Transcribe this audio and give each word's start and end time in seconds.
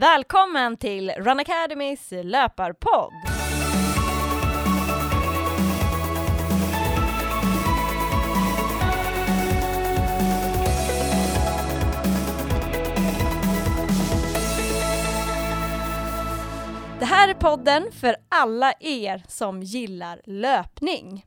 Välkommen 0.00 0.76
till 0.76 1.10
Run 1.10 1.40
Academys 1.40 2.12
löparpodd! 2.22 3.12
Det 16.98 17.04
här 17.04 17.28
är 17.28 17.34
podden 17.34 17.92
för 17.92 18.16
alla 18.28 18.72
er 18.80 19.22
som 19.28 19.62
gillar 19.62 20.20
löpning. 20.24 21.24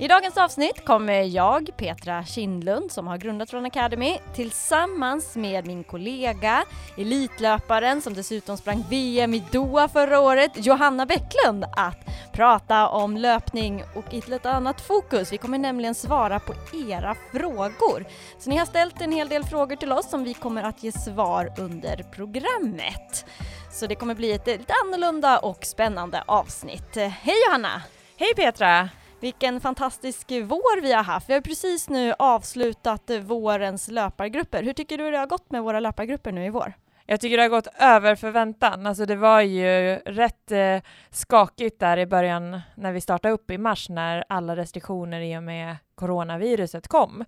I 0.00 0.08
dagens 0.08 0.36
avsnitt 0.36 0.84
kommer 0.84 1.22
jag, 1.22 1.70
Petra 1.76 2.24
Kindlund, 2.24 2.92
som 2.92 3.06
har 3.06 3.16
grundat 3.16 3.52
Run 3.52 3.66
Academy, 3.66 4.18
tillsammans 4.34 5.36
med 5.36 5.66
min 5.66 5.84
kollega, 5.84 6.64
elitlöparen 6.96 8.02
som 8.02 8.14
dessutom 8.14 8.56
sprang 8.56 8.84
VM 8.90 9.34
i 9.34 9.44
Doha 9.52 9.88
förra 9.88 10.20
året, 10.20 10.50
Johanna 10.54 11.06
Bäcklund, 11.06 11.64
att 11.76 11.98
prata 12.32 12.88
om 12.88 13.16
löpning 13.16 13.84
och 13.94 14.14
i 14.14 14.18
ett 14.18 14.28
lite 14.28 14.50
annat 14.50 14.80
fokus. 14.80 15.32
Vi 15.32 15.38
kommer 15.38 15.58
nämligen 15.58 15.94
svara 15.94 16.40
på 16.40 16.54
era 16.88 17.16
frågor. 17.32 18.04
Så 18.38 18.50
ni 18.50 18.56
har 18.56 18.66
ställt 18.66 19.00
en 19.00 19.12
hel 19.12 19.28
del 19.28 19.44
frågor 19.44 19.76
till 19.76 19.92
oss 19.92 20.10
som 20.10 20.24
vi 20.24 20.34
kommer 20.34 20.62
att 20.62 20.82
ge 20.82 20.92
svar 20.92 21.52
under 21.58 21.96
programmet. 22.12 23.24
Så 23.72 23.86
det 23.86 23.94
kommer 23.94 24.14
bli 24.14 24.32
ett 24.32 24.46
lite 24.46 24.74
annorlunda 24.84 25.38
och 25.38 25.64
spännande 25.64 26.22
avsnitt. 26.26 26.96
Hej 26.96 27.34
Johanna! 27.46 27.82
Hej 28.16 28.34
Petra! 28.36 28.88
Vilken 29.20 29.60
fantastisk 29.60 30.30
vår 30.30 30.80
vi 30.80 30.92
har 30.92 31.02
haft. 31.02 31.28
Vi 31.28 31.34
har 31.34 31.40
precis 31.40 31.88
nu 31.88 32.14
avslutat 32.18 33.10
vårens 33.22 33.88
löpargrupper. 33.88 34.62
Hur 34.62 34.72
tycker 34.72 34.98
du 34.98 35.10
det 35.10 35.18
har 35.18 35.26
gått 35.26 35.50
med 35.50 35.62
våra 35.62 35.80
löpargrupper 35.80 36.32
nu 36.32 36.44
i 36.46 36.50
vår? 36.50 36.74
Jag 37.06 37.20
tycker 37.20 37.36
det 37.36 37.42
har 37.42 37.48
gått 37.48 37.68
över 37.80 38.14
förväntan. 38.14 38.86
Alltså 38.86 39.06
det 39.06 39.16
var 39.16 39.40
ju 39.40 39.94
rätt 39.96 40.52
eh, 40.52 40.80
skakigt 41.10 41.80
där 41.80 41.98
i 41.98 42.06
början 42.06 42.60
när 42.76 42.92
vi 42.92 43.00
startade 43.00 43.34
upp 43.34 43.50
i 43.50 43.58
mars 43.58 43.88
när 43.88 44.24
alla 44.28 44.56
restriktioner 44.56 45.20
i 45.20 45.38
och 45.38 45.42
med 45.42 45.76
coronaviruset 45.94 46.88
kom. 46.88 47.24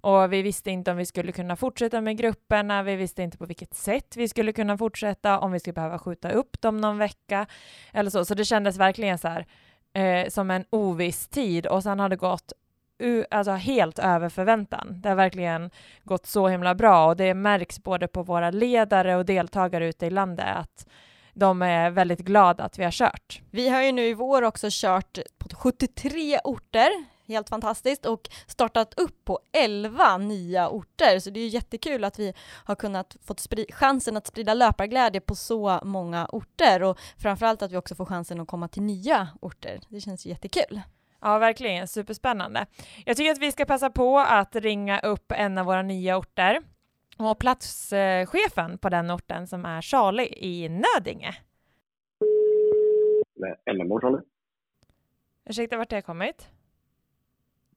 Och 0.00 0.32
vi 0.32 0.42
visste 0.42 0.70
inte 0.70 0.90
om 0.90 0.96
vi 0.96 1.06
skulle 1.06 1.32
kunna 1.32 1.56
fortsätta 1.56 2.00
med 2.00 2.16
grupperna, 2.18 2.82
vi 2.82 2.96
visste 2.96 3.22
inte 3.22 3.38
på 3.38 3.46
vilket 3.46 3.74
sätt 3.74 4.16
vi 4.16 4.28
skulle 4.28 4.52
kunna 4.52 4.78
fortsätta, 4.78 5.38
om 5.38 5.52
vi 5.52 5.60
skulle 5.60 5.74
behöva 5.74 5.98
skjuta 5.98 6.30
upp 6.30 6.60
dem 6.60 6.76
någon 6.76 6.98
vecka 6.98 7.46
eller 7.92 8.10
så. 8.10 8.24
Så 8.24 8.34
det 8.34 8.44
kändes 8.44 8.76
verkligen 8.76 9.18
så 9.18 9.28
här 9.28 9.46
eh, 9.92 10.28
som 10.28 10.50
en 10.50 10.64
oviss 10.70 11.28
tid 11.28 11.66
och 11.66 11.82
sen 11.82 12.00
har 12.00 12.08
det 12.08 12.16
gått 12.16 12.52
alltså 13.30 13.52
helt 13.52 13.98
över 13.98 14.28
förväntan. 14.28 15.00
Det 15.00 15.08
har 15.08 15.16
verkligen 15.16 15.70
gått 16.04 16.26
så 16.26 16.48
himla 16.48 16.74
bra 16.74 17.06
och 17.06 17.16
det 17.16 17.34
märks 17.34 17.82
både 17.82 18.08
på 18.08 18.22
våra 18.22 18.50
ledare 18.50 19.16
och 19.16 19.24
deltagare 19.24 19.88
ute 19.88 20.06
i 20.06 20.10
landet 20.10 20.56
att 20.56 20.86
de 21.34 21.62
är 21.62 21.90
väldigt 21.90 22.20
glada 22.20 22.64
att 22.64 22.78
vi 22.78 22.84
har 22.84 22.90
kört. 22.90 23.40
Vi 23.50 23.68
har 23.68 23.82
ju 23.82 23.92
nu 23.92 24.06
i 24.06 24.14
vår 24.14 24.42
också 24.42 24.68
kört 24.70 25.18
på 25.38 25.56
73 25.56 26.38
orter, 26.44 26.90
helt 27.30 27.48
fantastiskt, 27.48 28.06
och 28.06 28.28
startat 28.46 28.94
upp 28.98 29.24
på 29.24 29.40
11 29.52 30.18
nya 30.18 30.68
orter, 30.68 31.18
så 31.18 31.30
det 31.30 31.40
är 31.40 31.44
ju 31.44 31.48
jättekul 31.48 32.04
att 32.04 32.18
vi 32.18 32.34
har 32.64 32.74
kunnat 32.74 33.16
fått 33.22 33.46
chansen 33.70 34.16
att 34.16 34.26
sprida 34.26 34.54
löparglädje 34.54 35.20
på 35.20 35.34
så 35.34 35.80
många 35.84 36.26
orter 36.26 36.82
och 36.82 36.98
framförallt 37.18 37.62
att 37.62 37.72
vi 37.72 37.76
också 37.76 37.94
får 37.94 38.04
chansen 38.04 38.40
att 38.40 38.48
komma 38.48 38.68
till 38.68 38.82
nya 38.82 39.28
orter. 39.40 39.80
Det 39.88 40.00
känns 40.00 40.26
ju 40.26 40.30
jättekul. 40.30 40.80
Ja, 41.20 41.38
verkligen 41.38 41.88
superspännande. 41.88 42.66
Jag 43.06 43.16
tycker 43.16 43.32
att 43.32 43.38
vi 43.38 43.52
ska 43.52 43.64
passa 43.64 43.90
på 43.90 44.18
att 44.18 44.56
ringa 44.56 45.00
upp 45.00 45.32
en 45.32 45.58
av 45.58 45.66
våra 45.66 45.82
nya 45.82 46.16
orter 46.16 46.62
och 47.18 47.38
platschefen 47.38 48.78
på 48.78 48.88
den 48.88 49.10
orten 49.10 49.46
som 49.46 49.64
är 49.64 49.80
Charlie 49.80 50.34
i 50.36 50.68
Nödinge. 50.68 51.36
NMH 53.72 54.00
Charlie. 54.00 54.22
Ursäkta, 55.48 55.76
vart 55.76 55.90
har 55.90 55.96
jag 55.96 56.04
kommit? 56.04 56.48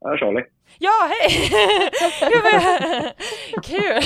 Ja, 0.04 0.18
Charlie. 0.18 0.44
Ja, 0.80 1.10
hej! 1.10 1.50
Kul! 3.64 4.02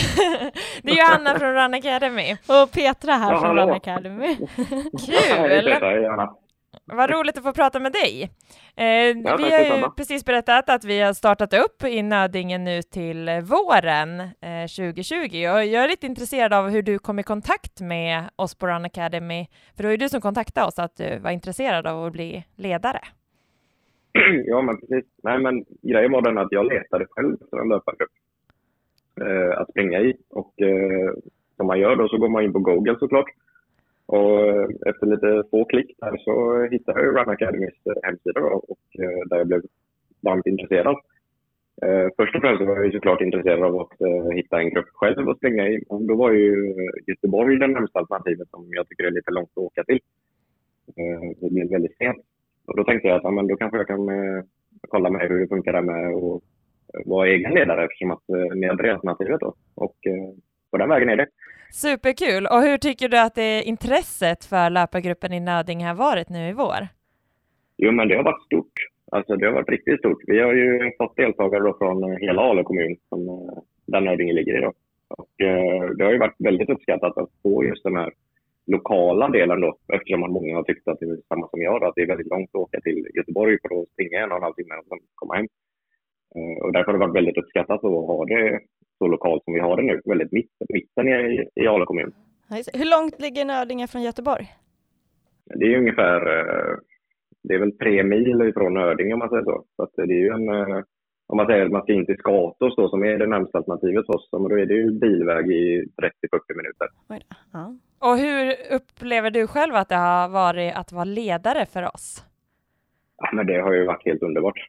Det 0.84 0.92
är 0.92 0.98
Johanna 0.98 1.40
från 1.40 1.54
Run 1.54 1.74
Academy. 1.74 2.38
Och 2.48 2.72
Petra 2.72 3.14
här 3.14 3.32
Ja, 3.32 3.40
från 3.40 3.58
hallå. 3.58 3.62
Run 3.62 3.76
Academy. 3.76 4.36
Kul! 5.06 5.64
Petra. 5.64 6.30
Vad 6.86 7.10
roligt 7.10 7.38
att 7.38 7.44
få 7.44 7.54
prata 7.54 7.80
med 7.80 7.92
dig. 7.92 8.24
Eh, 8.76 9.16
tack 9.24 9.40
vi 9.40 9.52
har 9.52 9.78
ju 9.78 9.90
precis 9.98 10.26
berättat 10.26 10.70
att 10.70 10.84
vi 10.84 11.00
har 11.02 11.14
startat 11.14 11.54
upp 11.54 11.84
i 11.84 12.02
Nödingen 12.02 12.64
nu 12.64 12.82
till 12.82 13.30
våren 13.44 14.20
eh, 14.20 14.68
2020 14.78 15.48
och 15.54 15.66
jag 15.66 15.84
är 15.84 15.88
lite 15.88 16.06
intresserad 16.06 16.54
av 16.54 16.70
hur 16.70 16.82
du 16.82 17.00
kom 17.00 17.20
i 17.20 17.24
kontakt 17.24 17.82
med 17.82 18.24
oss 18.36 18.56
på 18.56 18.68
Run 18.68 18.86
Academy, 18.86 19.48
för 19.76 19.84
det 19.84 19.88
var 19.88 19.92
ju 19.92 19.98
du 19.98 20.10
som 20.10 20.22
kontaktade 20.22 20.68
oss 20.68 20.80
att 20.80 20.96
du 20.98 21.20
var 21.20 21.32
intresserad 21.32 21.88
av 21.88 22.06
att 22.06 22.12
bli 22.12 22.44
ledare. 22.58 23.00
Ja, 24.46 24.62
men 24.62 24.78
precis. 24.78 25.06
Nej, 25.24 25.40
men 25.40 25.66
grejen 25.82 26.12
var 26.12 26.22
den 26.22 26.38
att 26.38 26.52
jag 26.52 26.66
letade 26.66 27.06
själv 27.10 27.34
efter 27.34 27.58
en 27.58 27.70
löpargrupp 27.70 28.12
eh, 29.22 29.60
att 29.60 29.70
springa 29.70 30.00
i. 30.00 30.18
Och 30.30 30.62
eh, 30.62 31.14
som 31.58 31.68
man 31.68 31.80
gör 31.80 31.96
då 31.96 32.08
så 32.08 32.18
går 32.18 32.30
man 32.30 32.44
in 32.44 32.54
på 32.54 32.60
Google 32.60 32.96
såklart. 33.00 33.30
Och 34.06 34.48
eh, 34.48 34.68
efter 34.86 35.06
lite 35.06 35.44
få 35.52 35.66
klick 35.66 35.96
där 35.98 36.18
så 36.18 36.64
hittade 36.72 37.04
jag 37.04 37.16
Run 37.16 37.30
Academys 37.30 37.86
eh, 37.86 37.94
hemsida 38.04 38.40
då, 38.40 38.48
och 38.48 39.04
eh, 39.04 39.28
där 39.30 39.38
jag 39.38 39.48
blev 39.48 39.62
varmt 40.22 40.48
intresserad. 40.48 40.96
Eh, 41.82 42.08
först 42.18 42.36
och 42.36 42.42
främst 42.42 42.66
var 42.66 42.84
jag 42.84 42.94
såklart 42.94 43.22
intresserad 43.22 43.64
av 43.64 43.80
att 43.80 44.02
eh, 44.02 44.30
hitta 44.36 44.60
en 44.60 44.70
grupp 44.70 44.90
själv 44.94 45.30
att 45.30 45.38
springa 45.38 45.68
i. 45.68 45.84
Och 45.90 46.02
då 46.02 46.16
var 46.16 46.32
ju 46.32 46.70
eh, 46.70 46.94
Göteborg 47.08 47.60
det 47.60 47.68
närmsta 47.68 48.00
alternativet 48.00 48.50
som 48.50 48.66
jag 48.70 48.88
tycker 48.88 49.04
är 49.04 49.12
lite 49.12 49.32
långt 49.32 49.50
att 49.52 49.58
åka 49.58 49.84
till. 49.84 50.00
Eh, 50.96 51.32
det 51.42 51.50
blev 51.50 51.70
väldigt 51.70 51.98
sent. 51.98 52.18
Och 52.68 52.78
då 52.78 52.84
tänkte 52.84 53.08
jag 53.08 53.18
att 53.18 53.24
ja, 53.24 53.32
men 53.32 53.48
då 53.48 53.56
kanske 53.56 53.78
jag 53.78 53.88
kan 53.88 54.10
eh, 54.10 54.44
kolla 54.90 55.10
med 55.10 55.22
hur 55.30 55.40
det 55.40 55.48
funkar 55.48 55.74
där 55.74 55.82
med 55.82 56.08
att 56.08 56.42
eh, 56.94 57.02
vara 57.06 57.28
egen 57.28 57.54
ledare 57.54 57.86
eftersom 57.86 58.12
att 58.12 58.30
eh, 58.30 58.56
ni 58.56 58.68
hade 58.68 58.84
det 58.84 58.94
alternativet 58.94 59.40
då. 59.40 59.54
Och 59.76 59.98
eh, 60.08 60.34
på 60.72 60.78
den 60.78 60.90
vägen 60.90 61.10
är 61.10 61.18
det. 61.18 61.28
Superkul! 61.72 62.46
Och 62.46 62.62
hur 62.62 62.78
tycker 62.78 63.10
du 63.10 63.20
att 63.20 63.36
det 63.36 63.64
intresset 63.64 64.46
för 64.46 64.70
löpargruppen 64.70 65.34
i 65.34 65.40
Nödinge 65.40 65.88
har 65.88 65.96
varit 65.96 66.30
nu 66.30 66.50
i 66.50 66.54
vår? 66.54 66.88
Jo, 67.78 67.92
men 67.92 68.08
det 68.08 68.16
har 68.16 68.24
varit 68.24 68.46
stort. 68.46 68.74
Alltså 69.12 69.36
det 69.36 69.46
har 69.46 69.54
varit 69.54 69.70
riktigt 69.70 70.00
stort. 70.00 70.22
Vi 70.28 70.40
har 70.40 70.54
ju 70.54 70.92
fått 70.98 71.16
deltagare 71.16 71.74
från 71.78 72.04
eh, 72.04 72.18
hela 72.20 72.42
Ale 72.42 72.64
kommun 72.64 72.96
som, 73.10 73.28
eh, 73.28 73.58
där 73.86 74.02
Nödinge 74.02 74.34
ligger 74.34 74.58
i 74.58 74.62
då. 74.62 74.74
Och 75.10 75.42
eh, 75.46 75.90
det 75.90 76.04
har 76.04 76.12
ju 76.12 76.18
varit 76.18 76.36
väldigt 76.40 76.70
uppskattat 76.70 77.18
att 77.18 77.30
få 77.44 77.66
just 77.66 77.84
den 77.84 77.96
här 77.96 78.12
lokala 78.68 79.28
delen 79.30 79.62
då 79.62 79.78
eftersom 79.94 80.20
många 80.20 80.56
har 80.56 80.64
tyckt 80.64 80.88
att 80.88 81.00
det 81.00 81.06
är 81.06 81.18
samma 81.28 81.48
som 81.50 81.62
jag 81.62 81.82
då, 81.82 81.88
att 81.88 81.96
det 81.96 82.02
är 82.02 82.08
väldigt 82.14 82.28
långt 82.36 82.50
att 82.50 82.56
åka 82.66 82.80
till 82.82 83.08
Göteborg 83.18 83.58
för 83.62 83.82
att 83.82 83.90
springa 83.90 84.20
en 84.20 84.32
och 84.32 84.38
en 84.38 84.44
halv 84.44 84.54
timme 84.54 84.74
och 84.76 84.86
sen 84.90 85.00
komma 85.16 85.34
hem. 85.36 85.48
Eh, 86.36 86.66
Och 86.66 86.74
därför 86.74 86.92
har 86.92 87.00
det 87.00 87.06
varit 87.06 87.16
väldigt 87.16 87.38
uppskattat 87.38 87.84
att 87.84 88.08
ha 88.12 88.26
det 88.26 88.60
så 88.98 89.08
lokalt 89.08 89.44
som 89.44 89.54
vi 89.54 89.60
har 89.60 89.78
det 89.78 89.84
nu, 89.84 90.02
väldigt 90.06 90.32
mitt, 90.32 90.52
mitten 90.70 91.08
i, 91.08 91.46
i 91.56 91.68
Ale 91.68 91.86
kommun. 91.86 92.12
Hur 92.74 92.90
långt 92.96 93.22
ligger 93.22 93.46
Nödinge 93.46 93.88
från 93.88 94.02
Göteborg? 94.04 94.46
Det 95.60 95.66
är 95.74 95.78
ungefär, 95.78 96.22
eh, 96.38 96.76
det 97.44 97.54
är 97.54 97.60
väl 97.60 97.78
tre 97.78 98.04
mil 98.04 98.42
ifrån 98.42 98.74
Nödinge 98.74 99.14
om 99.14 99.20
man 99.20 99.30
säger 99.30 99.44
så. 99.44 99.64
Så 99.76 100.06
det 100.06 100.14
är 100.14 100.24
ju 100.28 100.30
en, 100.30 100.50
eh, 100.50 100.84
om 101.28 101.38
man 101.38 101.46
säger 101.48 101.66
att 101.66 101.72
man 101.72 101.82
ska 101.84 101.94
in 101.94 102.06
till 102.06 102.18
Skatås 102.18 102.76
då 102.76 102.90
som 102.90 103.04
är 103.04 103.18
det 103.18 103.28
närmsta 103.28 103.58
alternativet 103.58 104.06
för 104.06 104.16
oss, 104.16 104.30
då 104.32 104.58
är 104.58 104.66
det 104.66 104.74
ju 104.74 104.92
bilväg 104.92 105.52
i 105.52 105.86
30-40 106.02 106.56
minuter. 106.56 106.88
Ja. 107.54 107.76
Och 108.00 108.18
hur 108.18 108.56
upplever 108.72 109.32
du 109.32 109.48
själv 109.48 109.76
att 109.76 109.90
det 109.90 109.96
har 109.96 110.30
varit 110.30 110.76
att 110.76 110.92
vara 110.92 111.04
ledare 111.04 111.66
för 111.66 111.84
oss? 111.96 112.24
Ja, 113.18 113.30
men 113.34 113.48
det 113.48 113.62
har 113.62 113.74
ju 113.74 113.86
varit 113.86 114.06
helt 114.06 114.22
underbart. 114.24 114.60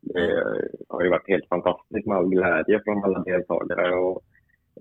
Det 0.00 0.42
har 0.88 1.02
ju 1.02 1.10
varit 1.10 1.28
helt 1.28 1.48
fantastiskt 1.48 2.06
med 2.06 2.16
all 2.16 2.28
glädje 2.28 2.80
från 2.84 3.04
alla 3.04 3.18
deltagare 3.18 3.94
och, 3.94 4.22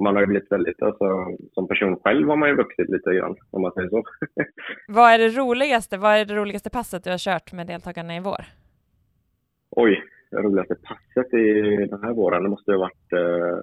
man 0.03 0.15
har 0.15 0.21
ju 0.21 0.27
blivit 0.27 0.51
väldigt, 0.51 0.81
alltså, 0.81 1.05
som 1.53 1.67
person 1.67 1.99
själv 2.03 2.27
har 2.29 2.35
man 2.35 2.49
ju 2.49 2.55
vuxit 2.55 2.89
lite 2.89 3.13
grann 3.13 3.35
om 3.51 3.61
man 3.61 3.71
säger 3.71 3.89
så. 3.89 4.03
Vad 4.87 5.11
är 5.11 5.17
det 5.17 5.29
roligaste? 5.29 5.97
Vad 5.97 6.11
är 6.15 6.25
det 6.25 6.35
roligaste 6.35 6.69
passet 6.69 7.03
du 7.03 7.09
har 7.09 7.17
kört 7.17 7.53
med 7.53 7.67
deltagarna 7.67 8.15
i 8.15 8.19
vår? 8.19 8.45
Oj, 9.69 10.03
det 10.31 10.37
roligaste 10.37 10.75
passet 10.75 11.33
i 11.33 11.51
den 11.89 12.03
här 12.03 12.13
våren, 12.13 12.43
det 12.43 12.49
måste 12.49 12.71
ju 12.71 12.77
ha 12.77 12.81
varit 12.81 13.13
eh, 13.13 13.59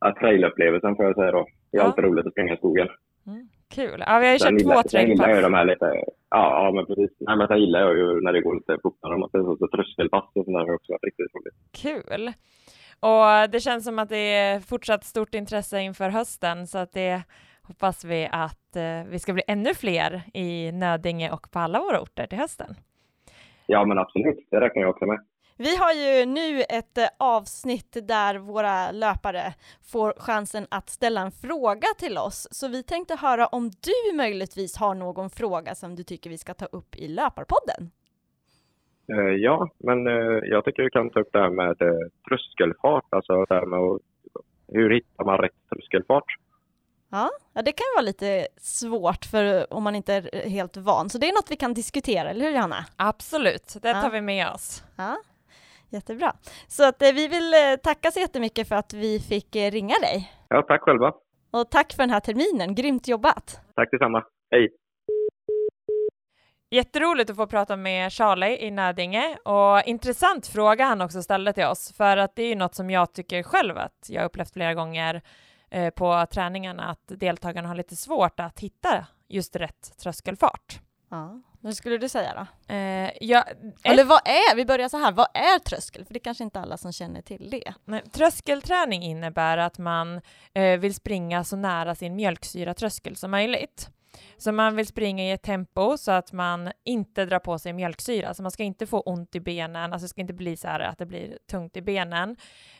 ja, 0.00 0.14
trailupplevelsen 0.20 0.96
får 0.96 1.04
jag 1.04 1.14
säga 1.14 1.30
då. 1.32 1.46
Det 1.70 1.76
är 1.78 1.80
Ja. 1.80 1.86
alltid 1.86 2.04
roligt 2.04 2.26
att 2.26 2.32
springa 2.32 2.54
i 2.54 2.56
skogen. 2.56 2.88
Mm, 3.26 3.48
kul! 3.74 4.04
Ja, 4.06 4.18
vi 4.18 4.26
har 4.26 4.32
ju 4.32 4.38
Sen 4.38 4.52
kört 4.52 4.60
gillar- 4.60 4.82
två 4.82 4.88
sen 4.88 5.08
gillar 5.08 5.28
jag 5.28 5.36
ju 5.36 5.42
de 5.42 5.54
här 5.54 5.64
lite, 5.64 5.84
ja, 5.84 6.04
ja 6.64 6.72
men 6.74 6.86
precis. 6.86 7.10
Nej, 7.20 7.36
men 7.36 7.48
sen 7.48 7.60
gillar 7.60 7.80
jag 7.80 7.96
ju 7.96 8.20
när 8.20 8.32
det 8.32 8.40
går 8.40 8.54
lite 8.54 8.78
fortare 8.82 9.18
man 9.18 9.30
säger 9.30 9.44
så. 9.44 9.56
så 9.56 9.68
tröskelpass 9.68 10.24
och 10.24 10.44
sånt 10.44 10.46
där 10.56 10.66
har 10.66 10.74
också 10.74 10.92
varit 10.92 11.04
riktigt 11.04 11.34
roligt. 11.34 11.54
Kul! 11.82 12.32
Och 13.00 13.50
det 13.50 13.60
känns 13.60 13.84
som 13.84 13.98
att 13.98 14.08
det 14.08 14.16
är 14.34 14.60
fortsatt 14.60 15.04
stort 15.04 15.34
intresse 15.34 15.80
inför 15.80 16.08
hösten 16.10 16.66
så 16.66 16.78
att 16.78 16.92
det 16.92 17.22
hoppas 17.62 18.04
vi 18.04 18.28
att 18.32 18.76
eh, 18.76 19.04
vi 19.10 19.18
ska 19.18 19.32
bli 19.32 19.42
ännu 19.46 19.74
fler 19.74 20.22
i 20.34 20.72
Nödinge 20.72 21.30
och 21.30 21.50
på 21.50 21.58
alla 21.58 21.80
våra 21.80 22.00
orter 22.00 22.26
till 22.26 22.38
hösten. 22.38 22.74
Ja 23.66 23.84
men 23.84 23.98
absolut, 23.98 24.46
det 24.50 24.60
räknar 24.60 24.82
jag 24.82 24.90
också 24.90 25.06
med. 25.06 25.18
Vi 25.62 25.76
har 25.76 25.92
ju 25.92 26.26
nu 26.26 26.62
ett 26.68 26.98
eh, 26.98 27.04
avsnitt 27.18 27.96
där 28.02 28.38
våra 28.38 28.90
löpare 28.90 29.54
får 29.92 30.14
chansen 30.16 30.66
att 30.70 30.90
ställa 30.90 31.20
en 31.20 31.32
fråga 31.32 31.86
till 31.98 32.18
oss, 32.18 32.48
så 32.50 32.68
vi 32.68 32.82
tänkte 32.82 33.16
höra 33.16 33.46
om 33.46 33.70
du 33.70 34.16
möjligtvis 34.16 34.76
har 34.76 34.94
någon 34.94 35.30
fråga 35.30 35.74
som 35.74 35.96
du 35.96 36.02
tycker 36.02 36.30
vi 36.30 36.38
ska 36.38 36.54
ta 36.54 36.66
upp 36.66 36.96
i 36.96 37.08
Löparpodden? 37.08 37.90
Eh, 39.12 39.34
ja, 39.36 39.70
men 39.78 40.06
eh, 40.06 40.38
jag 40.44 40.64
tycker 40.64 40.82
vi 40.82 40.90
kan 40.90 41.10
ta 41.10 41.20
upp 41.20 41.32
det 41.32 41.38
här 41.38 41.50
med 41.50 41.76
tröskelfart, 42.28 43.04
alltså 43.10 43.44
det 43.44 43.54
här 43.54 43.66
med 43.66 44.00
hur 44.68 44.90
hittar 44.94 45.24
man 45.24 45.38
rätt 45.38 45.68
tröskelfart? 45.74 46.24
Ja, 47.10 47.30
ja, 47.52 47.62
det 47.62 47.72
kan 47.72 47.84
ju 47.84 47.94
vara 47.96 48.04
lite 48.06 48.48
svårt 48.60 49.24
för 49.24 49.72
om 49.72 49.82
man 49.82 49.94
inte 49.94 50.14
är 50.14 50.48
helt 50.48 50.76
van, 50.76 51.10
så 51.10 51.18
det 51.18 51.28
är 51.28 51.32
något 51.34 51.50
vi 51.50 51.56
kan 51.56 51.74
diskutera, 51.74 52.30
eller 52.30 52.44
hur 52.44 52.52
Johanna? 52.52 52.84
Absolut, 52.96 53.76
det 53.82 53.92
tar 53.92 54.02
Ja. 54.02 54.08
vi 54.12 54.20
med 54.20 54.48
oss. 54.50 54.82
Ja, 54.96 55.16
jättebra. 55.92 56.32
Så 56.68 56.88
att 56.88 57.02
eh, 57.02 57.12
vi 57.12 57.28
vill 57.28 57.54
eh, 57.54 57.76
tacka 57.82 58.10
så 58.10 58.20
jättemycket 58.20 58.68
för 58.68 58.76
att 58.76 58.92
vi 58.94 59.20
fick 59.20 59.56
eh, 59.56 59.70
ringa 59.70 59.94
dig. 59.94 60.32
Ja, 60.48 60.62
tack 60.62 60.82
själva. 60.82 61.12
Och 61.50 61.70
tack 61.70 61.92
för 61.92 62.02
den 62.02 62.10
här 62.10 62.20
terminen, 62.20 62.74
grymt 62.74 63.08
jobbat! 63.08 63.60
Tack 63.74 63.90
detsamma. 63.90 64.24
Hej! 64.50 64.68
Jätteroligt 66.70 67.30
att 67.30 67.36
få 67.36 67.46
prata 67.46 67.76
med 67.76 68.12
Charlie 68.12 68.66
i 68.66 68.70
Nödinge 68.70 69.36
och 69.44 69.82
intressant 69.86 70.46
fråga 70.46 70.84
han 70.84 71.00
också 71.00 71.22
ställde 71.22 71.52
till 71.52 71.64
oss 71.64 71.96
för 71.96 72.16
att 72.16 72.36
det 72.36 72.42
är 72.42 72.48
ju 72.48 72.54
något 72.54 72.74
som 72.74 72.90
jag 72.90 73.12
tycker 73.12 73.42
själv 73.42 73.78
att 73.78 74.06
jag 74.08 74.24
upplevt 74.24 74.52
flera 74.52 74.74
gånger 74.74 75.22
på 75.96 76.26
träningarna 76.30 76.84
att 76.90 77.20
deltagarna 77.20 77.68
har 77.68 77.74
lite 77.74 77.96
svårt 77.96 78.40
att 78.40 78.60
hitta 78.60 79.06
just 79.28 79.56
rätt 79.56 79.98
tröskelfart. 80.02 80.80
Ja, 81.12 81.40
vad 81.60 81.76
skulle 81.76 81.98
du 81.98 82.08
säga 82.08 82.34
då? 82.34 82.74
Eh, 82.74 83.10
jag, 83.20 83.44
Eller 83.84 84.04
vad 84.04 84.20
är, 84.24 84.56
vi 84.56 84.64
börjar 84.64 84.88
så 84.88 84.96
här, 84.96 85.12
vad 85.12 85.26
är 85.34 85.58
tröskel? 85.58 86.04
För 86.04 86.14
det 86.14 86.18
är 86.18 86.24
kanske 86.24 86.44
inte 86.44 86.60
alla 86.60 86.76
som 86.76 86.92
känner 86.92 87.22
till 87.22 87.50
det. 87.50 87.74
Nej, 87.84 88.02
Tröskelträning 88.12 89.02
innebär 89.02 89.58
att 89.58 89.78
man 89.78 90.20
eh, 90.54 90.78
vill 90.80 90.94
springa 90.94 91.44
så 91.44 91.56
nära 91.56 91.94
sin 91.94 92.16
mjölksyratröskel 92.16 93.16
som 93.16 93.30
möjligt. 93.30 93.88
Så 94.36 94.52
man 94.52 94.76
vill 94.76 94.86
springa 94.86 95.24
i 95.24 95.30
ett 95.30 95.42
tempo 95.42 95.96
så 95.96 96.12
att 96.12 96.32
man 96.32 96.72
inte 96.84 97.24
drar 97.24 97.38
på 97.38 97.58
sig 97.58 97.72
mjölksyra, 97.72 98.34
så 98.34 98.42
man 98.42 98.50
ska 98.50 98.62
inte 98.62 98.86
få 98.86 99.00
ont 99.00 99.34
i 99.34 99.40
benen, 99.40 99.92
alltså 99.92 100.04
det 100.04 100.08
ska 100.08 100.20
inte 100.20 100.32
bli 100.32 100.56
så 100.56 100.68
här 100.68 100.80
att 100.80 100.98
det 100.98 101.06
blir 101.06 101.38
tungt 101.50 101.76
i 101.76 101.82
benen, 101.82 102.36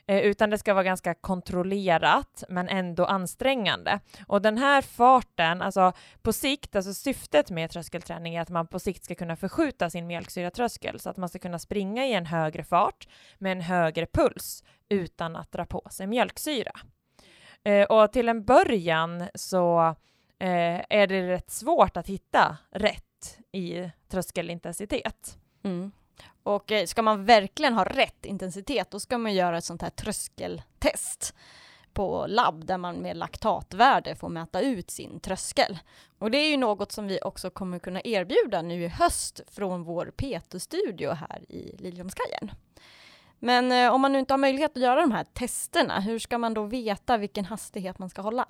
eh, 0.07 0.21
utan 0.21 0.51
det 0.51 0.59
ska 0.59 0.75
vara 0.75 0.85
ganska 0.85 1.15
kontrollerat 1.15 2.45
men 2.49 2.69
ändå 2.69 3.05
ansträngande. 3.05 4.01
Och 4.27 4.43
den 4.43 4.59
här 4.59 4.83
farten, 4.83 5.63
alltså 5.63 5.93
på 6.23 6.33
sikt, 6.33 6.77
alltså 6.77 6.95
syftet 6.95 7.51
med 7.51 7.71
tröskelträning 7.71 8.35
är 8.35 8.41
att 8.43 8.51
man 8.51 8.67
på 8.67 8.79
sikt 8.79 9.05
ska 9.05 9.15
kunna 9.15 9.37
förskjuta 9.37 9.91
sin 9.91 10.07
mjölksyratröskel 10.07 11.01
så 11.01 11.11
att 11.11 11.17
man 11.17 11.29
ska 11.29 11.39
kunna 11.39 11.59
springa 11.59 12.07
i 12.07 12.13
en 12.13 12.27
högre 12.27 12.65
fart 12.65 13.09
med 13.39 13.53
en 13.53 13.61
högre 13.61 14.07
puls 14.07 14.65
utan 14.89 15.37
att 15.37 15.53
dra 15.53 15.67
på 15.67 15.87
sig 15.91 16.07
mjölksyra. 16.07 16.73
Eh, 17.65 17.85
och 17.85 18.13
till 18.13 18.29
en 18.29 18.45
början 18.45 19.25
så 19.35 19.95
eh, 20.43 20.85
är 20.89 21.07
det 21.07 21.29
rätt 21.29 21.51
svårt 21.51 21.97
att 21.97 22.07
hitta 22.07 22.57
rätt 22.71 23.39
i 23.53 23.91
tröskelintensitet. 24.09 25.39
Mm. 25.63 25.93
Och 26.43 26.73
eh, 26.73 26.87
ska 26.87 27.03
man 27.03 27.25
verkligen 27.25 27.75
ha 27.75 27.85
rätt 27.85 28.25
intensitet, 28.25 28.91
då 28.91 29.01
ska 29.01 29.19
man 29.19 29.35
göra 29.35 29.59
ett 29.59 29.65
sånt 29.65 29.83
här 29.83 29.91
tröskeltest 29.91 31.35
på 31.93 32.27
labb 32.29 32.67
där 32.67 32.79
man 32.79 32.97
med 32.97 33.17
laktatvärde 33.17 34.17
får 34.17 34.29
mäta 34.29 34.61
ut 34.61 34.91
sin 34.91 35.21
tröskel. 35.21 35.79
Och 36.19 36.31
det 36.31 36.39
är 36.39 36.51
ju 36.51 36.57
något 36.57 36.93
som 36.93 37.07
vi 37.07 37.21
också 37.23 37.51
kommer 37.51 37.79
kunna 37.79 38.01
erbjuda 38.05 38.63
nu 38.63 38.83
i 38.83 38.89
höst 38.89 39.41
från 39.51 39.83
vår 39.83 40.13
Peto-studio 40.17 41.11
här 41.11 41.53
i 41.53 41.77
Liljeholmskajen. 41.79 42.53
Men 43.39 43.73
eh, 43.73 43.95
om 43.95 44.01
man 44.01 44.13
nu 44.13 44.19
inte 44.19 44.33
har 44.33 44.39
möjlighet 44.39 44.77
att 44.77 44.83
göra 44.83 45.01
de 45.01 45.13
här 45.13 45.25
testerna, 45.25 46.01
hur 46.01 46.19
ska 46.19 46.39
man 46.39 46.55
då 46.55 46.65
veta 46.65 47.17
vilken 47.17 47.45
hastighet 47.45 47.99
man 47.99 48.11
ska 48.11 48.23
hålla? 48.23 48.47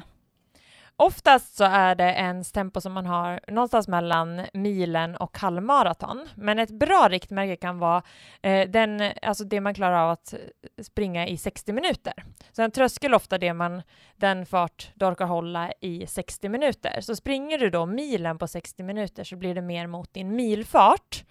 Oftast 0.97 1.57
så 1.57 1.65
är 1.65 1.95
det 1.95 2.13
ens 2.13 2.53
tempo 2.53 2.81
som 2.81 2.93
man 2.93 3.07
har 3.07 3.41
någonstans 3.49 3.89
mellan 3.89 4.43
milen 4.53 5.17
och 5.17 5.39
halvmaraton. 5.39 6.29
Men 6.35 6.59
ett 6.59 6.71
bra 6.71 7.09
riktmärke 7.11 7.57
kan 7.57 7.79
vara 7.79 8.03
eh, 8.43 8.69
den, 8.69 9.13
alltså 9.23 9.45
det 9.45 9.61
man 9.61 9.75
klarar 9.75 10.05
av 10.05 10.11
att 10.11 10.33
eh, 10.33 10.39
springa 10.85 11.27
i 11.27 11.37
60 11.37 11.73
minuter. 11.73 12.13
Så 12.53 12.63
en 12.63 12.71
tröskel 12.71 13.13
är 13.13 13.17
ofta 13.17 13.39
det 13.39 13.55
man, 13.55 13.83
den 14.17 14.47
fart 14.47 14.91
du 14.95 15.07
orkar 15.07 15.27
hålla 15.27 15.73
i 15.81 16.07
60 16.07 16.49
minuter. 16.49 17.01
Så 17.01 17.17
springer 17.17 17.59
du 17.59 17.71
då 17.71 17.87
milen 17.87 18.39
på 18.39 18.49
60 18.49 18.83
minuter 18.83 19.25
så 19.25 19.37
blir 19.37 19.55
det 19.55 19.63
mer 19.63 19.87
mot 19.87 20.15
din 20.15 20.37
milfart. 20.37 21.25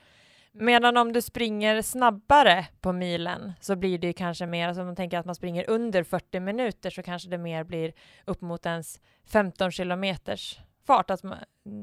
Medan 0.53 0.97
om 0.97 1.13
du 1.13 1.21
springer 1.21 1.81
snabbare 1.81 2.67
på 2.81 2.93
milen 2.93 3.53
så 3.61 3.75
blir 3.75 3.97
det 3.97 4.07
ju 4.07 4.13
kanske 4.13 4.45
mer, 4.45 4.67
alltså 4.67 4.81
om 4.81 4.87
man 4.87 4.95
tänker 4.95 5.17
att 5.19 5.25
man 5.25 5.35
springer 5.35 5.69
under 5.69 6.03
40 6.03 6.39
minuter 6.39 6.89
så 6.89 7.03
kanske 7.03 7.29
det 7.29 7.37
mer 7.37 7.63
blir 7.63 7.93
upp 8.25 8.41
mot 8.41 8.65
ens 8.65 8.99
15 9.25 9.71
kilometers 9.71 10.59
fart, 10.85 11.09
alltså 11.09 11.35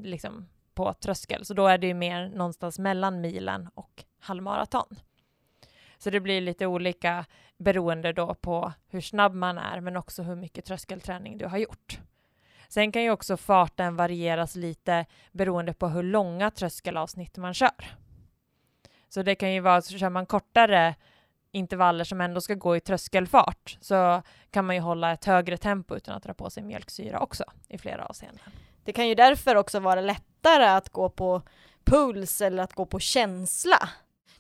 liksom 0.03 0.49
på 0.75 0.93
tröskel. 0.93 1.45
Så 1.45 1.55
då 1.55 1.67
är 1.67 1.79
det 1.79 1.87
ju 1.87 1.95
mer 1.95 2.29
någonstans 2.29 2.79
mellan 2.79 3.21
milen 3.21 3.69
och 3.75 4.05
halvmaraton. 4.21 4.97
Så 5.99 6.11
det 6.11 6.21
blir 6.21 6.41
lite 6.41 6.67
olika 6.67 7.25
beroende 7.59 8.13
då 8.13 8.35
på 8.35 8.73
hur 8.89 9.01
snabb 9.01 9.35
man 9.35 9.59
är, 9.59 9.81
men 9.81 9.97
också 9.97 10.23
hur 10.23 10.37
mycket 10.37 10.65
tröskelträning 10.65 11.39
du 11.39 11.47
har 11.47 11.59
gjort. 11.59 12.01
Sen 12.69 12.93
kan 12.93 13.03
ju 13.03 13.11
också 13.11 13.37
farten 13.37 13.97
varieras 13.97 14.57
lite 14.57 15.07
beroende 15.33 15.75
på 15.75 15.89
hur 15.89 16.03
långa 16.03 16.51
tröskelavsnitt 16.51 17.37
man 17.37 17.55
kör. 17.55 17.97
Så 19.09 19.23
det 19.23 19.35
kan 19.35 19.53
ju 19.53 19.61
vara, 19.61 19.83
så 19.83 19.99
kör 19.99 20.11
man 20.11 20.27
kortare 20.27 20.95
intervaller 21.53 22.05
som 22.05 22.21
ändå 22.21 22.41
ska 22.41 22.55
gå 22.55 22.77
i 22.77 22.81
tröskelfart 22.81 23.79
så 23.81 24.23
kan 24.51 24.65
man 24.65 24.77
ju 24.77 24.83
hålla 24.83 25.13
ett 25.13 25.25
högre 25.25 25.57
tempo 25.57 25.97
utan 25.97 26.17
att 26.17 26.23
dra 26.23 26.35
på 26.35 26.51
sig 26.51 26.63
mjölksyra 26.63 27.21
också 27.21 27.45
i 27.69 27.79
flera 27.79 28.05
avseenden. 28.05 28.45
Det 28.85 28.93
kan 28.93 29.09
ju 29.09 29.15
därför 29.15 29.55
också 29.55 29.81
vara 29.81 30.01
lättare 30.01 30.65
att 30.65 30.89
gå 30.89 31.09
på 31.09 31.43
puls 31.85 32.41
eller 32.41 32.63
att 32.63 32.73
gå 32.73 32.87
på 32.87 33.01
känsla. 33.01 33.89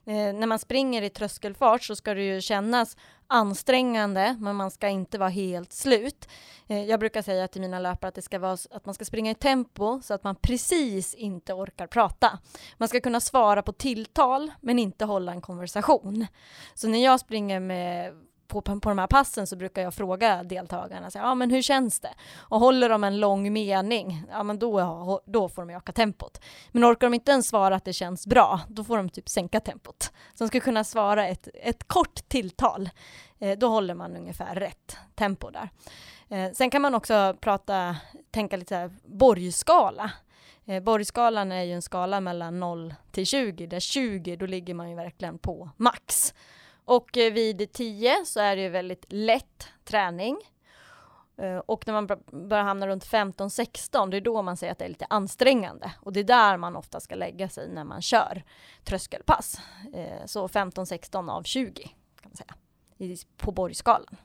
Eh, 0.06 0.34
när 0.34 0.46
man 0.46 0.58
springer 0.58 1.02
i 1.02 1.10
tröskelfart 1.10 1.82
så 1.82 1.96
ska 1.96 2.14
det 2.14 2.22
ju 2.22 2.40
kännas 2.40 2.96
ansträngande, 3.28 4.36
men 4.40 4.56
man 4.56 4.70
ska 4.70 4.88
inte 4.88 5.18
vara 5.18 5.28
helt 5.28 5.72
slut. 5.72 6.28
Eh, 6.66 6.84
jag 6.84 7.00
brukar 7.00 7.22
säga 7.22 7.48
till 7.48 7.60
mina 7.60 7.78
löpare 7.78 8.08
att 8.08 8.14
det 8.14 8.22
ska 8.22 8.38
vara 8.38 8.56
att 8.70 8.86
man 8.86 8.94
ska 8.94 9.04
springa 9.04 9.30
i 9.30 9.34
tempo 9.34 10.00
så 10.02 10.14
att 10.14 10.24
man 10.24 10.36
precis 10.36 11.14
inte 11.14 11.52
orkar 11.52 11.86
prata. 11.86 12.38
Man 12.76 12.88
ska 12.88 13.00
kunna 13.00 13.20
svara 13.20 13.62
på 13.62 13.72
tilltal, 13.72 14.50
men 14.60 14.78
inte 14.78 15.04
hålla 15.04 15.32
en 15.32 15.40
konversation. 15.40 16.26
Så 16.74 16.88
när 16.88 17.04
jag 17.04 17.20
springer 17.20 17.60
med 17.60 18.12
på, 18.48 18.62
på 18.62 18.88
de 18.88 18.98
här 18.98 19.06
passen 19.06 19.46
så 19.46 19.56
brukar 19.56 19.82
jag 19.82 19.94
fråga 19.94 20.42
deltagarna, 20.42 21.10
så, 21.10 21.18
här, 21.18 21.34
men 21.34 21.50
hur 21.50 21.62
känns 21.62 22.00
det? 22.00 22.14
Och 22.38 22.60
håller 22.60 22.88
de 22.88 23.04
en 23.04 23.20
lång 23.20 23.52
mening, 23.52 24.24
ja 24.30 24.42
men 24.42 24.58
då, 24.58 25.22
då 25.26 25.48
får 25.48 25.62
de 25.62 25.74
öka 25.74 25.92
tempot. 25.92 26.40
Men 26.72 26.84
orkar 26.84 27.06
de 27.06 27.14
inte 27.14 27.32
ens 27.32 27.48
svara 27.48 27.76
att 27.76 27.84
det 27.84 27.92
känns 27.92 28.26
bra, 28.26 28.60
då 28.68 28.84
får 28.84 28.96
de 28.96 29.08
typ 29.08 29.28
sänka 29.28 29.60
tempot. 29.60 30.02
Så 30.34 30.44
de 30.44 30.48
ska 30.48 30.60
kunna 30.60 30.84
svara 30.84 31.26
ett, 31.26 31.48
ett 31.54 31.88
kort 31.88 32.28
tilltal, 32.28 32.90
eh, 33.38 33.58
då 33.58 33.68
håller 33.68 33.94
man 33.94 34.16
ungefär 34.16 34.54
rätt 34.54 34.96
tempo 35.14 35.50
där. 35.50 35.70
Eh, 36.28 36.52
sen 36.52 36.70
kan 36.70 36.82
man 36.82 36.94
också 36.94 37.36
prata, 37.40 37.96
tänka 38.30 38.56
lite 38.56 38.76
här, 38.76 38.90
borgskala. 39.04 40.10
Eh, 40.66 40.82
borgskalan 40.82 41.52
är 41.52 41.62
ju 41.62 41.72
en 41.72 41.82
skala 41.82 42.20
mellan 42.20 42.60
0 42.60 42.94
till 43.10 43.26
20, 43.26 43.66
där 43.66 43.80
20 43.80 44.36
då 44.36 44.46
ligger 44.46 44.74
man 44.74 44.90
ju 44.90 44.96
verkligen 44.96 45.38
på 45.38 45.70
max. 45.76 46.34
Och 46.88 47.18
eh, 47.18 47.32
vid 47.32 47.72
10 47.72 48.24
så 48.24 48.40
är 48.40 48.56
det 48.56 48.62
ju 48.62 48.68
väldigt 48.68 49.04
lätt 49.08 49.68
träning. 49.84 50.36
Eh, 51.38 51.58
och 51.58 51.86
när 51.86 51.94
man 51.94 52.06
börjar 52.48 52.64
hamna 52.64 52.86
runt 52.86 53.06
15-16, 53.06 54.10
det 54.10 54.16
är 54.16 54.20
då 54.20 54.42
man 54.42 54.56
säger 54.56 54.72
att 54.72 54.78
det 54.78 54.84
är 54.84 54.88
lite 54.88 55.06
ansträngande. 55.10 55.92
Och 56.00 56.12
det 56.12 56.20
är 56.20 56.24
där 56.24 56.56
man 56.56 56.76
ofta 56.76 57.00
ska 57.00 57.14
lägga 57.14 57.48
sig 57.48 57.68
när 57.68 57.84
man 57.84 58.02
kör 58.02 58.42
tröskelpass. 58.84 59.60
Eh, 59.94 60.26
så 60.26 60.48
15-16 60.48 61.30
av 61.30 61.42
20 61.42 61.82
kan 62.22 62.30
man 62.30 62.36
säga, 62.36 63.16
på 63.36 63.52
borgskalan. 63.52 64.16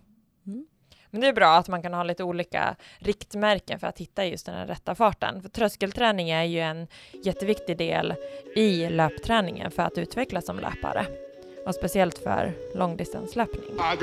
Mm. 0.47 0.67
Men 1.09 1.21
det 1.21 1.27
är 1.27 1.33
bra 1.33 1.55
att 1.55 1.67
man 1.67 1.81
kan 1.81 1.93
ha 1.93 2.03
lite 2.03 2.23
olika 2.23 2.75
riktmärken 2.97 3.79
för 3.79 3.87
att 3.87 3.99
hitta 3.99 4.25
just 4.25 4.45
den 4.45 4.55
här 4.55 4.67
rätta 4.67 4.95
farten. 4.95 5.41
För 5.41 5.49
tröskelträning 5.49 6.29
är 6.29 6.43
ju 6.43 6.59
en 6.59 6.87
jätteviktig 7.23 7.77
del 7.77 8.15
i 8.55 8.89
löpträningen 8.89 9.71
för 9.71 9.83
att 9.83 9.97
utvecklas 9.97 10.45
som 10.45 10.59
löpare. 10.59 11.05
Och 11.65 11.75
speciellt 11.75 12.19
för 12.19 12.53
långdistanslöpning. 12.73 13.61
Right. 13.77 13.99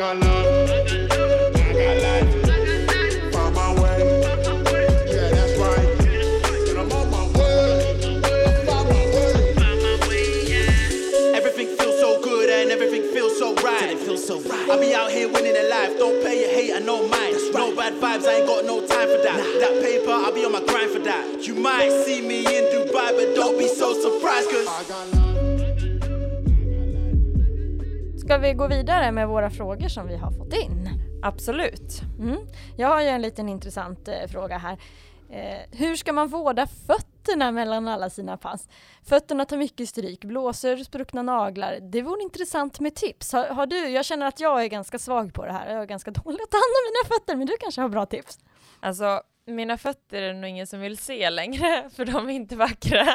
So 12.00 12.18
good 12.22 12.48
and 12.48 12.70
everything 12.70 13.02
feels 13.12 13.38
so 13.38 13.54
right. 13.56 13.90
It 13.90 13.98
feels 13.98 14.26
so 14.26 14.40
right. 14.40 14.70
I 14.70 14.80
be 14.80 14.94
out 14.94 15.10
here 15.10 15.28
winning 15.28 15.54
in 15.54 15.68
life. 15.68 15.98
Don't 15.98 16.22
pay 16.24 16.40
your 16.40 16.50
hate, 16.50 16.72
I 16.74 16.78
know 16.78 17.06
mine. 17.06 17.34
No 17.52 17.76
bad 17.76 17.92
vibes, 18.00 18.26
I 18.26 18.36
ain't 18.38 18.46
got 18.46 18.64
no 18.64 18.80
time 18.80 19.08
for 19.08 19.20
that. 19.22 19.36
That 19.60 19.82
paper, 19.82 20.10
I'll 20.10 20.32
be 20.32 20.46
on 20.46 20.52
my 20.52 20.64
grind 20.64 20.90
for 20.90 21.00
that. 21.00 21.46
You 21.46 21.54
might 21.56 21.90
see 22.06 22.22
me 22.22 22.38
in 22.38 22.64
Dubai, 22.72 23.12
but 23.14 23.34
don't 23.34 23.58
be 23.58 23.68
so 23.68 23.92
surprised, 23.92 24.48
cause 24.50 25.19
ska 28.30 28.38
vi 28.38 28.52
gå 28.52 28.66
vidare 28.66 29.12
med 29.12 29.28
våra 29.28 29.50
frågor 29.50 29.88
som 29.88 30.08
vi 30.08 30.16
har 30.16 30.30
fått 30.30 30.52
in? 30.52 30.88
Absolut. 31.22 32.00
Mm. 32.18 32.36
Jag 32.76 32.88
har 32.88 33.02
ju 33.02 33.08
en 33.08 33.22
liten 33.22 33.48
intressant 33.48 34.08
eh, 34.08 34.26
fråga 34.28 34.58
här. 34.58 34.78
Eh, 35.30 35.78
hur 35.78 35.96
ska 35.96 36.12
man 36.12 36.28
vårda 36.28 36.66
fötterna 36.66 37.52
mellan 37.52 37.88
alla 37.88 38.10
sina 38.10 38.36
pass? 38.36 38.68
Fötterna 39.08 39.44
tar 39.44 39.56
mycket 39.56 39.88
stryk, 39.88 40.24
blåsor, 40.24 40.76
spruckna 40.76 41.22
naglar. 41.22 41.78
Det 41.80 42.02
vore 42.02 42.22
intressant 42.22 42.80
med 42.80 42.94
tips. 42.94 43.32
Har, 43.32 43.46
har 43.46 43.66
du, 43.66 43.88
jag 43.88 44.04
känner 44.04 44.26
att 44.26 44.40
jag 44.40 44.64
är 44.64 44.66
ganska 44.66 44.98
svag 44.98 45.34
på 45.34 45.46
det 45.46 45.52
här. 45.52 45.72
Jag 45.72 45.82
är 45.82 45.86
ganska 45.86 46.10
dålig 46.10 46.42
att 46.42 46.50
ta 46.50 46.56
hand 46.56 46.74
om 46.76 46.92
mina 46.92 47.16
fötter, 47.16 47.36
men 47.36 47.46
du 47.46 47.56
kanske 47.60 47.80
har 47.80 47.88
bra 47.88 48.06
tips? 48.06 48.38
Alltså, 48.80 49.22
mina 49.46 49.78
fötter 49.78 50.22
är 50.22 50.32
det 50.32 50.40
nog 50.40 50.50
ingen 50.50 50.66
som 50.66 50.80
vill 50.80 50.98
se 50.98 51.30
längre, 51.30 51.90
för 51.96 52.04
de 52.04 52.30
är 52.30 52.34
inte 52.34 52.56
vackra. 52.56 53.06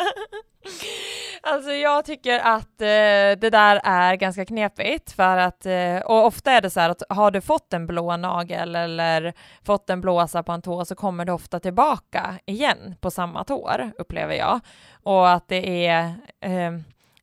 Alltså 1.48 1.72
jag 1.72 2.06
tycker 2.06 2.40
att 2.40 2.82
eh, 2.82 3.40
det 3.40 3.50
där 3.52 3.82
är 3.84 4.16
ganska 4.16 4.46
knepigt 4.46 5.12
för 5.12 5.38
att, 5.38 5.66
eh, 5.66 5.98
och 5.98 6.26
ofta 6.26 6.52
är 6.52 6.62
det 6.62 6.70
så 6.70 6.80
här 6.80 6.90
att 6.90 7.04
har 7.10 7.32
du 7.32 7.42
fått 7.42 7.74
en 7.74 7.88
blå 7.88 8.18
nagel 8.18 8.76
eller 8.76 9.34
fått 9.66 9.90
en 9.90 10.02
blåsa 10.02 10.44
på 10.44 10.52
en 10.52 10.62
tå 10.62 10.86
så 10.86 10.96
kommer 10.96 11.26
det 11.26 11.32
ofta 11.32 11.60
tillbaka 11.60 12.40
igen 12.46 12.96
på 13.02 13.12
samma 13.12 13.44
tår, 13.44 13.92
upplever 13.98 14.34
jag. 14.34 14.60
Och 15.04 15.30
att 15.32 15.48
det 15.48 15.88
är, 15.88 16.04
eh, 16.40 16.72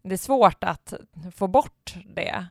det 0.03 0.13
är 0.13 0.17
svårt 0.17 0.65
att 0.65 0.95
få 1.37 1.47
bort 1.47 1.95
det. 2.07 2.47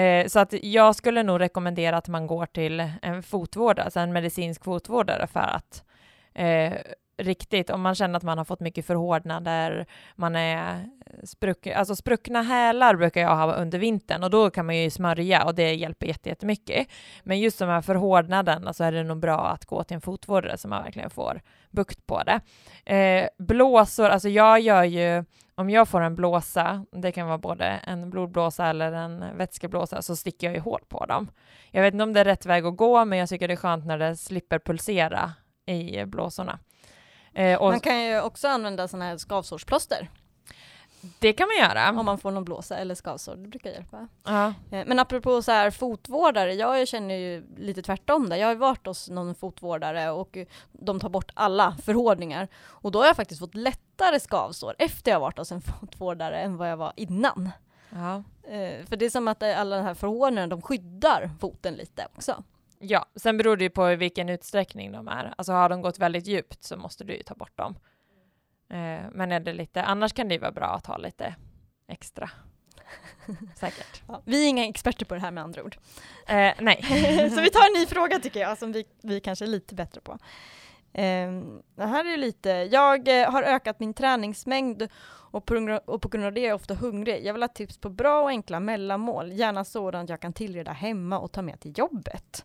Eh, 0.00 0.26
så 0.26 0.38
att 0.38 0.52
jag 0.62 0.96
skulle 0.96 1.22
nog 1.22 1.40
rekommendera 1.40 1.96
att 1.96 2.08
man 2.08 2.26
går 2.26 2.46
till 2.46 2.90
en 3.02 3.22
fotvårdare, 3.22 3.84
alltså 3.84 4.00
en 4.00 4.12
medicinsk 4.12 4.64
fotvårdare 4.64 5.26
för 5.26 5.40
att 5.40 5.84
eh, 6.34 6.72
riktigt, 7.22 7.70
om 7.70 7.80
man 7.80 7.94
känner 7.94 8.16
att 8.16 8.22
man 8.22 8.38
har 8.38 8.44
fått 8.44 8.60
mycket 8.60 8.86
förhårdnader, 8.86 9.86
man 10.16 10.36
är 10.36 10.74
eh, 11.06 11.24
spruck, 11.24 11.66
alltså 11.66 11.96
spruckna 11.96 12.42
hälar 12.42 12.96
brukar 12.96 13.20
jag 13.20 13.36
ha 13.36 13.54
under 13.54 13.78
vintern 13.78 14.22
och 14.22 14.30
då 14.30 14.50
kan 14.50 14.66
man 14.66 14.76
ju 14.76 14.90
smörja 14.90 15.44
och 15.44 15.54
det 15.54 15.74
hjälper 15.74 16.06
jättemycket. 16.06 16.88
Men 17.22 17.40
just 17.40 17.58
de 17.58 17.68
här 17.68 17.80
förhårdnaderna 17.80 18.72
så 18.72 18.84
är 18.84 18.92
det 18.92 19.02
nog 19.02 19.20
bra 19.20 19.46
att 19.46 19.64
gå 19.64 19.84
till 19.84 19.94
en 19.94 20.00
fotvårdare 20.00 20.58
så 20.58 20.68
man 20.68 20.82
verkligen 20.82 21.10
får 21.10 21.40
bukt 21.70 22.06
på 22.06 22.22
det. 22.22 22.40
Eh, 22.94 23.28
blåsor, 23.38 24.08
alltså 24.08 24.28
jag 24.28 24.60
gör 24.60 24.84
ju, 24.84 25.24
om 25.54 25.70
jag 25.70 25.88
får 25.88 26.00
en 26.00 26.16
blåsa, 26.16 26.86
det 26.92 27.12
kan 27.12 27.26
vara 27.26 27.38
både 27.38 27.64
en 27.64 28.10
blodblåsa 28.10 28.66
eller 28.66 28.92
en 28.92 29.36
vätskeblåsa, 29.36 30.02
så 30.02 30.16
sticker 30.16 30.46
jag 30.46 30.54
ju 30.54 30.60
hål 30.60 30.80
på 30.88 31.06
dem. 31.06 31.30
Jag 31.70 31.82
vet 31.82 31.94
inte 31.94 32.04
om 32.04 32.12
det 32.12 32.20
är 32.20 32.24
rätt 32.24 32.46
väg 32.46 32.66
att 32.66 32.76
gå, 32.76 33.04
men 33.04 33.18
jag 33.18 33.28
tycker 33.28 33.48
det 33.48 33.54
är 33.54 33.56
skönt 33.56 33.86
när 33.86 33.98
det 33.98 34.16
slipper 34.16 34.58
pulsera 34.58 35.32
i 35.66 36.04
blåsorna. 36.04 36.58
Eh, 37.34 37.60
Man 37.62 37.80
kan 37.80 38.04
ju 38.04 38.20
också 38.20 38.48
använda 38.48 38.88
sådana 38.88 39.04
här 39.04 39.16
skavsårsplåster 39.18 40.08
det 41.18 41.32
kan 41.32 41.48
man 41.48 41.68
göra. 41.68 42.00
om 42.00 42.06
man 42.06 42.18
får 42.18 42.30
någon 42.30 42.44
blåsa 42.44 42.76
eller 42.76 42.94
skavsår. 42.94 43.36
Det 43.36 43.48
brukar 43.48 43.70
hjälpa. 43.70 44.08
Ja. 44.24 44.46
Eh, 44.70 44.86
Men 44.86 44.98
apropå 44.98 45.42
så 45.42 45.52
här 45.52 45.70
fotvårdare, 45.70 46.54
jag 46.54 46.88
känner 46.88 47.14
ju 47.14 47.46
lite 47.56 47.82
tvärtom 47.82 48.28
där. 48.28 48.36
Jag 48.36 48.46
har 48.48 48.54
varit 48.54 48.86
hos 48.86 49.08
någon 49.08 49.34
fotvårdare 49.34 50.10
och 50.10 50.36
de 50.72 51.00
tar 51.00 51.08
bort 51.08 51.30
alla 51.34 51.76
förhårdningar. 51.82 52.48
Och 52.64 52.92
då 52.92 52.98
har 52.98 53.06
jag 53.06 53.16
faktiskt 53.16 53.38
fått 53.40 53.54
lättare 53.54 54.20
skavsår 54.20 54.74
efter 54.78 55.10
jag 55.10 55.20
varit 55.20 55.38
hos 55.38 55.52
en 55.52 55.60
fotvårdare 55.80 56.40
än 56.40 56.56
vad 56.56 56.70
jag 56.70 56.76
var 56.76 56.92
innan. 56.96 57.50
Ja. 57.90 58.22
Eh, 58.50 58.84
För 58.86 58.96
det 58.96 59.04
är 59.04 59.10
som 59.10 59.28
att 59.28 59.42
alla 59.42 59.76
de 59.76 59.82
här 59.82 59.94
förhårdningarna, 59.94 60.46
de 60.46 60.62
skyddar 60.62 61.30
foten 61.40 61.74
lite 61.74 62.06
också. 62.16 62.42
Ja, 62.82 63.06
sen 63.16 63.38
beror 63.38 63.56
det 63.56 63.64
ju 63.64 63.70
på 63.70 63.90
i 63.90 63.96
vilken 63.96 64.28
utsträckning 64.28 64.92
de 64.92 65.08
är. 65.08 65.34
Alltså 65.36 65.52
har 65.52 65.68
de 65.68 65.82
gått 65.82 65.98
väldigt 65.98 66.26
djupt 66.26 66.64
så 66.64 66.76
måste 66.76 67.04
du 67.04 67.16
ju 67.16 67.22
ta 67.22 67.34
bort 67.34 67.56
dem. 67.56 67.74
Eh, 68.68 69.10
men 69.12 69.32
är 69.32 69.40
det 69.40 69.52
lite, 69.52 69.82
annars 69.82 70.12
kan 70.12 70.28
det 70.28 70.34
ju 70.34 70.40
vara 70.40 70.52
bra 70.52 70.66
att 70.66 70.86
ha 70.86 70.96
lite 70.96 71.34
extra. 71.88 72.30
Säkert. 73.56 74.02
Ja, 74.08 74.22
vi 74.24 74.44
är 74.44 74.48
inga 74.48 74.66
experter 74.66 75.06
på 75.06 75.14
det 75.14 75.20
här 75.20 75.30
med 75.30 75.44
andra 75.44 75.62
ord. 75.62 75.76
Eh, 76.26 76.52
nej. 76.60 76.82
Så 77.34 77.40
vi 77.40 77.50
tar 77.50 77.66
en 77.66 77.80
ny 77.80 77.86
fråga 77.86 78.18
tycker 78.18 78.40
jag, 78.40 78.58
som 78.58 78.72
vi, 78.72 78.84
vi 79.02 79.20
kanske 79.20 79.44
är 79.44 79.46
lite 79.46 79.74
bättre 79.74 80.00
på. 80.00 80.18
Um, 80.94 81.62
det 81.74 81.86
här 81.86 82.04
är 82.12 82.16
lite, 82.16 82.50
jag 82.50 83.20
eh, 83.20 83.30
har 83.30 83.42
ökat 83.42 83.80
min 83.80 83.94
träningsmängd 83.94 84.88
och 85.32 85.44
på, 85.46 85.54
grund- 85.54 85.80
och 85.84 86.02
på 86.02 86.08
grund 86.08 86.26
av 86.26 86.32
det 86.32 86.40
är 86.40 86.48
jag 86.48 86.54
ofta 86.54 86.74
hungrig. 86.74 87.26
Jag 87.26 87.32
vill 87.32 87.42
ha 87.42 87.48
tips 87.48 87.78
på 87.78 87.88
bra 87.88 88.22
och 88.22 88.28
enkla 88.28 88.60
mellanmål, 88.60 89.32
gärna 89.32 89.64
sådant 89.64 90.10
jag 90.10 90.20
kan 90.20 90.32
tillreda 90.32 90.72
hemma 90.72 91.18
och 91.18 91.32
ta 91.32 91.42
med 91.42 91.60
till 91.60 91.78
jobbet. 91.78 92.44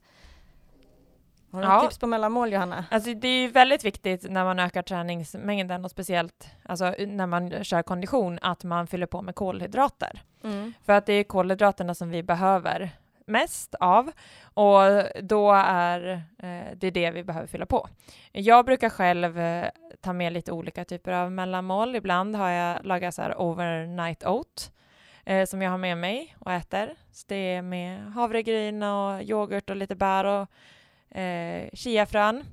Har 1.52 1.62
du 1.62 1.68
Ja. 1.68 1.82
tips 1.82 1.98
på 1.98 2.08
mellanmål 2.08 2.54
Johanna? 2.54 2.86
Alltså 2.92 3.14
det 3.14 3.28
är 3.28 3.42
ju 3.42 3.48
väldigt 3.48 3.86
viktigt 3.86 4.32
när 4.32 4.44
man 4.44 4.60
ökar 4.60 4.82
träningsmängden 4.82 5.86
och 5.86 5.92
speciellt 5.92 6.48
alltså, 6.66 6.96
när 7.08 7.28
man 7.28 7.64
kör 7.64 7.84
kondition 7.84 8.40
att 8.42 8.64
man 8.64 8.88
fyller 8.88 9.06
på 9.06 9.22
med 9.22 9.36
kolhydrater. 9.36 10.22
Mm. 10.44 10.74
För 10.86 10.94
att 10.94 11.06
det 11.06 11.14
är 11.14 11.24
kolhydraterna 11.24 11.96
som 11.96 12.10
vi 12.10 12.24
behöver 12.24 12.92
mest 13.26 13.76
av 13.76 14.12
och 14.44 14.80
då 15.22 15.54
är 15.54 16.22
eh, 16.40 16.76
det 16.76 16.92
det 16.92 17.12
vi 17.12 17.24
behöver 17.24 17.48
fylla 17.48 17.66
på. 17.66 17.88
Jag 18.32 18.66
brukar 18.66 18.90
själv 18.90 19.40
eh, 19.40 19.70
ta 20.02 20.14
med 20.14 20.34
lite 20.34 20.52
olika 20.52 20.86
typer 20.86 21.12
av 21.12 21.32
mellanmål. 21.32 21.96
Ibland 21.96 22.36
har 22.36 22.50
jag 22.50 22.86
lagat 22.86 23.16
så 23.16 23.22
här 23.22 23.42
overnight 23.42 24.26
oat 24.26 24.72
eh, 25.26 25.46
som 25.46 25.62
jag 25.62 25.72
har 25.72 25.78
med 25.78 25.98
mig 25.98 26.36
och 26.40 26.52
äter. 26.52 26.96
Så 27.12 27.26
det 27.28 27.36
är 27.36 27.62
med 27.62 28.14
havregryn 28.14 28.84
och 28.84 29.24
yoghurt 29.24 29.70
och 29.70 29.76
lite 29.76 29.96
bär 29.96 30.26
och 30.26 30.48
eh, 31.12 31.70
chiafrön, 31.74 32.44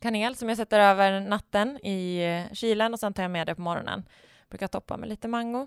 kanel 0.00 0.36
som 0.36 0.48
jag 0.48 0.56
sätter 0.58 0.80
över 0.80 1.20
natten 1.20 1.78
i 1.86 2.22
eh, 2.48 2.54
kylen 2.54 2.92
och 2.94 3.00
sen 3.00 3.14
tar 3.14 3.22
jag 3.22 3.30
med 3.30 3.46
det 3.46 3.54
på 3.54 3.60
morgonen. 3.60 4.04
Brukar 4.50 4.68
toppa 4.68 4.96
med 4.96 5.08
lite 5.08 5.28
mango. 5.28 5.66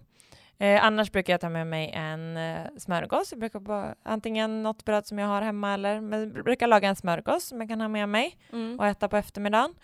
Eh, 0.57 0.85
annars 0.85 1.11
brukar 1.11 1.33
jag 1.33 1.41
ta 1.41 1.49
med 1.49 1.67
mig 1.67 1.91
en 1.93 2.37
eh, 2.37 2.61
smörgås. 2.77 3.31
Jag 3.31 3.39
brukar 3.39 3.59
bara, 3.59 3.95
antingen 4.03 4.63
något 4.63 4.85
bröd 4.85 5.07
som 5.07 5.19
jag 5.19 5.27
har 5.27 5.41
hemma 5.41 5.73
eller 5.73 6.01
men 6.01 6.19
jag 6.19 6.43
brukar 6.43 6.67
laga 6.67 6.89
en 6.89 6.95
smörgås 6.95 7.43
som 7.45 7.59
jag 7.59 7.69
kan 7.69 7.81
ha 7.81 7.87
med 7.87 8.09
mig 8.09 8.37
Mm. 8.51 8.79
och 8.79 8.87
äta 8.87 9.07
på 9.09 9.17
eftermiddagen. 9.17 9.75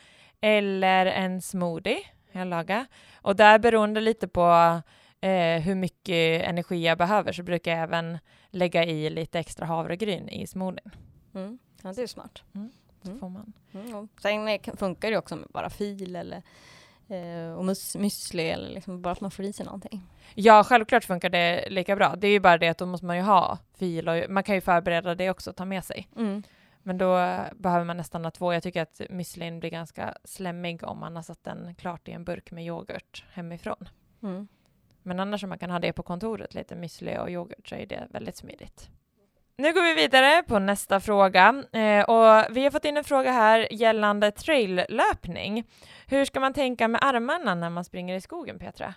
Eller 0.42 1.06
en 1.06 1.42
smoothie 1.42 2.00
jag 2.32 2.48
lagar. 2.48 2.86
Och 3.22 3.36
där 3.36 3.60
beroende 3.60 4.02
lite 4.02 4.28
på 4.28 4.82
eh, 5.22 5.62
hur 5.62 5.76
mycket 5.76 6.44
energi 6.50 6.86
jag 6.86 6.98
behöver 6.98 7.32
så 7.32 7.44
brukar 7.44 7.72
jag 7.72 7.80
även 7.82 8.18
lägga 8.50 8.84
i 8.86 9.10
lite 9.10 9.40
extra 9.40 9.66
havregryn 9.66 10.30
i 10.30 10.48
smoothien. 10.48 10.92
Mm. 11.36 11.60
Ja, 11.84 11.94
det 11.94 12.02
är 12.02 12.08
smart. 12.08 12.44
Så 12.54 13.08
Mm. 13.10 13.20
får 13.20 13.30
man. 13.30 13.54
Mm. 13.74 14.08
Sen 14.22 14.48
eh, 14.48 14.62
funkar 14.78 15.12
det 15.12 15.18
också 15.18 15.36
med 15.36 15.48
bara 15.50 15.70
fil 15.70 16.16
eller 16.16 16.38
eh, 17.08 17.54
och 17.54 17.64
müsli 17.66 18.40
eller 18.54 18.70
liksom 18.70 19.02
bara 19.02 19.12
att 19.12 19.22
man 19.22 19.32
får 19.32 19.46
i 19.46 19.54
sig 19.54 19.66
någonting. 19.66 20.02
Ja, 20.36 20.64
självklart 20.64 21.04
funkar 21.04 21.30
det 21.30 21.70
lika 21.70 21.96
bra. 21.96 22.16
Det 22.16 22.28
är 22.28 22.32
ju 22.32 22.40
bara 22.40 22.58
det 22.58 22.68
att 22.68 22.78
då 22.78 22.86
måste 22.86 23.06
man 23.06 23.16
ju 23.18 23.22
ha 23.22 23.58
fil 23.74 24.10
och 24.10 24.30
man 24.30 24.44
kan 24.44 24.56
ju 24.56 24.62
förbereda 24.62 25.16
det 25.16 25.30
också 25.30 25.50
och 25.50 25.56
ta 25.56 25.66
med 25.66 25.86
sig. 25.86 26.08
Mm. 26.18 26.44
Men 26.84 26.98
då 26.98 27.08
behöver 27.56 27.84
man 27.86 27.98
nästan 27.98 28.24
ha 28.24 28.32
två. 28.32 28.54
Jag 28.54 28.64
tycker 28.64 28.82
att 28.82 29.02
müslin 29.10 29.60
blir 29.60 29.70
ganska 29.70 30.14
slemmig 30.24 30.84
om 30.84 31.00
man 31.00 31.16
har 31.16 31.24
satt 31.24 31.44
den 31.44 31.76
klart 31.76 32.08
i 32.08 32.12
en 32.12 32.24
burk 32.24 32.52
med 32.52 32.66
yoghurt 32.66 33.26
hemifrån. 33.32 33.90
Mm. 34.24 34.48
Men 35.04 35.20
annars 35.20 35.44
om 35.44 35.50
man 35.50 35.60
kan 35.60 35.70
ha 35.72 35.80
det 35.80 35.94
på 35.94 36.04
kontoret, 36.04 36.54
lite 36.54 36.76
müsli 36.76 37.18
och 37.20 37.30
yoghurt, 37.32 37.70
så 37.70 37.76
är 37.76 37.86
det 37.86 38.08
väldigt 38.12 38.38
smidigt. 38.38 38.90
Nu 39.60 39.74
går 39.74 39.82
vi 39.84 39.94
vidare 39.94 40.44
på 40.44 40.60
nästa 40.60 41.00
fråga. 41.00 41.64
Eh, 41.72 42.02
och 42.02 42.56
vi 42.56 42.64
har 42.64 42.72
fått 42.72 42.86
in 42.86 42.98
en 42.98 43.04
fråga 43.04 43.32
här 43.32 43.74
gällande 43.74 44.32
traillöpning. 44.32 45.68
Hur 46.08 46.26
ska 46.26 46.40
man 46.40 46.54
tänka 46.54 46.88
med 46.88 47.04
armarna 47.04 47.56
när 47.56 47.70
man 47.70 47.86
springer 47.86 48.16
i 48.16 48.22
skogen, 48.22 48.60
Petra? 48.60 48.94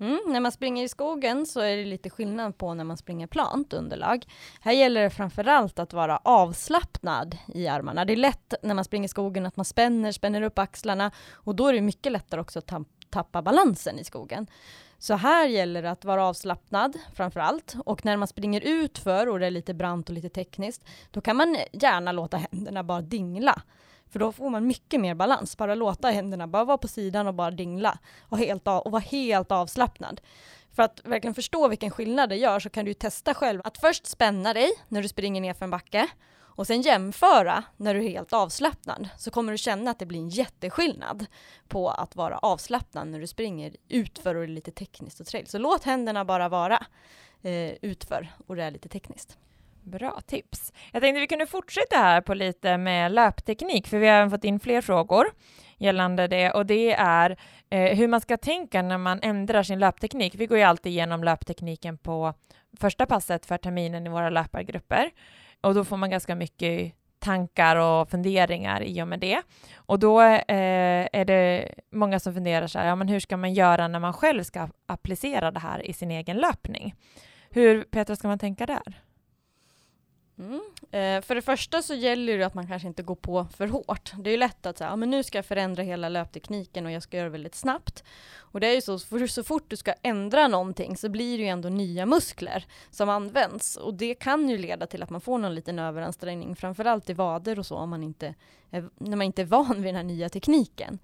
Mm, 0.00 0.18
när 0.26 0.40
man 0.40 0.52
springer 0.52 0.84
i 0.84 0.88
skogen 0.88 1.46
så 1.46 1.60
är 1.60 1.76
det 1.76 1.84
lite 1.84 2.10
skillnad 2.10 2.58
på 2.58 2.74
när 2.74 2.84
man 2.84 2.96
springer 2.96 3.26
plant 3.26 3.72
underlag. 3.72 4.26
Här 4.60 4.72
gäller 4.72 5.02
det 5.02 5.10
framförallt 5.10 5.78
att 5.78 5.92
vara 5.92 6.16
avslappnad 6.16 7.38
i 7.54 7.68
armarna. 7.68 8.04
Det 8.04 8.12
är 8.12 8.16
lätt 8.16 8.54
när 8.62 8.74
man 8.74 8.84
springer 8.84 9.04
i 9.04 9.08
skogen 9.08 9.46
att 9.46 9.56
man 9.56 9.64
spänner, 9.64 10.12
spänner 10.12 10.42
upp 10.42 10.58
axlarna 10.58 11.10
och 11.32 11.56
då 11.56 11.66
är 11.66 11.72
det 11.72 11.80
mycket 11.80 12.12
lättare 12.12 12.40
också 12.40 12.58
att 12.58 12.72
tappa 13.10 13.42
balansen 13.42 13.98
i 13.98 14.04
skogen. 14.04 14.46
Så 15.02 15.14
här 15.14 15.48
gäller 15.48 15.82
det 15.82 15.90
att 15.90 16.04
vara 16.04 16.24
avslappnad 16.24 16.98
framför 17.14 17.40
allt 17.40 17.76
och 17.84 18.04
när 18.04 18.16
man 18.16 18.28
springer 18.28 18.60
ut 18.60 18.98
för 18.98 19.28
och 19.28 19.38
det 19.38 19.46
är 19.46 19.50
lite 19.50 19.74
brant 19.74 20.08
och 20.08 20.14
lite 20.14 20.28
tekniskt, 20.28 20.84
då 21.10 21.20
kan 21.20 21.36
man 21.36 21.56
gärna 21.72 22.12
låta 22.12 22.36
händerna 22.36 22.84
bara 22.84 23.00
dingla. 23.00 23.62
För 24.10 24.18
då 24.18 24.32
får 24.32 24.50
man 24.50 24.66
mycket 24.66 25.00
mer 25.00 25.14
balans. 25.14 25.56
Bara 25.56 25.74
låta 25.74 26.10
händerna 26.10 26.46
bara 26.46 26.64
vara 26.64 26.78
på 26.78 26.88
sidan 26.88 27.26
och 27.26 27.34
bara 27.34 27.50
dingla 27.50 27.98
och, 28.20 28.38
helt 28.38 28.68
av, 28.68 28.82
och 28.82 28.90
vara 28.90 29.02
helt 29.02 29.52
avslappnad. 29.52 30.20
För 30.76 30.82
att 30.82 31.00
verkligen 31.04 31.34
förstå 31.34 31.68
vilken 31.68 31.90
skillnad 31.90 32.28
det 32.28 32.36
gör 32.36 32.60
så 32.60 32.70
kan 32.70 32.84
du 32.84 32.90
ju 32.90 32.94
testa 32.94 33.34
själv 33.34 33.60
att 33.64 33.78
först 33.78 34.06
spänna 34.06 34.52
dig 34.52 34.70
när 34.88 35.02
du 35.02 35.08
springer 35.08 35.40
ner 35.40 35.54
för 35.54 35.64
en 35.64 35.70
backe 35.70 36.08
och 36.54 36.66
sen 36.66 36.82
jämföra 36.82 37.64
när 37.76 37.94
du 37.94 38.04
är 38.04 38.10
helt 38.10 38.32
avslappnad 38.32 39.08
så 39.18 39.30
kommer 39.30 39.52
du 39.52 39.58
känna 39.58 39.90
att 39.90 39.98
det 39.98 40.06
blir 40.06 40.18
en 40.18 40.28
jätteskillnad 40.28 41.26
på 41.68 41.90
att 41.90 42.16
vara 42.16 42.38
avslappnad 42.38 43.08
när 43.08 43.20
du 43.20 43.26
springer 43.26 43.76
utför 43.88 44.34
och 44.34 44.40
det 44.40 44.52
är 44.52 44.54
lite 44.54 44.70
tekniskt 44.70 45.20
och 45.20 45.26
trail. 45.26 45.46
Så 45.46 45.58
låt 45.58 45.84
händerna 45.84 46.24
bara 46.24 46.48
vara 46.48 46.86
eh, 47.42 47.72
utför 47.82 48.32
och 48.46 48.56
det 48.56 48.64
är 48.64 48.70
lite 48.70 48.88
tekniskt. 48.88 49.38
Bra 49.82 50.20
tips. 50.26 50.72
Jag 50.92 51.02
tänkte 51.02 51.20
vi 51.20 51.26
kunde 51.26 51.46
fortsätta 51.46 51.96
här 51.96 52.20
på 52.20 52.34
lite 52.34 52.76
med 52.76 53.12
löpteknik, 53.12 53.88
för 53.88 53.98
vi 53.98 54.06
har 54.06 54.14
även 54.14 54.30
fått 54.30 54.44
in 54.44 54.60
fler 54.60 54.80
frågor 54.80 55.26
gällande 55.78 56.26
det 56.26 56.50
och 56.50 56.66
det 56.66 56.92
är 56.92 57.36
eh, 57.70 57.96
hur 57.96 58.08
man 58.08 58.20
ska 58.20 58.36
tänka 58.36 58.82
när 58.82 58.98
man 58.98 59.20
ändrar 59.22 59.62
sin 59.62 59.78
löpteknik. 59.78 60.34
Vi 60.34 60.46
går 60.46 60.58
ju 60.58 60.64
alltid 60.64 60.92
igenom 60.92 61.24
löptekniken 61.24 61.98
på 61.98 62.34
första 62.80 63.06
passet 63.06 63.46
för 63.46 63.58
terminen 63.58 64.06
i 64.06 64.10
våra 64.10 64.30
löpargrupper 64.30 65.10
och 65.62 65.74
då 65.74 65.84
får 65.84 65.96
man 65.96 66.10
ganska 66.10 66.34
mycket 66.34 66.94
tankar 67.18 67.76
och 67.76 68.10
funderingar 68.10 68.82
i 68.82 69.02
och 69.02 69.08
med 69.08 69.20
det. 69.20 69.42
Och 69.76 69.98
då 69.98 70.20
eh, 70.22 71.08
är 71.12 71.24
det 71.24 71.74
många 71.90 72.20
som 72.20 72.34
funderar 72.34 72.66
så 72.66 72.78
här, 72.78 72.86
ja 72.86 72.96
men 72.96 73.08
hur 73.08 73.20
ska 73.20 73.36
man 73.36 73.54
göra 73.54 73.88
när 73.88 74.00
man 74.00 74.12
själv 74.12 74.42
ska 74.42 74.68
applicera 74.86 75.50
det 75.50 75.60
här 75.60 75.86
i 75.86 75.92
sin 75.92 76.10
egen 76.10 76.36
löpning? 76.36 76.94
Hur, 77.50 77.82
Petra, 77.82 78.16
ska 78.16 78.28
man 78.28 78.38
tänka 78.38 78.66
där? 78.66 79.02
Mm. 80.38 80.60
Eh, 80.90 81.22
för 81.22 81.34
det 81.34 81.42
första 81.42 81.82
så 81.82 81.94
gäller 81.94 82.38
det 82.38 82.46
att 82.46 82.54
man 82.54 82.66
kanske 82.66 82.88
inte 82.88 83.02
går 83.02 83.14
på 83.14 83.46
för 83.56 83.66
hårt. 83.66 84.12
Det 84.18 84.30
är 84.30 84.32
ju 84.32 84.36
lätt 84.36 84.66
att 84.66 84.78
säga, 84.78 84.90
ja, 84.90 84.96
men 84.96 85.10
nu 85.10 85.22
ska 85.22 85.38
jag 85.38 85.46
förändra 85.46 85.82
hela 85.82 86.08
löptekniken 86.08 86.86
och 86.86 86.92
jag 86.92 87.02
ska 87.02 87.16
göra 87.16 87.26
det 87.26 87.32
väldigt 87.32 87.54
snabbt. 87.54 88.04
Och 88.36 88.60
det 88.60 88.66
är 88.66 88.74
ju 88.74 88.80
så, 88.80 88.98
för 88.98 89.26
så 89.26 89.44
fort 89.44 89.64
du 89.68 89.76
ska 89.76 89.94
ändra 90.02 90.48
någonting 90.48 90.96
så 90.96 91.08
blir 91.08 91.38
det 91.38 91.44
ju 91.44 91.48
ändå 91.48 91.68
nya 91.68 92.06
muskler 92.06 92.66
som 92.90 93.08
används. 93.08 93.76
Och 93.76 93.94
det 93.94 94.14
kan 94.14 94.48
ju 94.48 94.58
leda 94.58 94.86
till 94.86 95.02
att 95.02 95.10
man 95.10 95.20
får 95.20 95.38
någon 95.38 95.54
liten 95.54 95.78
överansträngning, 95.78 96.56
framförallt 96.56 97.10
i 97.10 97.12
vader 97.12 97.58
och 97.58 97.66
så, 97.66 97.76
om 97.76 97.90
man 97.90 98.02
inte 98.02 98.34
är, 98.70 98.88
när 98.94 99.16
man 99.16 99.26
inte 99.26 99.42
är 99.42 99.46
van 99.46 99.74
vid 99.76 99.84
den 99.84 99.96
här 99.96 100.02
nya 100.02 100.28
tekniken. 100.28 100.98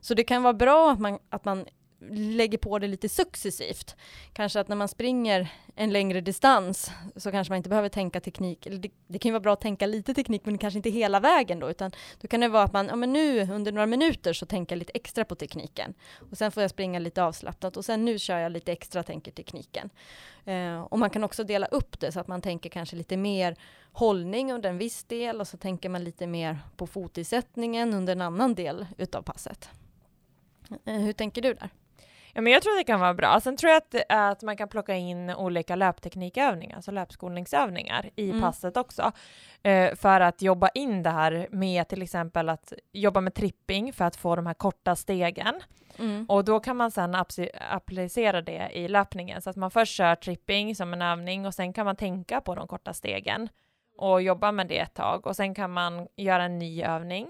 Så 0.00 0.14
det 0.14 0.24
kan 0.24 0.42
vara 0.42 0.54
bra 0.54 0.92
att 0.92 1.00
man, 1.00 1.18
att 1.28 1.44
man 1.44 1.66
lägger 2.10 2.58
på 2.58 2.78
det 2.78 2.86
lite 2.86 3.08
successivt. 3.08 3.96
Kanske 4.32 4.60
att 4.60 4.68
när 4.68 4.76
man 4.76 4.88
springer 4.88 5.48
en 5.74 5.92
längre 5.92 6.20
distans 6.20 6.90
så 7.16 7.30
kanske 7.30 7.50
man 7.50 7.56
inte 7.56 7.68
behöver 7.68 7.88
tänka 7.88 8.20
teknik. 8.20 8.66
Eller 8.66 8.78
det, 8.78 8.90
det 9.06 9.18
kan 9.18 9.28
ju 9.28 9.32
vara 9.32 9.40
bra 9.40 9.52
att 9.52 9.60
tänka 9.60 9.86
lite 9.86 10.14
teknik 10.14 10.42
men 10.44 10.58
kanske 10.58 10.78
inte 10.78 10.90
hela 10.90 11.20
vägen 11.20 11.60
då 11.60 11.70
utan 11.70 11.92
då 12.20 12.28
kan 12.28 12.40
det 12.40 12.48
vara 12.48 12.62
att 12.62 12.72
man, 12.72 12.86
ja 12.86 12.96
men 12.96 13.12
nu 13.12 13.40
under 13.52 13.72
några 13.72 13.86
minuter 13.86 14.32
så 14.32 14.46
tänker 14.46 14.74
jag 14.74 14.78
lite 14.78 14.92
extra 14.94 15.24
på 15.24 15.34
tekniken 15.34 15.94
och 16.30 16.38
sen 16.38 16.52
får 16.52 16.62
jag 16.62 16.70
springa 16.70 16.98
lite 16.98 17.22
avslappnat 17.22 17.76
och 17.76 17.84
sen 17.84 18.04
nu 18.04 18.18
kör 18.18 18.38
jag 18.38 18.52
lite 18.52 18.72
extra 18.72 19.02
tänker 19.02 19.32
tekniken. 19.32 19.90
Eh, 20.44 20.82
och 20.82 20.98
man 20.98 21.10
kan 21.10 21.24
också 21.24 21.44
dela 21.44 21.66
upp 21.66 22.00
det 22.00 22.12
så 22.12 22.20
att 22.20 22.28
man 22.28 22.42
tänker 22.42 22.70
kanske 22.70 22.96
lite 22.96 23.16
mer 23.16 23.56
hållning 23.92 24.52
under 24.52 24.70
en 24.70 24.78
viss 24.78 25.04
del 25.04 25.40
och 25.40 25.48
så 25.48 25.56
tänker 25.56 25.88
man 25.88 26.04
lite 26.04 26.26
mer 26.26 26.58
på 26.76 26.86
fotisättningen 26.86 27.94
under 27.94 28.12
en 28.12 28.20
annan 28.20 28.54
del 28.54 28.86
utav 28.98 29.22
passet. 29.22 29.68
Eh, 30.84 30.94
hur 30.94 31.12
tänker 31.12 31.42
du 31.42 31.54
där? 31.54 31.70
Ja, 32.34 32.40
men 32.40 32.52
jag 32.52 32.62
tror 32.62 32.78
det 32.78 32.84
kan 32.84 33.00
vara 33.00 33.14
bra. 33.14 33.40
Sen 33.40 33.56
tror 33.56 33.72
jag 33.72 33.76
att, 33.76 33.94
att 34.08 34.42
man 34.42 34.56
kan 34.56 34.68
plocka 34.68 34.94
in 34.94 35.30
olika 35.30 35.76
löpteknikövningar, 35.76 36.76
alltså 36.76 36.90
löpskolningsövningar 36.90 38.10
i 38.16 38.28
Mm. 38.30 38.42
passet 38.42 38.76
också, 38.76 39.12
eh, 39.62 39.94
för 39.94 40.20
att 40.20 40.42
jobba 40.42 40.68
in 40.68 41.02
det 41.02 41.10
här 41.10 41.46
med 41.50 41.88
till 41.88 42.02
exempel 42.02 42.48
att 42.48 42.72
jobba 42.92 43.20
med 43.20 43.34
tripping 43.34 43.92
för 43.92 44.04
att 44.04 44.16
få 44.16 44.36
de 44.36 44.46
här 44.46 44.54
korta 44.54 44.96
stegen. 44.96 45.54
Mm. 45.98 46.26
Och 46.28 46.44
då 46.44 46.60
kan 46.60 46.76
man 46.76 46.90
sedan 46.90 47.14
appli- 47.16 47.50
applicera 47.70 48.42
det 48.42 48.68
i 48.72 48.88
löpningen, 48.88 49.42
så 49.42 49.50
att 49.50 49.56
man 49.56 49.70
först 49.70 49.94
kör 49.94 50.14
tripping 50.14 50.74
som 50.76 50.92
en 50.92 51.02
övning 51.02 51.46
och 51.46 51.54
sen 51.54 51.72
kan 51.72 51.86
man 51.86 51.96
tänka 51.96 52.40
på 52.40 52.54
de 52.54 52.66
korta 52.68 52.92
stegen 52.92 53.48
och 53.98 54.22
jobba 54.22 54.52
med 54.52 54.66
det 54.66 54.78
ett 54.78 54.94
tag 54.94 55.26
och 55.26 55.36
sen 55.36 55.54
kan 55.54 55.70
man 55.70 56.06
göra 56.16 56.42
en 56.44 56.58
ny 56.58 56.82
övning 56.82 57.28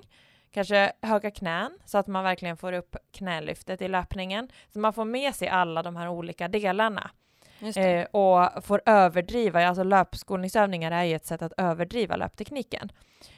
Kanske 0.55 0.93
höga 1.03 1.31
knän 1.31 1.79
så 1.85 1.99
att 1.99 2.07
man 2.07 2.25
verkligen 2.25 2.57
får 2.57 2.73
upp 2.73 2.97
knälyftet 3.13 3.83
i 3.83 3.89
löpningen. 3.89 4.49
Så 4.73 4.79
man 4.79 4.93
får 4.93 5.05
med 5.05 5.35
sig 5.35 5.49
alla 5.49 5.83
de 5.83 5.97
här 5.97 6.09
olika 6.09 6.49
delarna 6.49 7.11
eh, 7.77 8.05
och 8.05 8.65
får 8.65 8.83
överdriva. 8.87 9.69
Alltså 9.69 9.83
löpskolningsövningar 9.83 10.93
är 10.93 11.05
ju 11.05 11.15
ett 11.15 11.27
sätt 11.27 11.43
att 11.43 11.53
överdriva 11.57 12.17
löptekniken, 12.17 12.93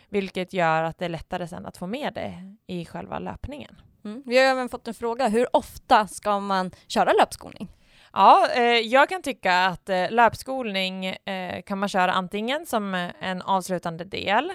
vilket 0.09 0.53
gör 0.53 0.83
att 0.83 0.99
det 0.99 1.05
är 1.05 1.09
lättare 1.09 1.49
sen 1.49 1.67
att 1.67 1.77
få 1.77 1.87
med 1.87 2.15
det 2.15 2.57
i 2.67 2.85
själva 2.85 3.19
löpningen. 3.19 3.81
Mm. 4.05 4.23
Vi 4.27 4.39
har 4.39 4.45
även 4.45 4.69
fått 4.69 4.89
en 4.89 4.95
fråga, 4.95 5.29
hur 5.29 5.57
ofta 5.57 6.07
ska 6.07 6.41
man 6.41 6.71
köra 6.87 7.13
löpskolning? 7.13 7.69
Ja, 8.13 8.49
eh, 8.55 8.63
jag 8.63 9.09
kan 9.09 9.23
tycka 9.23 9.67
att 9.67 9.89
eh, 9.89 10.11
löpskolning 10.11 11.07
eh, 11.07 11.63
kan 11.63 11.79
man 11.79 11.89
köra 11.89 12.13
antingen 12.13 12.67
som 12.67 13.11
en 13.21 13.43
avslutande 13.43 14.05
del 14.05 14.53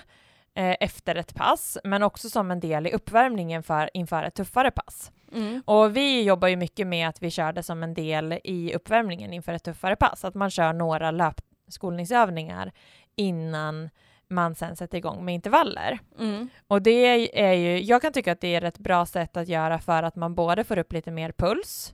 eh, 0.56 0.76
efter 0.80 1.16
ett 1.16 1.36
pass, 1.36 1.78
men 1.84 2.04
också 2.04 2.30
som 2.30 2.52
en 2.52 2.60
del 2.60 2.88
i 2.88 2.92
uppvärmningen 2.92 3.64
för, 3.64 3.90
inför 3.94 4.24
ett 4.24 4.36
tuffare 4.36 4.72
pass. 4.72 5.12
Mm. 5.34 5.64
Och 5.66 5.98
vi 5.98 6.24
jobbar 6.24 6.48
ju 6.48 6.56
mycket 6.56 6.88
med 6.88 7.10
att 7.10 7.22
vi 7.24 7.32
kör 7.32 7.54
det 7.54 7.64
som 7.64 7.84
en 7.84 7.94
del 7.94 8.40
i 8.44 8.74
uppvärmningen 8.74 9.34
inför 9.34 9.54
ett 9.54 9.64
tuffare 9.64 9.96
pass, 9.96 10.26
att 10.26 10.36
man 10.36 10.52
kör 10.52 10.74
några 10.74 11.12
löpskolningsövningar 11.12 12.72
innan 13.16 13.90
man 14.28 14.56
sen 14.56 14.76
sätter 14.76 14.98
igång 14.98 15.26
med 15.26 15.36
intervaller. 15.36 16.00
Mm. 16.20 16.50
Och 16.68 16.82
det 16.82 17.32
är 17.34 17.54
ju, 17.54 17.82
jag 17.82 18.02
kan 18.02 18.14
tycka 18.14 18.32
att 18.32 18.42
det 18.42 18.56
är 18.56 18.62
ett 18.62 18.78
bra 18.78 19.06
sätt 19.06 19.38
att 19.38 19.48
göra 19.48 19.80
för 19.80 20.04
att 20.04 20.16
man 20.16 20.36
både 20.36 20.64
får 20.64 20.78
upp 20.78 20.94
lite 20.94 21.12
mer 21.12 21.32
puls, 21.32 21.94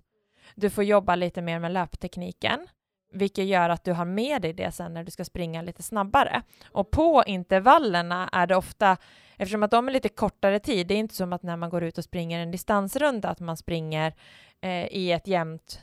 du 0.55 0.69
får 0.69 0.84
jobba 0.84 1.15
lite 1.15 1.41
mer 1.41 1.60
med 1.60 1.71
löptekniken, 1.71 2.67
vilket 3.11 3.45
gör 3.45 3.69
att 3.69 3.83
du 3.83 3.93
har 3.93 4.05
med 4.05 4.41
dig 4.41 4.53
det 4.53 4.71
sen 4.71 4.93
när 4.93 5.03
du 5.03 5.11
ska 5.11 5.25
springa 5.25 5.61
lite 5.61 5.83
snabbare. 5.83 6.41
Och 6.71 6.91
på 6.91 7.23
intervallerna 7.27 8.29
är 8.31 8.47
det 8.47 8.55
ofta, 8.55 8.97
eftersom 9.37 9.63
att 9.63 9.71
de 9.71 9.87
är 9.87 9.91
lite 9.91 10.09
kortare 10.09 10.59
tid, 10.59 10.87
det 10.87 10.93
är 10.93 10.97
inte 10.97 11.15
som 11.15 11.33
att 11.33 11.43
när 11.43 11.57
man 11.57 11.69
går 11.69 11.83
ut 11.83 11.97
och 11.97 12.03
springer 12.03 12.39
en 12.39 12.51
distansrunda 12.51 13.29
att 13.29 13.39
man 13.39 13.57
springer 13.57 14.13
eh, 14.61 14.85
i 14.85 15.11
ett 15.11 15.27
jämnt 15.27 15.81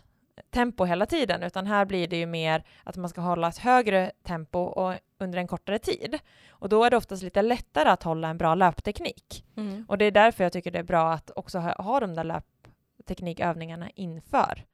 tempo 0.51 0.85
hela 0.85 1.07
tiden, 1.07 1.43
utan 1.43 1.67
här 1.67 1.85
blir 1.85 2.09
det 2.09 2.17
ju 2.17 2.27
mer 2.27 2.65
att 2.85 2.97
man 2.97 3.09
ska 3.09 3.21
hålla 3.21 3.49
ett 3.49 3.59
högre 3.59 4.13
tempo 4.23 4.59
och 4.59 4.95
under 5.19 5.39
en 5.39 5.47
kortare 5.47 5.79
tid. 5.79 6.19
Och 6.49 6.69
då 6.69 6.85
är 6.85 6.91
det 6.91 6.97
oftast 6.97 7.23
lite 7.23 7.43
lättare 7.43 7.89
att 7.89 8.03
hålla 8.03 8.29
en 8.29 8.39
bra 8.39 8.55
löpteknik. 8.55 9.45
Mm. 9.57 9.85
Och 9.89 9.99
det 9.99 10.05
är 10.05 10.11
därför 10.11 10.45
jag 10.45 10.53
tycker 10.53 10.71
det 10.71 10.79
är 10.79 10.83
bra 10.83 11.13
att 11.13 11.31
också 11.37 11.59
ha, 11.59 11.83
ha 11.83 12.01
de 12.01 12.15
där 12.15 12.25
löpteknikövningarna 12.25 13.91
inför 13.95 14.65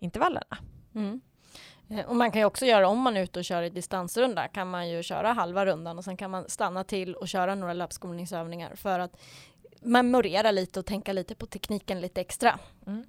intervallerna. 0.00 0.58
Mm. 0.94 1.20
Eh, 1.94 2.04
Och 2.06 2.16
man 2.16 2.30
kan 2.30 2.40
ju 2.40 2.46
också 2.46 2.66
göra, 2.66 2.88
om 2.88 3.00
man 3.00 3.16
är 3.16 3.20
ute 3.22 3.38
och 3.38 3.44
kör 3.44 3.62
i 3.62 3.70
distansrunda, 3.70 4.48
kan 4.48 4.70
man 4.70 4.88
ju 4.88 5.02
köra 5.02 5.32
halva 5.32 5.66
rundan 5.66 5.98
och 5.98 6.04
sen 6.04 6.16
kan 6.16 6.30
man 6.30 6.48
stanna 6.48 6.84
till 6.84 7.14
och 7.14 7.28
köra 7.28 7.54
några 7.54 7.72
löpskolningsövningar 7.72 8.74
för 8.74 8.98
att 8.98 9.20
memorera 9.80 10.50
lite 10.50 10.80
och 10.80 10.86
tänka 10.86 11.12
lite 11.12 11.34
på 11.34 11.46
tekniken 11.46 12.00
lite 12.00 12.20
extra 12.20 12.58
Mm. 12.86 13.04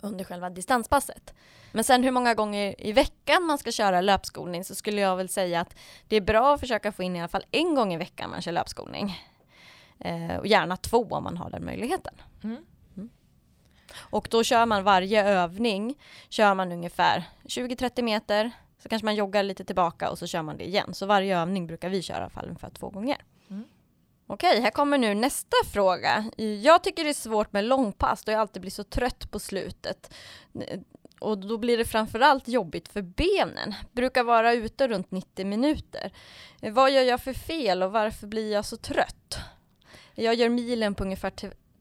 under 0.00 0.24
själva 0.24 0.50
distanspasset. 0.50 1.34
Men 1.72 1.84
sen 1.84 2.04
hur 2.04 2.10
många 2.10 2.34
gånger 2.34 2.74
i 2.86 2.92
veckan 2.92 3.42
man 3.42 3.58
ska 3.58 3.72
köra 3.72 4.00
löpskolning 4.00 4.64
så 4.64 4.74
skulle 4.74 5.00
jag 5.00 5.16
väl 5.16 5.28
säga 5.28 5.60
att 5.60 5.76
det 6.08 6.16
är 6.16 6.20
bra 6.20 6.54
att 6.54 6.60
försöka 6.60 6.92
få 6.92 7.02
in 7.02 7.16
i 7.16 7.18
alla 7.20 7.28
fall 7.28 7.44
en 7.50 7.74
gång 7.74 7.94
i 7.94 7.96
veckan 7.96 8.30
man 8.30 8.42
kör 8.42 8.52
löpskolning. 8.52 9.18
Eh, 9.98 10.36
och 10.36 10.46
gärna 10.46 10.76
två 10.76 11.06
om 11.10 11.24
man 11.24 11.36
har 11.36 11.50
den 11.50 11.64
möjligheten. 11.64 12.14
Mm. 12.44 12.64
Och 14.00 14.28
då 14.30 14.44
kör 14.44 14.66
man 14.66 14.84
varje 14.84 15.24
övning, 15.24 15.98
kör 16.28 16.54
man 16.54 16.72
ungefär 16.72 17.24
20-30 17.44 18.02
meter, 18.02 18.50
så 18.82 18.88
kanske 18.88 19.04
man 19.04 19.14
joggar 19.14 19.42
lite 19.42 19.64
tillbaka 19.64 20.10
och 20.10 20.18
så 20.18 20.26
kör 20.26 20.42
man 20.42 20.56
det 20.56 20.64
igen. 20.64 20.94
Så 20.94 21.06
varje 21.06 21.38
övning 21.38 21.66
brukar 21.66 21.88
vi 21.88 22.02
köra 22.02 22.16
i 22.16 22.20
alla 22.20 22.30
fall 22.30 22.46
ungefär 22.46 22.70
två 22.70 22.90
gånger. 22.90 23.24
Mm. 23.50 23.64
Okej, 24.26 24.60
här 24.60 24.70
kommer 24.70 24.98
nu 24.98 25.14
nästa 25.14 25.56
fråga. 25.72 26.30
Jag 26.62 26.82
tycker 26.84 27.04
det 27.04 27.10
är 27.10 27.14
svårt 27.14 27.52
med 27.52 27.64
långpass 27.64 28.24
då 28.24 28.32
jag 28.32 28.40
alltid 28.40 28.62
blir 28.62 28.70
så 28.70 28.84
trött 28.84 29.30
på 29.30 29.38
slutet. 29.38 30.14
Och 31.20 31.38
då 31.38 31.58
blir 31.58 31.78
det 31.78 31.84
framförallt 31.84 32.48
jobbigt 32.48 32.88
för 32.88 33.02
benen. 33.02 33.74
Brukar 33.92 34.24
vara 34.24 34.52
ute 34.52 34.88
runt 34.88 35.10
90 35.10 35.46
minuter. 35.46 36.12
Vad 36.60 36.90
gör 36.90 37.02
jag 37.02 37.20
för 37.22 37.32
fel 37.32 37.82
och 37.82 37.92
varför 37.92 38.26
blir 38.26 38.52
jag 38.52 38.64
så 38.64 38.76
trött? 38.76 39.38
Jag 40.14 40.34
gör 40.34 40.48
milen 40.48 40.94
på 40.94 41.04
ungefär 41.04 41.30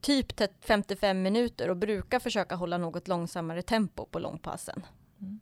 typ 0.02 0.42
55 0.66 1.22
minuter 1.22 1.70
och 1.70 1.78
brukar 1.78 2.20
försöka 2.20 2.56
hålla 2.56 2.78
något 2.78 3.08
långsammare 3.08 3.62
tempo 3.62 4.06
på 4.06 4.20
långpassen. 4.20 4.86
Mm. 5.22 5.40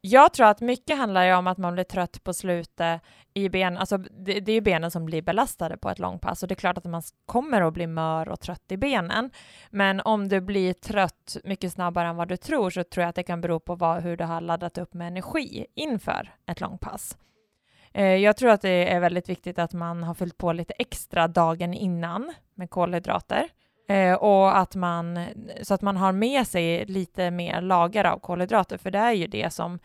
Jag 0.00 0.32
tror 0.32 0.46
att 0.46 0.60
mycket 0.60 0.98
handlar 0.98 1.26
ju 1.26 1.34
om 1.34 1.46
att 1.46 1.58
man 1.58 1.74
blir 1.74 1.84
trött 1.84 2.24
på 2.24 2.34
slutet 2.34 3.02
i 3.34 3.48
ben, 3.48 3.78
alltså 3.78 3.98
det, 3.98 4.40
det 4.40 4.52
är 4.52 4.54
ju 4.54 4.60
benen 4.60 4.90
som 4.90 5.04
blir 5.04 5.22
belastade 5.22 5.76
på 5.76 5.90
ett 5.90 5.98
långpass 5.98 6.42
och 6.42 6.48
det 6.48 6.52
är 6.52 6.56
klart 6.56 6.78
att 6.78 6.84
man 6.84 7.02
kommer 7.26 7.62
att 7.62 7.74
bli 7.74 7.86
mör 7.86 8.28
och 8.28 8.40
trött 8.40 8.72
i 8.72 8.76
benen. 8.76 9.30
Men 9.70 10.00
om 10.00 10.28
du 10.28 10.40
blir 10.40 10.72
trött 10.72 11.36
mycket 11.44 11.72
snabbare 11.72 12.08
än 12.08 12.16
vad 12.16 12.28
du 12.28 12.36
tror 12.36 12.70
så 12.70 12.84
tror 12.84 13.02
jag 13.02 13.08
att 13.08 13.14
det 13.14 13.22
kan 13.22 13.40
bero 13.40 13.60
på 13.60 13.74
vad, 13.74 14.02
hur 14.02 14.16
du 14.16 14.24
har 14.24 14.40
laddat 14.40 14.78
upp 14.78 14.94
med 14.94 15.08
energi 15.08 15.66
inför 15.74 16.34
ett 16.46 16.60
långpass. 16.60 17.16
Eh, 17.92 18.16
jag 18.16 18.36
tror 18.36 18.50
att 18.50 18.62
det 18.62 18.92
är 18.92 19.00
väldigt 19.00 19.28
viktigt 19.28 19.58
att 19.58 19.72
man 19.72 20.02
har 20.02 20.14
fyllt 20.14 20.38
på 20.38 20.52
lite 20.52 20.74
extra 20.78 21.28
dagen 21.28 21.74
innan 21.74 22.34
med 22.54 22.70
kolhydrater. 22.70 23.48
Eh, 23.86 24.14
och 24.14 24.58
att 24.58 24.74
man, 24.74 25.26
så 25.62 25.74
att 25.74 25.82
man 25.82 25.96
har 25.96 26.12
med 26.12 26.46
sig 26.46 26.84
lite 26.86 27.30
mer 27.30 27.60
lager 27.60 28.04
av 28.04 28.18
kolhydrater, 28.18 28.78
för 28.78 28.90
det 28.90 28.98
är 28.98 29.12
ju 29.12 29.26
det 29.26 29.52
som 29.52 29.78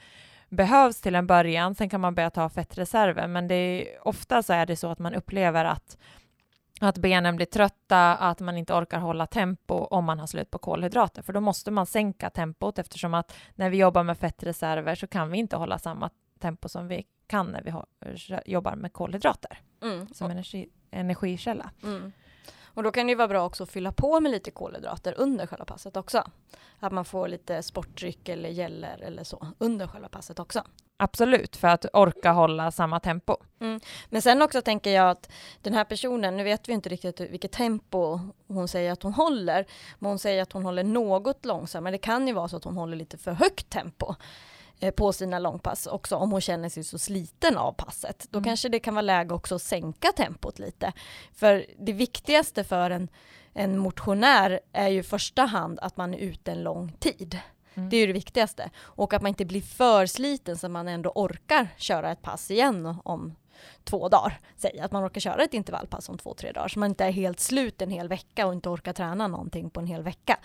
behövs 0.50 1.02
till 1.02 1.16
en 1.16 1.28
början. 1.28 1.76
Sen 1.76 1.90
kan 1.90 2.02
man 2.02 2.16
börja 2.16 2.30
ta 2.30 2.50
fettreserver, 2.50 3.28
men 3.28 3.48
det 3.48 3.56
är, 3.56 4.08
ofta 4.08 4.44
så 4.44 4.54
är 4.54 4.66
det 4.66 4.76
så 4.76 4.88
att 4.92 5.00
man 5.00 5.14
upplever 5.14 5.66
att, 5.66 5.98
att 6.82 6.98
benen 6.98 7.36
blir 7.36 7.46
trötta, 7.46 8.16
att 8.16 8.40
man 8.40 8.58
inte 8.58 8.74
orkar 8.74 9.00
hålla 9.00 9.28
tempo 9.28 9.74
om 9.76 10.06
man 10.06 10.20
har 10.20 10.28
slut 10.28 10.52
på 10.52 10.58
kolhydrater, 10.58 11.22
för 11.22 11.34
då 11.34 11.40
måste 11.42 11.72
man 11.72 11.86
sänka 11.86 12.30
tempot 12.30 12.80
eftersom 12.80 13.14
att 13.14 13.34
när 13.56 13.70
vi 13.70 13.78
jobbar 13.78 14.04
med 14.04 14.18
fettreserver 14.18 14.96
så 14.96 15.08
kan 15.08 15.32
vi 15.32 15.38
inte 15.38 15.56
hålla 15.56 15.80
samma 15.80 16.10
tempo 16.40 16.70
som 16.70 16.88
vi 16.88 17.06
kan 17.28 17.48
när 17.48 17.62
vi 17.62 17.70
har, 17.70 17.86
jobbar 18.46 18.76
med 18.76 18.94
kolhydrater 18.94 19.60
Mm. 19.82 20.08
som 20.08 20.32
energi, 20.32 20.70
energikälla. 20.92 21.72
Mm. 21.84 22.12
Och 22.74 22.84
då 22.84 22.92
kan 22.92 23.08
det 23.08 23.12
ju 23.12 23.16
vara 23.16 23.28
bra 23.28 23.46
också 23.46 23.64
att 23.64 23.72
fylla 23.72 23.92
på 23.92 24.20
med 24.20 24.32
lite 24.32 24.52
kolhydrater 24.52 25.14
under 25.18 25.48
själva 25.48 25.66
passet 25.66 25.98
också. 25.98 26.24
Att 26.80 26.92
man 26.92 27.06
får 27.06 27.28
lite 27.28 27.64
sportdryck 27.64 28.30
eller 28.30 28.50
gäller 28.50 29.02
eller 29.02 29.24
så 29.24 29.48
under 29.58 29.88
själva 29.88 30.10
passet 30.10 30.40
också. 30.40 30.64
Absolut, 30.98 31.56
för 31.56 31.68
att 31.68 31.86
orka 31.94 32.32
hålla 32.32 32.72
samma 32.72 33.00
tempo. 33.00 33.38
Men 34.10 34.22
sen 34.22 34.42
också 34.42 34.62
tänker 34.62 34.92
jag 34.92 35.10
att 35.10 35.32
den 35.62 35.74
här 35.74 35.84
personen, 35.84 36.38
nu 36.38 36.44
vet 36.44 36.70
vi 36.70 36.74
inte 36.74 36.90
riktigt 36.90 37.20
vilket 37.20 37.52
tempo 37.52 38.20
hon 38.48 38.68
säger 38.68 38.92
att 38.92 39.04
hon 39.04 39.14
håller, 39.14 39.66
men 40.00 40.10
hon 40.10 40.20
säger 40.20 40.42
att 40.42 40.52
hon 40.52 40.66
håller 40.66 40.84
något 40.84 41.46
långsammare. 41.46 41.92
Det 41.92 41.98
kan 41.98 42.28
ju 42.28 42.34
vara 42.34 42.48
så 42.48 42.58
att 42.58 42.64
hon 42.64 42.78
håller 42.78 42.98
lite 42.98 43.18
för 43.18 43.32
högt 43.32 43.70
tempo 43.70 44.16
på 44.96 45.14
sina 45.14 45.40
långpass 45.40 45.88
också 45.88 46.16
om 46.16 46.32
hon 46.32 46.42
känner 46.42 46.70
sig 46.70 46.84
så 46.84 47.00
sliten 47.00 47.58
av 47.58 47.72
passet. 47.72 48.28
Då 48.30 48.38
Mm. 48.38 48.46
kanske 48.46 48.70
det 48.70 48.80
kan 48.80 48.94
vara 48.94 49.02
läge 49.02 49.34
också 49.34 49.56
att 49.56 49.62
sänka 49.62 50.12
tempot 50.12 50.60
lite. 50.60 50.94
För 51.34 51.66
det 51.80 51.94
viktigaste 51.94 52.64
för 52.64 52.92
en, 52.92 53.08
en 53.54 53.78
motionär 53.78 54.60
är 54.74 54.88
ju 54.88 55.00
i 55.00 55.04
första 55.04 55.42
hand 55.46 55.80
att 55.82 55.98
man 55.98 56.14
är 56.14 56.18
ute 56.18 56.52
en 56.52 56.64
lång 56.64 56.92
tid. 57.00 57.40
Mm. 57.74 57.90
Det 57.90 57.98
är 57.98 58.00
ju 58.02 58.08
det 58.08 58.14
viktigaste. 58.14 58.70
Och 58.80 59.14
att 59.14 59.22
man 59.22 59.30
inte 59.30 59.46
blir 59.46 59.62
för 59.62 60.06
sliten 60.06 60.58
så 60.58 60.70
man 60.70 60.88
ändå 60.88 61.12
orkar 61.16 61.68
köra 61.78 62.12
ett 62.12 62.22
pass 62.22 62.52
igen 62.52 62.98
om 63.04 63.36
två 63.84 64.10
dagar. 64.10 64.40
Säg 64.56 64.80
att 64.80 64.92
man 64.92 65.06
orkar 65.06 65.22
köra 65.22 65.44
ett 65.44 65.54
intervallpass 65.54 66.10
om 66.10 66.18
två, 66.18 66.34
tre 66.34 66.52
dagar. 66.52 66.68
Så 66.68 66.80
man 66.80 66.90
inte 66.90 67.06
är 67.06 67.12
helt 67.12 67.40
slut 67.40 67.82
en 67.82 67.90
hel 67.90 68.08
vecka 68.08 68.48
och 68.48 68.54
inte 68.54 68.70
orkar 68.70 68.94
träna 68.94 69.28
någonting 69.28 69.70
på 69.70 69.80
en 69.80 69.88
hel 69.88 70.04
vecka. 70.04 70.38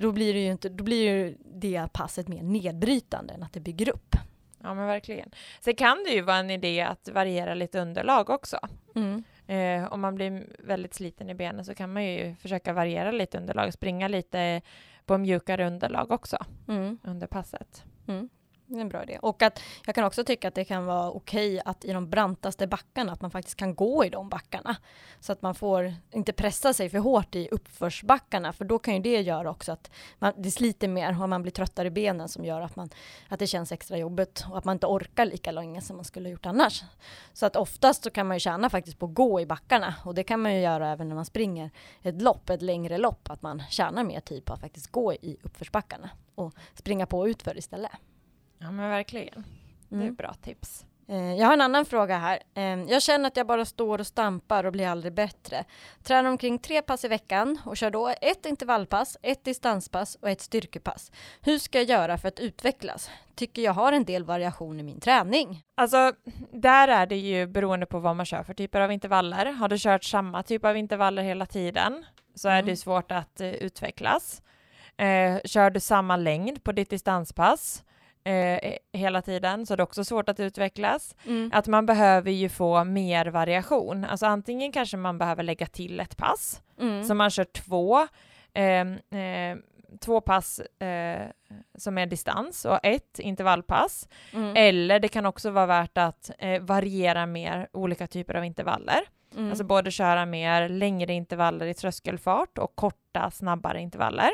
Då 0.00 0.12
blir 0.12 0.34
det 0.34 0.40
ju, 0.40 0.50
inte, 0.50 0.68
då 0.68 0.84
blir 0.84 1.02
ju 1.02 1.36
det 1.44 1.88
passet 1.92 2.28
mer 2.28 2.42
nedbrytande 2.42 3.34
än 3.34 3.42
att 3.42 3.52
det 3.52 3.60
bygger 3.60 3.88
upp. 3.88 4.16
Ja, 4.62 4.74
men 4.74 4.86
verkligen. 4.86 5.30
Sen 5.60 5.74
kan 5.74 6.04
det 6.04 6.10
ju 6.10 6.22
vara 6.22 6.36
en 6.36 6.50
idé 6.50 6.80
att 6.80 7.08
variera 7.08 7.54
lite 7.54 7.80
underlag 7.80 8.30
också. 8.30 8.58
Mm. 8.94 9.24
Eh, 9.46 9.92
om 9.92 10.00
man 10.00 10.14
blir 10.14 10.46
väldigt 10.58 10.94
sliten 10.94 11.30
i 11.30 11.34
benen 11.34 11.64
så 11.64 11.74
kan 11.74 11.92
man 11.92 12.04
ju 12.04 12.34
försöka 12.34 12.72
variera 12.72 13.10
lite 13.10 13.38
underlag, 13.38 13.72
springa 13.72 14.08
lite 14.08 14.60
på 15.06 15.18
mjukare 15.18 15.66
underlag 15.66 16.10
också 16.10 16.38
Mm. 16.68 16.98
under 17.04 17.26
passet. 17.26 17.84
Det 18.72 18.78
är 18.78 18.80
en 18.80 18.88
bra 18.88 19.02
idé. 19.02 19.18
Och 19.22 19.42
att 19.42 19.60
jag 19.86 19.94
kan 19.94 20.04
också 20.04 20.24
tycka 20.24 20.48
att 20.48 20.54
det 20.54 20.64
kan 20.64 20.86
vara 20.86 21.10
okej 21.10 21.60
att 21.64 21.84
i 21.84 21.92
de 21.92 22.10
brantaste 22.10 22.66
backarna, 22.66 23.12
att 23.12 23.20
man 23.20 23.30
faktiskt 23.30 23.56
kan 23.56 23.74
gå 23.74 24.04
i 24.04 24.08
de 24.08 24.28
backarna. 24.28 24.76
Så 25.20 25.32
att 25.32 25.42
man 25.42 25.54
får 25.54 25.94
inte 26.10 26.32
pressa 26.32 26.72
sig 26.72 26.88
för 26.90 26.98
hårt 26.98 27.34
i 27.34 27.48
uppförsbackarna, 27.48 28.52
för 28.52 28.64
då 28.64 28.78
kan 28.78 28.94
ju 28.94 29.00
det 29.00 29.20
göra 29.20 29.50
också 29.50 29.72
att 29.72 29.90
man, 30.18 30.32
det 30.36 30.50
sliter 30.50 30.88
mer 30.88 31.22
och 31.22 31.28
man 31.28 31.42
blir 31.42 31.52
tröttare 31.52 31.88
i 31.88 31.90
benen 31.90 32.28
som 32.28 32.44
gör 32.44 32.60
att, 32.60 32.76
man, 32.76 32.90
att 33.28 33.38
det 33.38 33.46
känns 33.46 33.72
extra 33.72 33.98
jobbigt 33.98 34.44
och 34.50 34.58
att 34.58 34.64
man 34.64 34.76
inte 34.76 34.86
orkar 34.86 35.26
lika 35.26 35.52
länge 35.52 35.80
som 35.80 35.96
man 35.96 36.04
skulle 36.04 36.28
ha 36.28 36.32
gjort 36.32 36.46
annars. 36.46 36.82
Så 37.32 37.46
att 37.46 37.56
oftast 37.56 38.04
så 38.04 38.10
kan 38.10 38.26
man 38.26 38.36
ju 38.36 38.40
tjäna 38.40 38.70
faktiskt 38.70 38.98
på 38.98 39.06
att 39.06 39.14
gå 39.14 39.40
i 39.40 39.46
backarna 39.46 39.94
och 40.04 40.14
det 40.14 40.24
kan 40.24 40.40
man 40.40 40.54
ju 40.54 40.60
göra 40.60 40.92
även 40.92 41.08
när 41.08 41.14
man 41.14 41.24
springer 41.24 41.70
ett 42.02 42.22
lopp, 42.22 42.50
ett 42.50 42.62
längre 42.62 42.98
lopp, 42.98 43.30
att 43.30 43.42
man 43.42 43.62
tjänar 43.70 44.04
mer 44.04 44.20
tid 44.20 44.44
på 44.44 44.52
att 44.52 44.60
faktiskt 44.60 44.92
gå 44.92 45.12
i 45.12 45.36
uppförsbackarna 45.42 46.10
och 46.34 46.54
springa 46.74 47.06
på 47.06 47.28
utför 47.28 47.58
istället. 47.58 47.92
Ja, 48.62 48.70
men 48.70 48.90
verkligen. 48.90 49.44
Det 49.88 49.96
är 49.96 50.00
Mm. 50.00 50.14
bra 50.14 50.34
tips. 50.34 50.84
Eh, 51.08 51.34
Jag 51.34 51.46
har 51.46 51.52
en 51.52 51.60
annan 51.60 51.84
fråga 51.84 52.18
här. 52.18 52.38
Eh, 52.54 52.62
Jag 52.92 53.02
känner 53.02 53.26
att 53.26 53.36
jag 53.36 53.46
bara 53.46 53.64
står 53.64 53.98
och 53.98 54.06
stampar 54.06 54.64
och 54.64 54.72
blir 54.72 54.88
aldrig 54.88 55.12
bättre. 55.14 55.64
Tränar 56.02 56.30
omkring 56.30 56.58
tre 56.58 56.82
pass 56.82 57.04
i 57.04 57.08
veckan 57.08 57.58
och 57.66 57.76
kör 57.76 57.90
då 57.90 58.14
ett 58.20 58.46
intervallpass, 58.46 59.16
ett 59.22 59.44
distanspass 59.44 60.14
och 60.14 60.30
ett 60.30 60.40
styrkepass. 60.40 61.12
Hur 61.40 61.58
ska 61.58 61.78
jag 61.78 61.88
göra 61.88 62.18
för 62.18 62.28
att 62.28 62.40
utvecklas? 62.40 63.10
Tycker 63.34 63.62
jag 63.62 63.72
har 63.72 63.92
en 63.92 64.04
del 64.04 64.24
variation 64.24 64.80
i 64.80 64.82
min 64.82 65.00
träning. 65.00 65.62
Alltså, 65.74 66.12
där 66.52 66.88
är 66.88 67.06
det 67.06 67.16
ju 67.16 67.46
beroende 67.46 67.86
på 67.86 67.98
vad 67.98 68.16
man 68.16 68.26
kör 68.26 68.42
för 68.42 68.54
typer 68.54 68.80
av 68.80 68.92
intervaller. 68.92 69.46
Har 69.46 69.68
du 69.68 69.76
kört 69.78 70.04
samma 70.04 70.42
typ 70.42 70.64
av 70.64 70.76
intervaller 70.76 71.22
hela 71.22 71.46
tiden 71.46 72.04
så 72.34 72.48
är 72.48 72.52
Mm. 72.58 72.66
det 72.66 72.76
svårt 72.76 73.12
att 73.12 73.40
eh, 73.40 73.50
utvecklas. 73.52 74.42
Eh, 74.96 75.38
kör 75.44 75.70
du 75.70 75.80
samma 75.80 76.16
längd 76.16 76.64
på 76.64 76.72
ditt 76.72 76.90
distanspass 76.90 77.84
eh, 78.24 78.72
hela 78.92 79.22
tiden 79.22 79.66
så 79.66 79.72
är 79.72 79.76
det 79.76 79.82
också 79.82 80.04
svårt 80.04 80.28
att 80.28 80.40
utvecklas. 80.40 81.14
Att 81.52 81.66
man 81.66 81.86
behöver 81.86 82.30
ju 82.30 82.48
få 82.48 82.84
mer 82.84 83.26
variation. 83.26 84.04
Alltså 84.04 84.26
antingen 84.26 84.72
kanske 84.72 84.96
man 84.96 85.18
behöver 85.18 85.42
lägga 85.42 85.66
till 85.66 86.00
ett 86.00 86.16
pass, 86.16 86.62
Mm. 86.80 87.04
så 87.04 87.14
man 87.14 87.30
kör 87.30 87.44
två, 87.44 88.06
ehm, 88.54 88.92
eh, 89.10 89.56
två 90.00 90.20
pass 90.20 90.58
eh, 90.60 91.26
som 91.78 91.98
är 91.98 92.06
distans 92.06 92.64
och 92.64 92.78
ett 92.82 93.18
intervallpass. 93.18 94.08
Mm. 94.32 94.56
Eller 94.56 95.00
det 95.00 95.08
kan 95.08 95.26
också 95.26 95.50
vara 95.50 95.66
värt 95.66 95.98
att 95.98 96.30
eh, 96.38 96.62
variera 96.62 97.26
mer 97.26 97.68
olika 97.72 98.06
typer 98.06 98.34
av 98.34 98.44
intervaller. 98.44 99.00
Mm. 99.36 99.48
Alltså 99.50 99.64
både 99.64 99.90
köra 99.90 100.26
mer 100.26 100.68
längre 100.68 101.12
intervaller 101.12 101.66
i 101.66 101.74
tröskelfart 101.74 102.58
och 102.58 102.76
korta, 102.76 103.30
snabbare 103.30 103.80
intervaller. 103.80 104.30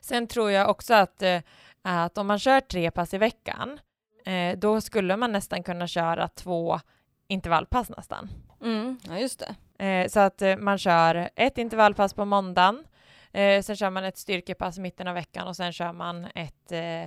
Sen 0.00 0.26
tror 0.26 0.50
jag 0.50 0.70
också 0.70 0.94
att, 0.94 1.22
eh, 1.22 1.40
att 1.82 2.18
om 2.18 2.26
man 2.26 2.38
kör 2.38 2.60
tre 2.60 2.90
pass 2.90 3.14
i 3.14 3.18
veckan, 3.18 3.80
eh, 4.26 4.58
då 4.58 4.80
skulle 4.80 5.16
man 5.16 5.32
nästan 5.32 5.62
kunna 5.62 5.86
köra 5.86 6.28
två 6.28 6.80
intervallpass 7.28 7.90
nästan. 7.90 8.28
Mm. 8.62 8.98
Ja, 9.08 9.18
just 9.18 9.42
det. 9.78 9.84
Eh, 9.86 10.08
så 10.08 10.20
att 10.20 10.42
eh, 10.42 10.56
man 10.56 10.78
kör 10.78 11.28
ett 11.36 11.58
intervallpass 11.58 12.14
på 12.14 12.24
måndagen, 12.24 12.84
eh, 13.32 13.62
sen 13.62 13.76
kör 13.76 13.90
man 13.90 14.04
ett 14.04 14.18
styrkepass 14.18 14.78
i 14.78 14.80
mitten 14.80 15.08
av 15.08 15.14
veckan 15.14 15.48
och 15.48 15.56
sen 15.56 15.72
kör 15.72 15.92
man 15.92 16.26
ett 16.34 16.72
eh, 16.72 17.02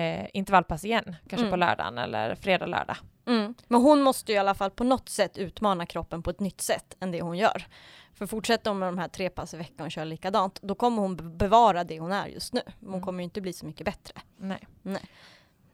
eh, 0.00 0.26
intervallpass 0.32 0.84
igen, 0.84 1.16
kanske 1.28 1.46
Mm. 1.46 1.50
på 1.50 1.56
lördagen 1.56 1.98
eller 1.98 2.34
fredag, 2.34 2.66
lördag. 2.66 2.96
Mm. 3.26 3.54
Men 3.68 3.80
hon 3.80 4.02
måste 4.02 4.32
ju 4.32 4.36
i 4.36 4.38
alla 4.38 4.54
fall 4.54 4.70
på 4.70 4.84
något 4.84 5.08
sätt 5.08 5.38
utmana 5.38 5.86
kroppen 5.86 6.22
på 6.22 6.30
ett 6.30 6.40
nytt 6.40 6.60
sätt 6.60 6.96
än 7.00 7.10
det 7.10 7.22
hon 7.22 7.38
gör. 7.38 7.66
För 8.14 8.26
fortsätter 8.26 8.70
hon 8.70 8.78
med 8.78 8.88
de 8.88 8.98
här 8.98 9.08
tre 9.08 9.30
pass 9.30 9.54
i 9.54 9.56
veckan 9.56 9.86
och 9.86 9.92
kör 9.92 10.04
likadant, 10.04 10.58
då 10.62 10.74
kommer 10.74 11.02
hon 11.02 11.16
be- 11.16 11.22
bevara 11.24 11.84
det 11.84 12.00
hon 12.00 12.12
är 12.12 12.26
just 12.26 12.52
nu. 12.52 12.62
Hon 12.80 12.88
Mm. 12.88 13.00
kommer 13.02 13.18
ju 13.18 13.24
inte 13.24 13.40
bli 13.40 13.52
så 13.52 13.66
mycket 13.66 13.84
bättre. 13.84 14.14
Nej. 14.38 14.66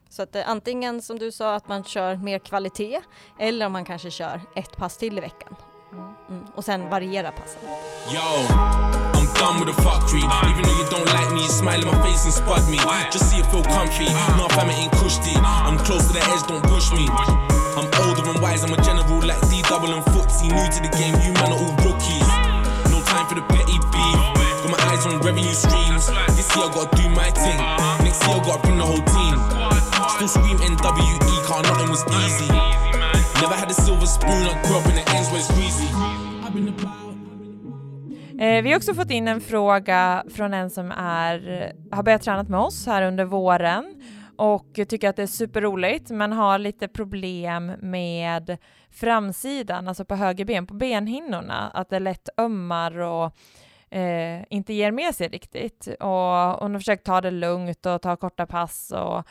Så 0.08 0.22
att 0.22 0.36
eh, 0.36 0.42
antingen 0.50 1.02
som 1.02 1.18
du 1.18 1.32
sa 1.32 1.54
att 1.54 1.68
man 1.68 1.84
kör 1.84 2.16
mer 2.16 2.38
kvalitet 2.38 3.00
eller 3.38 3.66
om 3.66 3.72
man 3.72 3.84
kanske 3.84 4.10
kör 4.10 4.40
ett 4.56 4.76
pass 4.76 4.96
till 4.96 5.18
i 5.18 5.20
veckan. 5.20 5.56
Mm. 5.92 6.04
Mm. 6.28 6.44
Och 6.54 6.64
sen 6.64 6.88
variera 6.88 7.32
passen. 7.32 7.60
Yo, 8.14 8.20
I'm 9.18 9.28
done 9.40 9.64
with 9.64 9.76
the 9.76 9.82
fuckery. 9.82 10.22
Even 10.50 10.62
though 10.64 10.78
you 10.80 10.86
don't 10.94 11.10
like 11.18 11.30
me, 11.34 11.40
you 11.40 11.48
smile 11.62 11.80
in 11.82 11.86
my 11.86 11.98
face 12.06 12.24
and 12.24 12.34
spud 12.34 12.64
me. 12.70 12.78
Just 13.12 13.30
see 13.30 13.40
it 13.40 13.46
feel 13.52 13.64
comfy. 13.64 14.08
No, 14.38 14.48
fam, 14.48 14.70
it 14.70 14.78
ain't 14.82 14.92
cushy. 15.02 15.34
I'm 15.66 15.78
close 15.86 16.04
to 16.08 16.12
the 16.18 16.22
edge, 16.32 16.42
don't 16.48 16.62
push 16.74 16.92
me. 16.98 17.04
I'm 17.78 17.86
older 18.02 18.24
and 18.30 18.40
wise, 18.42 18.62
I'm 18.64 18.72
a 18.78 18.82
general 18.82 19.20
like 19.30 19.40
D 19.50 19.62
double 19.70 19.92
and 19.96 20.04
footsie. 20.12 20.48
New 20.56 20.66
to 20.74 20.80
the 20.86 20.90
game, 21.00 21.14
you 21.24 21.32
man 21.40 21.52
are 21.54 21.60
all 21.64 21.74
rookies. 21.86 22.19
My 25.42 25.48
eyes 25.48 25.58
streams. 25.58 26.06
This 26.36 26.56
year 26.56 26.66
I 26.66 26.74
gotta 26.74 26.96
do 26.96 27.08
my 27.08 27.30
thing. 27.30 27.58
Next 28.04 28.26
year 28.26 28.36
I 28.36 28.44
gotta 28.44 28.62
bring 28.62 28.78
the 28.78 28.84
whole 28.84 29.04
team. 29.14 29.36
Still 30.14 30.28
scream 30.28 30.58
NWE, 30.58 31.36
car 31.46 31.62
nothing 31.62 31.88
was 31.88 32.04
easy. 32.24 32.48
Never 33.40 33.54
had 33.54 33.70
a 33.70 33.74
silver 33.74 34.06
spoon, 34.06 34.46
I 34.46 34.62
grew 34.62 34.76
up 34.78 34.86
in 34.86 34.94
the 34.94 35.04
ends 35.16 35.30
where 35.30 35.40
it's 35.40 35.50
greasy. 35.56 35.88
Eh, 38.38 38.62
vi 38.62 38.70
har 38.70 38.76
också 38.76 38.94
fått 38.94 39.10
in 39.10 39.28
en 39.28 39.40
fråga 39.40 40.24
från 40.34 40.54
en 40.54 40.70
som 40.70 40.90
är, 40.90 41.72
har 41.90 42.02
börjat 42.02 42.22
träna 42.22 42.42
med 42.42 42.60
oss 42.60 42.86
här 42.86 43.02
under 43.02 43.24
våren 43.24 44.02
och 44.36 44.80
tycker 44.88 45.08
att 45.08 45.16
det 45.16 45.22
är 45.22 45.26
superroligt 45.26 46.10
men 46.10 46.32
har 46.32 46.58
lite 46.58 46.88
problem 46.88 47.66
med 47.80 48.58
framsidan, 48.90 49.88
alltså 49.88 50.04
på 50.04 50.14
höger 50.14 50.44
ben, 50.44 50.66
på 50.66 50.74
benhinnorna, 50.74 51.70
att 51.74 51.90
det 51.90 51.98
lätt 51.98 52.28
ömmar 52.38 52.98
och 52.98 53.36
eh, 53.90 54.44
inte 54.50 54.72
ger 54.72 54.90
med 54.90 55.14
sig 55.14 55.28
riktigt. 55.28 55.86
Och 55.86 56.60
hon 56.60 56.72
har 56.72 56.78
försökt 56.78 57.04
ta 57.04 57.20
det 57.20 57.30
lugnt 57.30 57.86
och 57.86 58.02
ta 58.02 58.16
korta 58.16 58.46
pass 58.46 58.92
och 58.92 59.24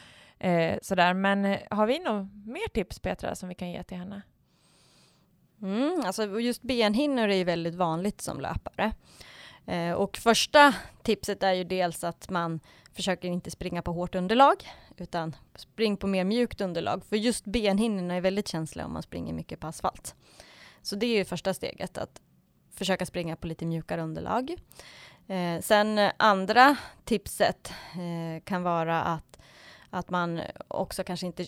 eh, 0.45 0.80
sådär. 0.82 1.13
Men 1.13 1.45
eh, 1.45 1.60
har 1.69 1.88
vi 1.88 2.00
något 2.00 2.28
mer 2.45 2.69
tips 2.74 3.00
Petra 3.00 3.36
som 3.36 3.50
vi 3.50 3.56
kan 3.56 3.72
ge 3.72 3.84
till 3.84 3.98
henne? 3.98 4.22
Mm, 5.62 6.02
alltså 6.06 6.39
just 6.39 6.62
benhinnor 6.62 7.28
är 7.28 7.36
ju 7.36 7.43
väldigt 7.43 7.76
vanligt 7.76 8.22
som 8.22 8.41
löpare. 8.41 8.93
Eh, 9.65 9.91
och 9.91 10.17
första 10.17 10.74
tipset 11.04 11.43
är 11.43 11.54
ju 11.54 11.63
dels 11.63 12.04
att 12.04 12.30
man 12.30 12.60
försöker 12.93 13.28
inte 13.28 13.52
springa 13.52 13.82
på 13.82 13.91
hårt 13.91 14.15
underlag 14.15 14.67
utan 14.98 15.36
spring 15.56 15.98
på 15.98 16.08
mer 16.08 16.24
mjukt 16.24 16.62
underlag. 16.62 17.06
För 17.06 17.15
just 17.15 17.45
benhinnorna 17.45 18.13
är 18.15 18.22
väldigt 18.22 18.48
känsliga 18.48 18.86
om 18.86 18.93
man 18.93 19.04
springer 19.04 19.34
mycket 19.34 19.60
på 19.60 19.67
asfalt. 19.67 20.15
Så 20.82 20.95
det 20.95 21.06
är 21.06 21.17
ju 21.17 21.26
första 21.26 21.54
steget, 21.54 21.98
att 21.98 22.22
försöka 22.80 23.06
springa 23.06 23.36
på 23.36 23.48
lite 23.48 23.65
mjukare 23.65 24.02
underlag. 24.02 24.56
Eh, 25.28 25.62
sen 25.62 26.12
andra 26.18 26.78
tipset 27.06 27.74
eh, 27.94 28.44
kan 28.44 28.63
vara 28.63 29.02
att, 29.04 29.39
att 29.89 30.10
man 30.10 30.42
också 30.68 31.04
kanske 31.04 31.26
inte 31.26 31.46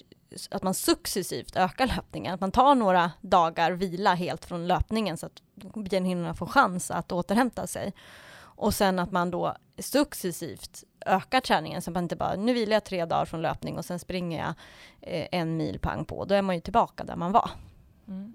att 0.51 0.63
man 0.63 0.73
successivt 0.73 1.55
ökar 1.55 1.87
löpningen. 1.87 2.33
Att 2.33 2.41
man 2.41 2.51
tar 2.51 2.75
några 2.75 3.11
dagar 3.21 3.71
vila 3.71 4.13
helt 4.13 4.45
från 4.45 4.67
löpningen 4.67 5.17
så 5.17 5.25
att 5.25 5.41
benhinnorna 5.89 6.33
får 6.33 6.45
chans 6.45 6.91
att 6.91 7.11
återhämta 7.11 7.67
sig. 7.67 7.93
Och 8.33 8.73
sen 8.73 8.99
att 8.99 9.11
man 9.11 9.31
då 9.31 9.55
successivt 9.79 10.83
ökar 11.05 11.41
träningen 11.41 11.81
så 11.81 11.89
att 11.89 11.93
man 11.93 12.03
inte 12.03 12.15
bara, 12.15 12.35
nu 12.35 12.53
vilar 12.53 12.73
jag 12.73 12.83
tre 12.83 13.05
dagar 13.05 13.25
från 13.25 13.41
löpning 13.41 13.77
och 13.77 13.85
sen 13.85 13.99
springer 13.99 14.39
jag 14.39 14.53
eh, 15.01 15.27
en 15.31 15.57
mil 15.57 15.79
pang 15.79 16.05
på. 16.05 16.25
Då 16.25 16.35
är 16.35 16.41
man 16.41 16.55
ju 16.55 16.61
tillbaka 16.61 17.03
där 17.03 17.15
man 17.15 17.31
var. 17.31 17.49
Mm. 18.07 18.33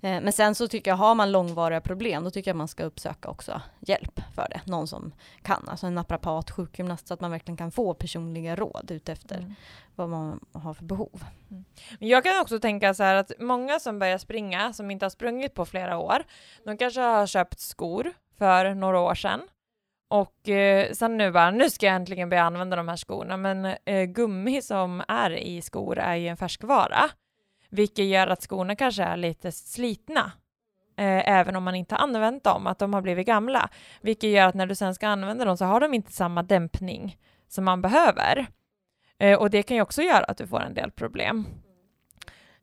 Eh, 0.00 0.20
Men 0.22 0.32
sen 0.32 0.54
så 0.54 0.68
tycker 0.68 0.90
jag, 0.90 0.96
har 0.96 1.14
man 1.14 1.32
långvariga 1.32 1.80
problem, 1.80 2.24
då 2.24 2.30
tycker 2.30 2.50
jag 2.50 2.56
man 2.56 2.68
ska 2.68 2.84
uppsöka 2.84 3.28
också 3.28 3.62
hjälp 3.80 4.20
för 4.34 4.46
det. 4.50 4.60
Någon 4.64 4.88
som 4.88 5.12
kan, 5.42 5.68
alltså 5.68 5.86
en 5.86 5.94
naprapat, 5.94 6.50
sjukgymnast, 6.50 7.06
så 7.08 7.14
att 7.14 7.20
man 7.20 7.30
verkligen 7.30 7.56
kan 7.56 7.70
få 7.70 7.94
personliga 7.94 8.56
råd 8.56 8.90
utefter 8.90 9.38
Mm. 9.38 9.54
vad 9.94 10.08
man 10.08 10.40
har 10.52 10.74
för 10.74 10.84
behov. 10.84 11.24
Men 11.98 12.08
jag 12.08 12.24
kan 12.24 12.40
också 12.40 12.58
tänka 12.60 12.94
så 12.94 13.02
här 13.02 13.14
att 13.14 13.32
många 13.38 13.78
som 13.80 13.98
börjar 13.98 14.18
springa, 14.18 14.72
som 14.72 14.90
inte 14.90 15.04
har 15.04 15.10
sprungit 15.10 15.54
på 15.54 15.64
flera 15.66 15.98
år, 15.98 16.24
de 16.64 16.76
kanske 16.78 17.00
har 17.00 17.26
köpt 17.26 17.60
skor 17.60 18.12
för 18.38 18.74
några 18.74 19.00
år 19.00 19.14
sedan 19.14 19.40
och 20.10 20.48
eh, 20.48 20.92
sen 20.92 21.16
nu 21.16 21.30
bara, 21.32 21.50
nu 21.50 21.70
ska 21.70 21.86
jag 21.86 21.94
äntligen 21.94 22.28
börja 22.28 22.42
använda 22.42 22.76
de 22.76 22.88
här 22.88 22.96
skorna, 22.96 23.36
men 23.36 23.64
eh, 23.84 24.04
gummi 24.04 24.62
som 24.62 25.02
är 25.08 25.30
i 25.30 25.62
skor 25.62 25.98
är 25.98 26.14
ju 26.16 26.28
en 26.28 26.36
färskvara, 26.36 27.10
vilket 27.70 28.04
gör 28.04 28.26
att 28.26 28.42
skorna 28.42 28.76
kanske 28.76 29.02
är 29.02 29.16
lite 29.16 29.52
slitna. 29.52 30.32
Eh, 30.96 31.28
även 31.28 31.56
om 31.56 31.64
man 31.64 31.74
inte 31.74 31.94
har 31.94 32.02
använt 32.02 32.44
dem, 32.44 32.66
att 32.66 32.78
de 32.78 32.94
har 32.94 33.02
blivit 33.02 33.26
gamla. 33.26 33.68
Vilket 34.00 34.30
gör 34.30 34.48
att 34.48 34.54
när 34.54 34.66
du 34.66 34.74
sen 34.74 34.94
ska 34.94 35.08
använda 35.08 35.44
dem 35.44 35.56
så 35.56 35.64
har 35.64 35.80
de 35.80 35.94
inte 35.94 36.12
samma 36.12 36.42
dämpning 36.42 37.16
som 37.48 37.64
man 37.64 37.82
behöver. 37.82 38.46
Eh, 39.18 39.38
och 39.38 39.50
det 39.50 39.62
kan 39.62 39.76
ju 39.76 39.82
också 39.82 40.02
göra 40.02 40.24
att 40.24 40.38
du 40.38 40.46
får 40.46 40.60
en 40.60 40.74
del 40.74 40.90
problem. 40.90 41.46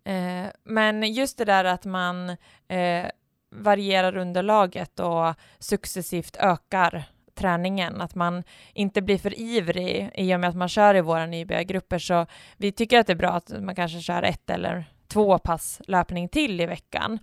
Eh, 0.04 0.46
men 0.64 1.14
just 1.14 1.38
det 1.38 1.46
där 1.46 1.66
att 1.66 1.86
man 1.86 2.30
eh, 2.68 3.06
varierar 3.52 4.18
underlaget 4.18 5.00
och 5.00 5.36
successivt 5.60 6.38
ökar 6.40 7.04
träningen, 7.36 8.02
att 8.02 8.16
man 8.16 8.44
inte 8.74 9.02
blir 9.02 9.18
för 9.18 9.40
ivrig 9.40 10.12
i 10.16 10.36
och 10.36 10.40
med 10.40 10.50
att 10.50 10.56
man 10.56 10.70
kör 10.70 10.96
i 10.96 11.02
våra 11.02 11.26
nybörjargrupper, 11.26 12.00
så 12.00 12.26
vi 12.58 12.72
tycker 12.72 13.00
att 13.00 13.08
det 13.08 13.14
är 13.14 13.18
bra 13.18 13.30
att 13.30 13.62
man 13.62 13.76
kanske 13.76 14.00
kör 14.00 14.24
ett 14.24 14.50
eller 14.50 14.86
två 15.08 15.40
pass 15.40 15.82
löpning 15.88 16.30
till 16.30 16.62
i 16.62 16.66
veckan, 16.66 17.20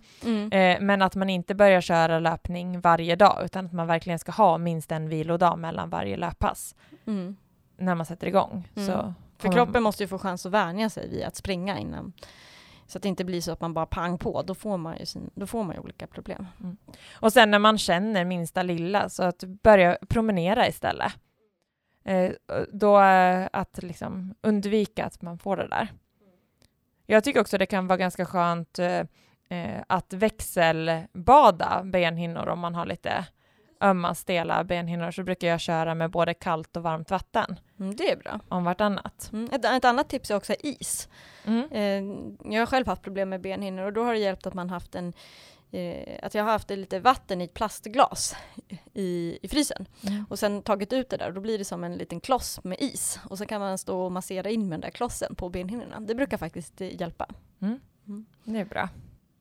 eh, 0.51 0.77
men 0.81 1.01
att 1.01 1.15
man 1.15 1.29
inte 1.29 1.55
börjar 1.55 1.81
köra 1.81 2.19
löpning 2.19 2.81
varje 2.81 3.15
dag, 3.15 3.41
utan 3.45 3.65
att 3.65 3.73
man 3.73 3.87
verkligen 3.87 4.19
ska 4.19 4.31
ha 4.31 4.57
minst 4.57 4.91
en 4.91 5.09
vilodag 5.09 5.59
mellan 5.59 5.89
varje 5.89 6.17
löppass 6.17 6.75
Mm. 7.05 7.35
när 7.77 7.95
man 7.95 8.05
sätter 8.05 8.27
igång. 8.27 8.69
Mm. 8.75 8.87
Så 8.87 9.13
För 9.37 9.51
kroppen 9.51 9.83
måste 9.83 10.03
ju 10.03 10.07
få 10.07 10.17
chans 10.17 10.45
att 10.45 10.51
vänja 10.51 10.89
sig 10.89 11.09
vid 11.09 11.23
att 11.23 11.35
springa 11.35 11.79
innan. 11.79 12.13
Så 12.87 12.97
att 12.97 13.01
det 13.03 13.09
inte 13.09 13.23
blir 13.25 13.41
så 13.41 13.51
att 13.51 13.61
man 13.61 13.73
bara 13.73 13.85
pang 13.85 14.17
på, 14.17 14.41
då 14.41 14.55
får 14.55 14.77
man 14.77 14.97
ju, 14.99 15.05
sin, 15.05 15.29
då 15.35 15.47
får 15.47 15.63
man 15.63 15.79
olika 15.79 16.07
problem. 16.07 16.47
Och 17.13 17.33
sen 17.33 17.51
när 17.51 17.59
man 17.59 17.77
känner 17.77 18.25
minsta 18.25 18.63
lilla, 18.63 19.09
så 19.09 19.23
att 19.23 19.43
börja 19.43 19.97
promenera 20.09 20.67
istället. 20.67 21.13
Eh, 22.05 22.31
då 22.71 23.01
eh, 23.01 23.47
att 23.53 23.79
liksom 23.83 24.35
undvika 24.41 25.05
att 25.05 25.21
man 25.21 25.37
får 25.37 25.57
det 25.57 25.67
där. 25.67 25.87
Jag 27.05 27.23
tycker 27.23 27.41
också 27.41 27.57
det 27.57 27.65
kan 27.65 27.87
vara 27.87 27.97
ganska 27.97 28.25
skönt 28.25 28.79
eh, 28.79 28.99
eh, 29.49 29.83
att 29.87 30.13
växelbada 30.13 31.81
benhinnor 31.83 32.47
om 32.47 32.59
man 32.59 32.75
har 32.75 32.85
lite 32.85 33.25
ömma, 33.81 34.15
stela 34.15 34.63
benhinnor, 34.63 35.11
så 35.11 35.23
brukar 35.23 35.47
jag 35.47 35.59
köra 35.59 35.95
med 35.95 36.11
både 36.11 36.33
kallt 36.33 36.77
och 36.77 36.83
varmt 36.83 37.11
vatten 37.11 37.59
Mm, 37.79 37.95
det 37.95 38.11
är 38.11 38.17
bra. 38.17 38.39
om 38.49 38.63
vartannat. 38.63 39.29
Mm. 39.33 39.49
Ett, 39.51 39.65
ett 39.65 39.85
annat 39.85 40.09
tips 40.09 40.31
är 40.31 40.35
också 40.35 40.53
is. 40.59 41.09
Mm. 41.45 41.69
Eh, 41.71 42.53
jag 42.53 42.61
har 42.61 42.65
själv 42.65 42.87
haft 42.87 43.01
problem 43.01 43.29
med 43.29 43.41
benhinnor 43.41 43.83
och 43.85 43.93
då 43.93 44.03
har 44.03 44.13
det 44.13 44.19
hjälpt 44.19 44.47
att 44.47 44.53
man 44.53 44.69
haft 44.69 44.95
en 44.95 45.13
eh, 45.73 46.19
att 46.25 46.33
jag 46.33 46.43
har 46.43 46.51
haft 46.51 46.69
lite 46.69 46.99
vatten 46.99 47.41
i 47.41 47.43
ett 47.43 47.53
plastglas 47.53 48.35
i, 48.93 49.39
i 49.41 49.47
frysen 49.47 49.85
Mm. 50.07 50.25
och 50.29 50.39
sen 50.39 50.61
tagit 50.61 50.93
ut 50.93 51.09
det 51.09 51.17
där 51.17 51.27
och 51.27 51.33
då 51.33 51.41
blir 51.41 51.57
det 51.57 51.65
som 51.65 51.83
en 51.83 51.95
liten 51.95 52.19
kloss 52.19 52.63
med 52.63 52.77
is 52.81 53.19
och 53.29 53.37
så 53.37 53.45
kan 53.45 53.61
man 53.61 53.77
stå 53.77 53.99
och 54.05 54.11
massera 54.11 54.49
in 54.49 54.61
med 54.61 54.71
den 54.71 54.81
där 54.81 54.89
klossen 54.89 55.35
på 55.35 55.49
benhinnorna. 55.49 55.99
Det 55.99 56.15
brukar 56.15 56.37
faktiskt 56.37 56.81
hjälpa. 56.81 57.27
Det 58.43 58.59
är 58.59 58.65
bra. 58.65 58.89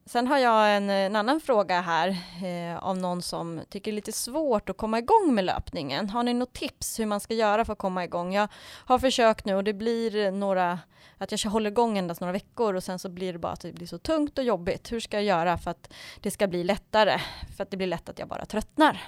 Sen 0.06 0.26
har 0.26 0.38
jag 0.38 0.76
en, 0.76 0.90
en 0.90 1.16
annan 1.16 1.40
fråga 1.40 1.80
här 1.80 2.08
eh, 2.44 2.84
av 2.84 2.98
någon 2.98 3.22
som 3.22 3.60
tycker 3.68 3.90
det 3.90 3.94
är 3.94 3.96
lite 3.96 4.12
svårt 4.12 4.68
att 4.68 4.76
komma 4.76 4.98
igång 4.98 5.34
med 5.34 5.44
löpningen. 5.44 6.10
Har 6.10 6.22
ni 6.22 6.34
något 6.34 6.52
tips 6.52 7.00
hur 7.00 7.06
man 7.06 7.20
ska 7.20 7.34
göra 7.34 7.64
för 7.64 7.72
att 7.72 7.78
komma 7.78 8.04
igång? 8.04 8.34
Jag 8.34 8.48
har 8.86 8.98
försökt 8.98 9.44
nu 9.44 9.54
och 9.54 9.64
det 9.64 9.72
blir 9.72 10.30
några, 10.30 10.78
att 11.18 11.44
jag 11.44 11.50
håller 11.50 11.70
igång 11.70 11.98
endast 11.98 12.20
några 12.20 12.32
veckor 12.32 12.74
och 12.74 12.84
sen 12.84 12.98
så 12.98 13.08
blir 13.08 13.32
det 13.32 13.38
bara 13.38 13.52
att 13.52 13.60
det 13.60 13.72
blir 13.72 13.86
så 13.86 13.98
tungt 13.98 14.38
och 14.38 14.44
jobbigt. 14.44 14.92
Hur 14.92 15.00
ska 15.00 15.16
jag 15.16 15.24
göra 15.24 15.58
för 15.58 15.70
att 15.70 15.92
det 16.20 16.30
ska 16.30 16.46
bli 16.46 16.64
lättare? 16.64 17.20
För 17.56 17.62
att 17.62 17.70
det 17.70 17.76
blir 17.76 17.86
lätt 17.86 18.08
att 18.08 18.18
jag 18.18 18.28
bara 18.28 18.44
tröttnar. 18.44 19.00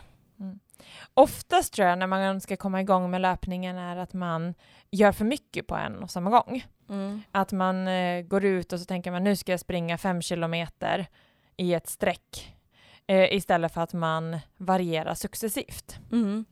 Oftast 1.14 1.72
tror 1.74 1.88
jag 1.88 1.98
när 1.98 2.06
man 2.06 2.40
ska 2.40 2.56
komma 2.56 2.80
igång 2.80 3.10
med 3.10 3.20
löpningen 3.20 3.76
är 3.76 3.96
att 3.96 4.12
man 4.12 4.54
gör 4.90 5.12
för 5.12 5.24
mycket 5.24 5.66
på 5.66 5.76
en 5.76 6.02
och 6.02 6.10
samma 6.10 6.30
gång. 6.30 6.64
Mm. 6.88 7.22
Att 7.32 7.52
man 7.52 7.88
eh, 7.88 8.22
går 8.22 8.44
ut 8.44 8.72
och 8.72 8.80
så 8.80 8.84
tänker 8.84 9.10
man 9.10 9.24
nu 9.24 9.36
ska 9.36 9.52
jag 9.52 9.60
springa 9.60 9.98
fem 9.98 10.22
kilometer 10.22 11.06
i 11.56 11.74
ett 11.74 11.88
streck 11.88 12.56
eh, 13.06 13.34
istället 13.34 13.74
för 13.74 13.80
att 13.80 13.92
man 13.92 14.38
varierar 14.56 15.14
successivt. 15.14 15.98
Mm. 16.12 16.44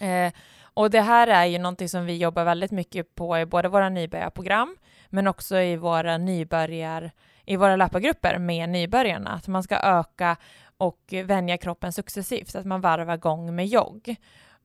Eh, 0.00 0.32
och 0.74 0.90
det 0.90 1.00
här 1.00 1.26
är 1.26 1.44
ju 1.44 1.58
någonting 1.58 1.88
som 1.88 2.06
vi 2.06 2.16
jobbar 2.16 2.44
väldigt 2.44 2.70
mycket 2.70 3.14
på 3.14 3.38
i 3.38 3.46
både 3.46 3.68
våra 3.68 3.88
nybörjarprogram 3.88 4.76
men 5.08 5.26
också 5.26 5.58
i 5.58 5.76
våra 5.76 6.18
nybörjar 6.18 7.12
i 7.48 7.56
våra 7.56 7.76
löpargrupper 7.76 8.38
med 8.38 8.68
nybörjarna, 8.68 9.30
att 9.30 9.48
man 9.48 9.62
ska 9.62 9.76
öka 9.76 10.36
och 10.78 11.14
vänja 11.24 11.58
kroppen 11.58 11.92
successivt, 11.92 12.54
att 12.54 12.66
man 12.66 12.80
varvar 12.80 13.16
gång 13.16 13.54
med 13.54 13.66
jogg. 13.66 14.16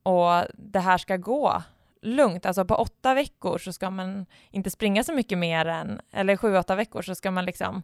Och 0.03 0.43
det 0.53 0.79
här 0.79 0.97
ska 0.97 1.17
gå 1.17 1.63
lugnt, 2.01 2.45
alltså 2.45 2.65
på 2.65 2.75
åtta 2.75 3.13
veckor 3.13 3.57
så 3.57 3.73
ska 3.73 3.89
man 3.89 4.25
inte 4.51 4.69
springa 4.69 5.03
så 5.03 5.13
mycket 5.13 5.37
mer 5.37 5.65
än, 5.65 6.01
eller 6.11 6.37
sju, 6.37 6.57
åtta 6.57 6.75
veckor 6.75 7.01
så 7.01 7.15
ska 7.15 7.31
man 7.31 7.45
liksom, 7.45 7.83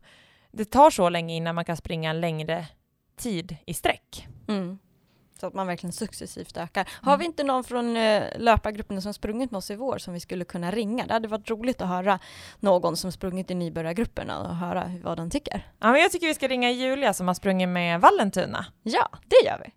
det 0.52 0.66
tar 0.66 0.90
så 0.90 1.10
länge 1.10 1.36
innan 1.36 1.56
man 1.56 1.66
kan 1.66 1.78
springa 1.78 2.10
en 2.10 2.22
längre 2.22 2.68
tid 3.16 3.56
i 3.66 3.74
sträck. 3.74 4.28
Mm. 4.48 4.80
Så 5.40 5.48
att 5.48 5.54
man 5.54 5.68
verkligen 5.68 5.94
successivt 5.94 6.58
ökar. 6.58 6.90
Har 7.04 7.18
vi 7.18 7.26
inte 7.26 7.44
någon 7.44 7.64
från 7.64 7.98
eh, 7.98 8.24
löpargruppen 8.38 9.02
som 9.02 9.14
sprungit 9.14 9.52
med 9.52 9.58
oss 9.58 9.72
i 9.72 9.76
vår 9.76 9.98
som 9.98 10.14
vi 10.14 10.20
skulle 10.20 10.46
kunna 10.46 10.72
ringa? 10.72 11.06
Det 11.06 11.14
hade 11.14 11.28
varit 11.28 11.50
roligt 11.50 11.82
att 11.82 11.88
höra 11.88 12.20
någon 12.60 12.98
som 12.98 13.12
sprungit 13.12 13.52
i 13.52 13.56
nybörjargrupperna 13.56 14.40
och 14.40 14.56
höra 14.56 14.82
hur- 14.82 15.00
vad 15.04 15.18
den 15.18 15.30
tycker. 15.30 15.62
Ja, 15.80 15.92
men 15.92 16.02
jag 16.02 16.12
tycker 16.12 16.28
vi 16.28 16.34
ska 16.34 16.48
ringa 16.48 16.72
Julia 16.72 17.14
som 17.14 17.28
har 17.28 17.34
sprungit 17.34 17.70
med 17.70 18.02
Vallentuna. 18.02 18.66
Ja, 18.84 19.10
det 19.28 19.46
gör 19.48 19.58
vi. 19.66 19.72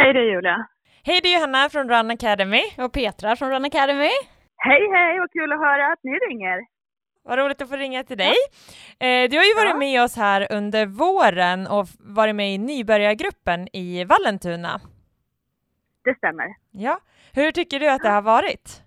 Hej, 0.00 0.12
det 0.12 0.20
är 0.20 0.34
Julia. 0.34 0.66
Hej, 1.04 1.20
det 1.22 1.28
är 1.28 1.34
Johanna 1.38 1.68
från 1.70 1.88
Run 1.88 2.10
Academy. 2.10 2.62
Och 2.78 2.92
Petra 2.92 3.36
från 3.36 3.50
Run 3.50 3.64
Academy. 3.64 4.10
Hej, 4.66 4.82
hej, 4.94 5.18
vad 5.18 5.32
kul 5.32 5.52
att 5.52 5.58
höra 5.58 5.92
att 5.92 5.98
ni 6.02 6.10
ringer. 6.12 6.58
Vad 7.22 7.38
roligt 7.38 7.62
att 7.62 7.68
få 7.68 7.76
ringa 7.76 8.04
till 8.04 8.18
dig. 8.18 8.34
Eh, 9.00 9.30
du 9.30 9.36
har 9.36 9.44
ju 9.44 9.54
varit 9.54 9.70
Ja. 9.70 9.76
med 9.76 10.02
oss 10.02 10.16
här 10.16 10.46
under 10.52 10.86
våren 10.86 11.66
och 11.66 11.86
varit 11.98 12.34
med 12.36 12.54
i 12.54 12.58
nybörjargruppen 12.58 13.68
i 13.76 14.04
Vallentuna. 14.04 14.80
Det 16.04 16.14
stämmer. 16.16 16.54
Ja. 16.70 17.00
Hur 17.34 17.52
tycker 17.52 17.80
du 17.80 17.90
att 17.90 18.02
det 18.02 18.08
har 18.10 18.22
varit? 18.22 18.82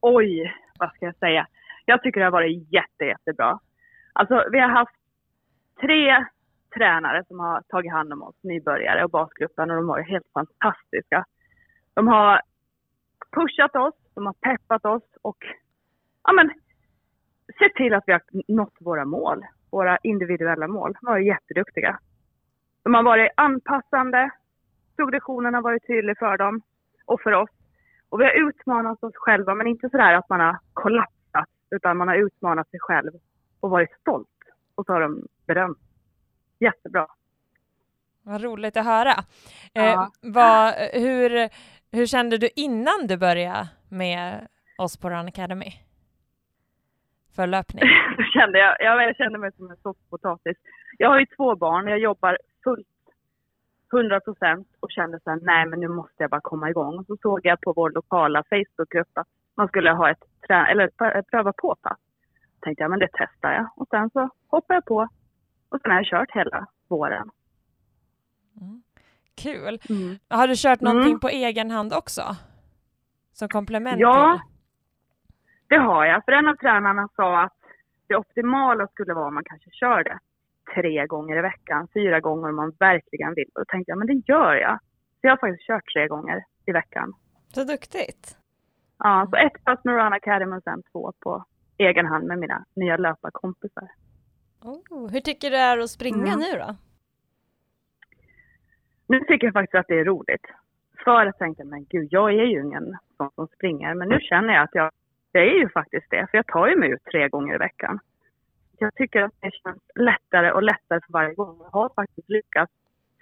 Oj, 0.00 0.54
vad 0.78 0.92
ska 0.94 1.06
jag 1.06 1.16
säga? 1.16 1.46
Jag 1.84 2.02
tycker 2.02 2.20
det 2.20 2.26
har 2.26 2.30
varit 2.32 2.72
jätte, 2.72 3.04
jättebra. 3.04 3.58
Alltså, 4.12 4.44
vi 4.52 4.60
har 4.60 4.68
haft 4.68 4.94
tre 5.80 6.24
tränare 6.74 7.24
som 7.28 7.40
har 7.40 7.62
tagit 7.68 7.92
hand 7.92 8.12
om 8.12 8.22
oss 8.22 8.36
nybörjare 8.42 9.04
och 9.04 9.10
basgruppen 9.10 9.70
och 9.70 9.76
de 9.76 9.86
var 9.86 9.98
ju 9.98 10.04
helt 10.04 10.26
fantastiska. 10.32 11.24
De 11.94 12.08
har 12.08 12.40
pushat 13.36 13.76
oss, 13.76 13.94
de 14.14 14.26
har 14.26 14.32
peppat 14.32 14.84
oss 14.84 15.02
och 15.22 15.36
ja, 16.24 16.32
men, 16.32 16.50
sett 17.58 17.74
till 17.74 17.94
att 17.94 18.04
vi 18.06 18.12
har 18.12 18.22
nått 18.48 18.74
våra 18.80 19.04
mål, 19.04 19.44
våra 19.70 19.98
individuella 20.02 20.68
mål. 20.68 20.92
De 21.00 21.06
var 21.06 21.18
jätteduktiga. 21.18 21.98
De 22.82 22.94
har 22.94 23.02
varit 23.02 23.32
anpassande, 23.36 24.30
progressionen 24.96 25.54
har 25.54 25.62
varit 25.62 25.86
tydlig 25.86 26.18
för 26.18 26.36
dem 26.38 26.62
och 27.06 27.20
för 27.20 27.32
oss. 27.32 27.50
Och 28.08 28.20
vi 28.20 28.24
har 28.24 28.48
utmanat 28.48 29.02
oss 29.04 29.14
själva, 29.16 29.54
men 29.54 29.66
inte 29.66 29.88
sådär 29.90 30.14
att 30.14 30.28
man 30.28 30.40
har 30.40 30.58
kollapsat, 30.72 31.48
utan 31.70 31.96
man 31.96 32.08
har 32.08 32.16
utmanat 32.16 32.70
sig 32.70 32.80
själv 32.80 33.12
och 33.60 33.70
varit 33.70 33.92
stolt. 34.00 34.28
Och 34.74 34.86
så 34.86 34.92
har 34.92 35.00
de 35.00 35.26
berömt. 35.46 35.78
Jättebra. 36.58 37.06
Vad 38.22 38.42
roligt 38.42 38.76
att 38.76 38.84
höra. 38.84 39.10
Eh, 39.74 39.84
Ja. 39.84 40.10
vad, 40.22 40.74
hur, 40.92 41.48
hur 41.96 42.06
kände 42.06 42.38
du 42.38 42.48
innan 42.56 43.06
du 43.06 43.16
började 43.16 43.68
med 43.88 44.48
oss 44.78 44.96
på 44.96 45.10
Run 45.10 45.28
Academy? 45.28 45.72
För 47.34 47.46
löpning. 47.46 47.84
Kände 48.34 48.58
jag, 48.58 48.76
ja, 48.80 49.02
jag 49.02 49.16
kände 49.16 49.38
mig 49.38 49.52
som 49.52 49.70
en 49.70 49.76
soffpotatis. 49.76 50.56
Jag 50.98 51.08
har 51.08 51.18
ju 51.20 51.26
två 51.26 51.56
barn, 51.56 51.88
jag 51.88 51.98
jobbar 51.98 52.38
fullt 52.64 52.86
100 53.92 54.20
procent 54.20 54.68
och 54.80 54.90
kände 54.90 55.20
så 55.24 55.30
här, 55.30 55.38
nej 55.42 55.66
men 55.66 55.80
nu 55.80 55.88
måste 55.88 56.14
jag 56.22 56.30
bara 56.30 56.40
komma 56.40 56.70
igång. 56.70 56.98
Och 56.98 57.06
så 57.06 57.16
såg 57.22 57.40
jag 57.42 57.60
på 57.60 57.72
vår 57.76 57.90
lokala 57.90 58.42
Facebookgrupp 58.50 59.18
att 59.18 59.26
man 59.56 59.68
skulle 59.68 59.90
ha 59.90 60.10
ett 60.10 60.22
trä- 60.48 60.66
eller 60.70 60.84
ett 61.18 61.26
pröva 61.30 61.52
på 61.52 61.76
pass. 61.82 61.98
tänkte 62.60 62.82
jag, 62.82 62.90
men 62.90 62.98
det 62.98 63.08
testar 63.12 63.52
jag. 63.52 63.68
Och 63.76 63.88
sen 63.90 64.10
så 64.10 64.28
hoppade 64.46 64.76
jag 64.76 64.84
på. 64.84 65.08
Och 65.68 65.80
sen 65.80 65.90
har 65.90 65.98
jag 65.98 66.06
kört 66.06 66.30
hela 66.36 66.66
våren. 66.88 67.30
Kul. 69.42 69.78
Mm. 69.90 70.18
Har 70.28 70.48
du 70.48 70.54
kört 70.56 70.80
någonting 70.80 71.10
Mm. 71.10 71.20
på 71.20 71.28
egen 71.28 71.70
hand 71.70 71.92
också? 71.92 72.22
Som 73.32 73.48
komplement 73.48 74.00
Ja. 74.00 74.40
till? 74.42 74.53
Det 75.68 75.76
har 75.76 76.04
jag. 76.04 76.24
För 76.24 76.32
en 76.32 76.48
av 76.48 76.56
tränarna 76.56 77.08
sa 77.16 77.42
att 77.42 77.52
det 78.06 78.16
optimala 78.16 78.86
skulle 78.86 79.14
vara 79.14 79.26
om 79.26 79.34
man 79.34 79.44
kanske 79.44 79.70
kör 79.70 80.04
det 80.04 80.18
tre 80.74 81.06
gånger 81.06 81.38
i 81.38 81.40
veckan, 81.42 81.88
fyra 81.94 82.20
gånger 82.20 82.48
om 82.48 82.56
man 82.56 82.72
verkligen 82.78 83.34
vill. 83.34 83.50
Och 83.54 83.60
då 83.60 83.64
tänkte 83.64 83.90
jag, 83.90 83.98
men 83.98 84.06
det 84.06 84.22
gör 84.32 84.54
jag. 84.54 84.78
Så 84.80 85.18
jag 85.20 85.30
har 85.30 85.36
faktiskt 85.36 85.66
kört 85.66 85.92
tre 85.94 86.08
gånger 86.08 86.44
i 86.66 86.72
veckan. 86.72 87.12
Så 87.54 87.64
duktigt. 87.64 88.36
Ja, 88.98 89.26
så 89.30 89.36
ett 89.36 89.64
pass 89.64 89.84
med 89.84 89.94
Run 89.94 90.12
Academy 90.12 90.56
och 90.56 90.62
sen 90.62 90.82
två 90.92 91.12
på 91.20 91.44
egen 91.78 92.06
hand 92.06 92.24
med 92.26 92.38
mina 92.38 92.64
nya 92.76 92.96
löparkompisar. 92.96 93.88
Oh, 94.62 95.10
hur 95.12 95.20
tycker 95.20 95.50
du 95.50 95.56
det 95.56 95.62
är 95.62 95.78
att 95.78 95.90
springa 95.90 96.32
Mm. 96.32 96.38
nu 96.38 96.58
då? 96.58 96.76
Nu 99.06 99.20
tycker 99.20 99.46
jag 99.46 99.52
faktiskt 99.52 99.74
att 99.74 99.88
det 99.88 99.98
är 100.00 100.04
roligt. 100.04 100.46
Förr 101.04 101.32
tänkte 101.32 101.62
jag, 101.62 101.70
men 101.70 101.84
gud, 101.84 102.08
jag 102.10 102.30
är 102.30 102.44
ju 102.44 102.60
ingen 102.62 102.96
sån 103.16 103.30
som 103.34 103.46
springer. 103.46 103.94
Men 103.94 104.08
nu 104.08 104.20
känner 104.20 104.54
jag 104.54 104.62
att 104.64 104.74
jag, 104.74 104.90
jag 105.38 105.48
är 105.48 105.58
ju 105.58 105.68
faktiskt 105.68 106.06
det. 106.10 106.26
För 106.30 106.38
jag 106.38 106.46
tar 106.46 106.68
ju 106.68 106.76
mig 106.76 106.90
ut 106.90 107.04
tre 107.04 107.28
gånger 107.28 107.54
i 107.54 107.58
veckan. 107.58 107.98
Jag 108.78 108.94
tycker 108.94 109.22
att 109.22 109.32
det 109.40 109.50
känns 109.62 109.82
lättare 109.94 110.52
och 110.52 110.62
lättare 110.62 111.00
för 111.06 111.12
varje 111.12 111.34
gång. 111.34 111.58
Jag 111.62 111.70
har 111.70 111.90
faktiskt 111.96 112.28
lyckats 112.28 112.72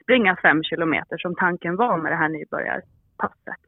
springa 0.03 0.37
fem 0.37 0.62
kilometer 0.62 1.18
som 1.18 1.35
tanken 1.35 1.77
var 1.77 1.98
med 1.98 2.12
det 2.12 2.16
här 2.16 2.29
nybörjarpasset. 2.29 3.62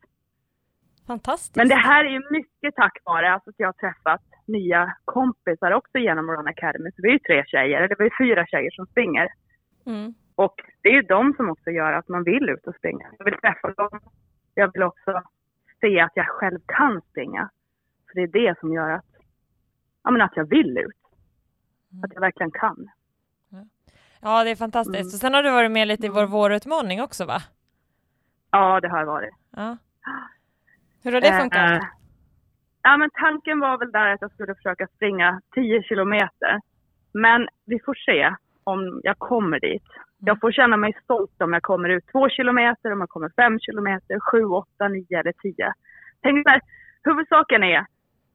Fantastiskt. 1.07 1.57
Men 1.57 1.69
det 1.69 1.75
här 1.75 2.05
är 2.05 2.09
ju 2.09 2.23
mycket 2.31 2.75
tack 2.75 2.99
vare 3.05 3.33
alltså, 3.33 3.51
att 3.51 3.59
jag 3.59 3.69
har 3.69 3.73
träffat 3.73 4.23
nya 4.47 4.97
kompisar 5.05 5.73
också 5.73 5.99
genom 5.99 6.31
Run 6.31 6.49
Academy. 6.49 6.91
Så 6.91 7.03
vi 7.03 7.09
är 7.09 7.13
ju 7.13 7.19
tre 7.19 7.45
tjejer, 7.47 7.81
eller 7.81 7.97
vi 7.99 8.07
är 8.07 8.25
fyra 8.25 8.47
tjejer 8.47 8.71
som 8.71 8.87
springer. 8.87 9.29
Mm. 9.87 10.15
Och 10.35 10.55
det 10.83 10.89
är 10.89 10.93
ju 10.93 11.03
de 11.03 11.35
som 11.37 11.51
också 11.51 11.71
gör 11.71 11.93
att 11.93 12.09
man 12.09 12.25
vill 12.25 12.49
ut 12.49 12.67
och 12.67 12.75
springa. 12.75 13.07
Jag 13.19 13.25
vill 13.25 13.35
träffa 13.35 13.71
dem. 13.71 14.01
Jag 14.55 14.73
vill 14.73 14.83
också 14.83 15.23
se 15.81 16.01
att 16.01 16.13
jag 16.15 16.27
själv 16.27 16.59
kan 16.67 17.01
springa. 17.11 17.51
För 18.15 18.21
det 18.21 18.39
är 18.39 18.47
det 18.47 18.59
som 18.61 18.73
gör 18.73 18.91
att, 18.91 19.05
ja, 20.05 20.11
men 20.11 20.23
att 20.23 20.37
jag 20.37 20.49
vill 20.49 20.79
ut. 20.79 21.01
Att 22.05 22.15
jag 22.15 22.21
verkligen 22.21 22.51
kan. 22.51 22.91
Ja, 24.23 24.45
det 24.45 24.51
är 24.51 24.57
fantastiskt. 24.57 25.01
Mm. 25.01 25.07
Och 25.07 25.21
sen 25.21 25.35
har 25.35 25.43
du 25.43 25.51
varit 25.51 25.71
med 25.71 25.89
lite 25.89 26.07
i 26.07 26.09
vår 26.09 26.27
vårutmaning 26.27 27.03
också 27.03 27.25
va? 27.25 27.39
Ja, 28.51 28.81
det 28.81 28.89
har 28.89 28.99
jag 28.99 29.07
varit. 29.07 29.35
Ja. 29.57 29.77
Hur 31.03 31.13
har 31.13 31.21
det 31.21 31.41
funkat? 31.41 31.71
Eh, 31.71 31.89
ja, 32.83 32.97
men 32.97 33.11
tanken 33.11 33.61
var 33.61 33.79
väl 33.79 33.93
där 33.93 34.13
att 34.13 34.21
jag 34.21 34.33
skulle 34.33 34.55
försöka 34.55 34.87
springa 34.87 35.41
10 35.55 35.83
kilometer. 35.83 36.61
Men 37.13 37.49
vi 37.67 37.79
får 37.85 37.95
se 37.95 38.35
om 38.65 39.01
jag 39.03 39.19
kommer 39.19 39.61
dit. 39.61 39.89
Jag 40.19 40.41
får 40.41 40.53
känna 40.53 40.77
mig 40.77 40.93
stolt 41.05 41.43
om 41.43 41.53
jag 41.53 41.63
kommer 41.63 41.89
ut 41.89 42.07
2 42.13 42.29
kilometer, 42.29 42.93
om 42.93 43.01
jag 43.01 43.09
kommer 43.09 43.31
5 43.37 43.59
kilometer, 43.61 44.21
7, 44.21 44.45
8, 44.45 44.89
9 44.89 45.19
eller 45.19 45.33
10. 45.33 45.73
Tänk 46.23 46.49
här, 46.49 46.61
huvudsaken 47.03 47.63
är 47.63 47.87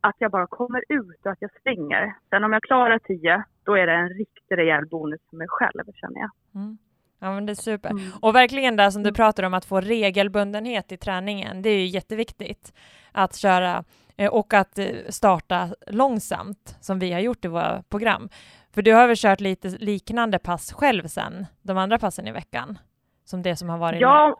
att 0.02 0.16
jag 0.18 0.32
bara 0.32 0.48
kommer 0.48 0.84
ut 0.90 1.26
och 1.26 1.32
att 1.32 1.42
jag 1.42 1.52
springer. 1.60 2.16
Sen 2.30 2.44
om 2.44 2.54
jag 2.54 2.64
klarar 2.64 3.00
10, 3.00 3.44
då 3.64 3.76
är 3.78 3.88
det 3.88 3.94
en 3.94 4.10
riktig 4.10 4.58
rejäl 4.58 4.86
bonus 4.86 5.20
för 5.30 5.38
mig 5.38 5.48
själv 5.50 5.84
känner 5.94 6.20
jag. 6.20 6.32
Mm. 6.56 6.78
Ja, 7.20 7.34
men 7.34 7.46
det 7.46 7.54
är 7.54 7.56
super. 7.56 7.90
Mm. 7.90 8.12
Och 8.22 8.36
verkligen 8.36 8.76
det 8.76 8.92
som 8.92 9.04
du 9.04 9.14
pratar 9.14 9.44
om 9.44 9.54
att 9.54 9.66
få 9.66 9.82
regelbundenhet 9.82 10.92
i 10.92 10.98
träningen, 10.98 11.62
det 11.62 11.70
är 11.70 11.80
ju 11.80 11.86
jätteviktigt 11.86 12.74
att 13.12 13.36
köra 13.36 13.84
eh, 14.18 14.34
och 14.34 14.54
att 14.54 14.78
eh, 14.78 14.86
starta 15.10 15.70
långsamt 15.88 16.78
som 16.82 17.00
vi 17.00 17.14
har 17.14 17.20
gjort 17.20 17.46
i 17.46 17.48
våra 17.48 17.84
program. 17.84 18.30
För 18.74 18.82
du 18.82 18.94
har 18.94 19.08
väl 19.08 19.16
kört 19.18 19.40
lite 19.40 19.68
liknande 19.68 20.40
pass 20.40 20.74
själv 20.74 21.04
sen, 21.08 21.46
de 21.62 21.78
andra 21.78 22.00
passen 22.00 22.28
i 22.28 22.32
veckan? 22.32 22.78
Som 23.24 23.42
det 23.42 23.56
som 23.56 23.70
har 23.70 23.78
varit 23.78 24.00
nu? 24.00 24.02
Ja, 24.02 24.40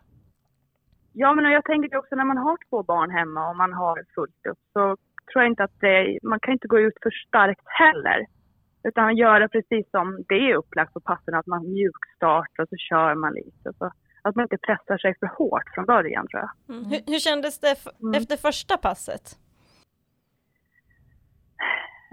ja 1.14 1.34
men 1.34 1.52
jag 1.52 1.66
tänker 1.66 1.98
också 1.98 2.16
när 2.16 2.26
man 2.26 2.38
har 2.38 2.58
två 2.70 2.84
barn 2.84 3.12
hemma 3.12 3.50
och 3.50 3.56
man 3.56 3.74
har 3.74 4.04
fullt 4.16 4.46
upp 4.50 4.60
så 4.74 4.98
tror 5.32 5.44
jag 5.44 5.52
inte 5.52 5.64
att 5.64 5.80
det, 5.80 6.20
man 6.24 6.40
kan 6.40 6.54
inte 6.54 6.68
gå 6.68 6.80
ut 6.80 6.94
för 7.04 7.12
starkt 7.28 7.62
heller. 7.66 8.26
Utan 8.84 9.16
göra 9.18 9.48
precis 9.48 9.92
som 9.92 10.24
det 10.28 10.36
är 10.52 10.56
upplagt 10.56 10.94
på 10.94 11.00
passen, 11.00 11.34
att 11.34 11.48
man 11.48 11.70
mjukstartar 11.72 12.64
och 12.64 12.70
så 12.70 12.76
kör 12.78 13.16
man 13.16 13.34
lite. 13.34 13.74
Så 13.78 13.92
att 14.22 14.36
man 14.36 14.44
inte 14.44 14.58
pressar 14.58 14.98
sig 14.98 15.16
för 15.20 15.28
hårt 15.28 15.64
från 15.74 15.86
början 15.86 16.28
tror 16.28 16.42
jag. 16.44 16.76
Mm. 16.76 16.90
Hur, 16.90 17.00
hur 17.12 17.20
kändes 17.20 17.60
det 17.60 17.76
Mm. 18.04 18.14
efter 18.22 18.38
första 18.38 18.78
passet? 18.78 19.26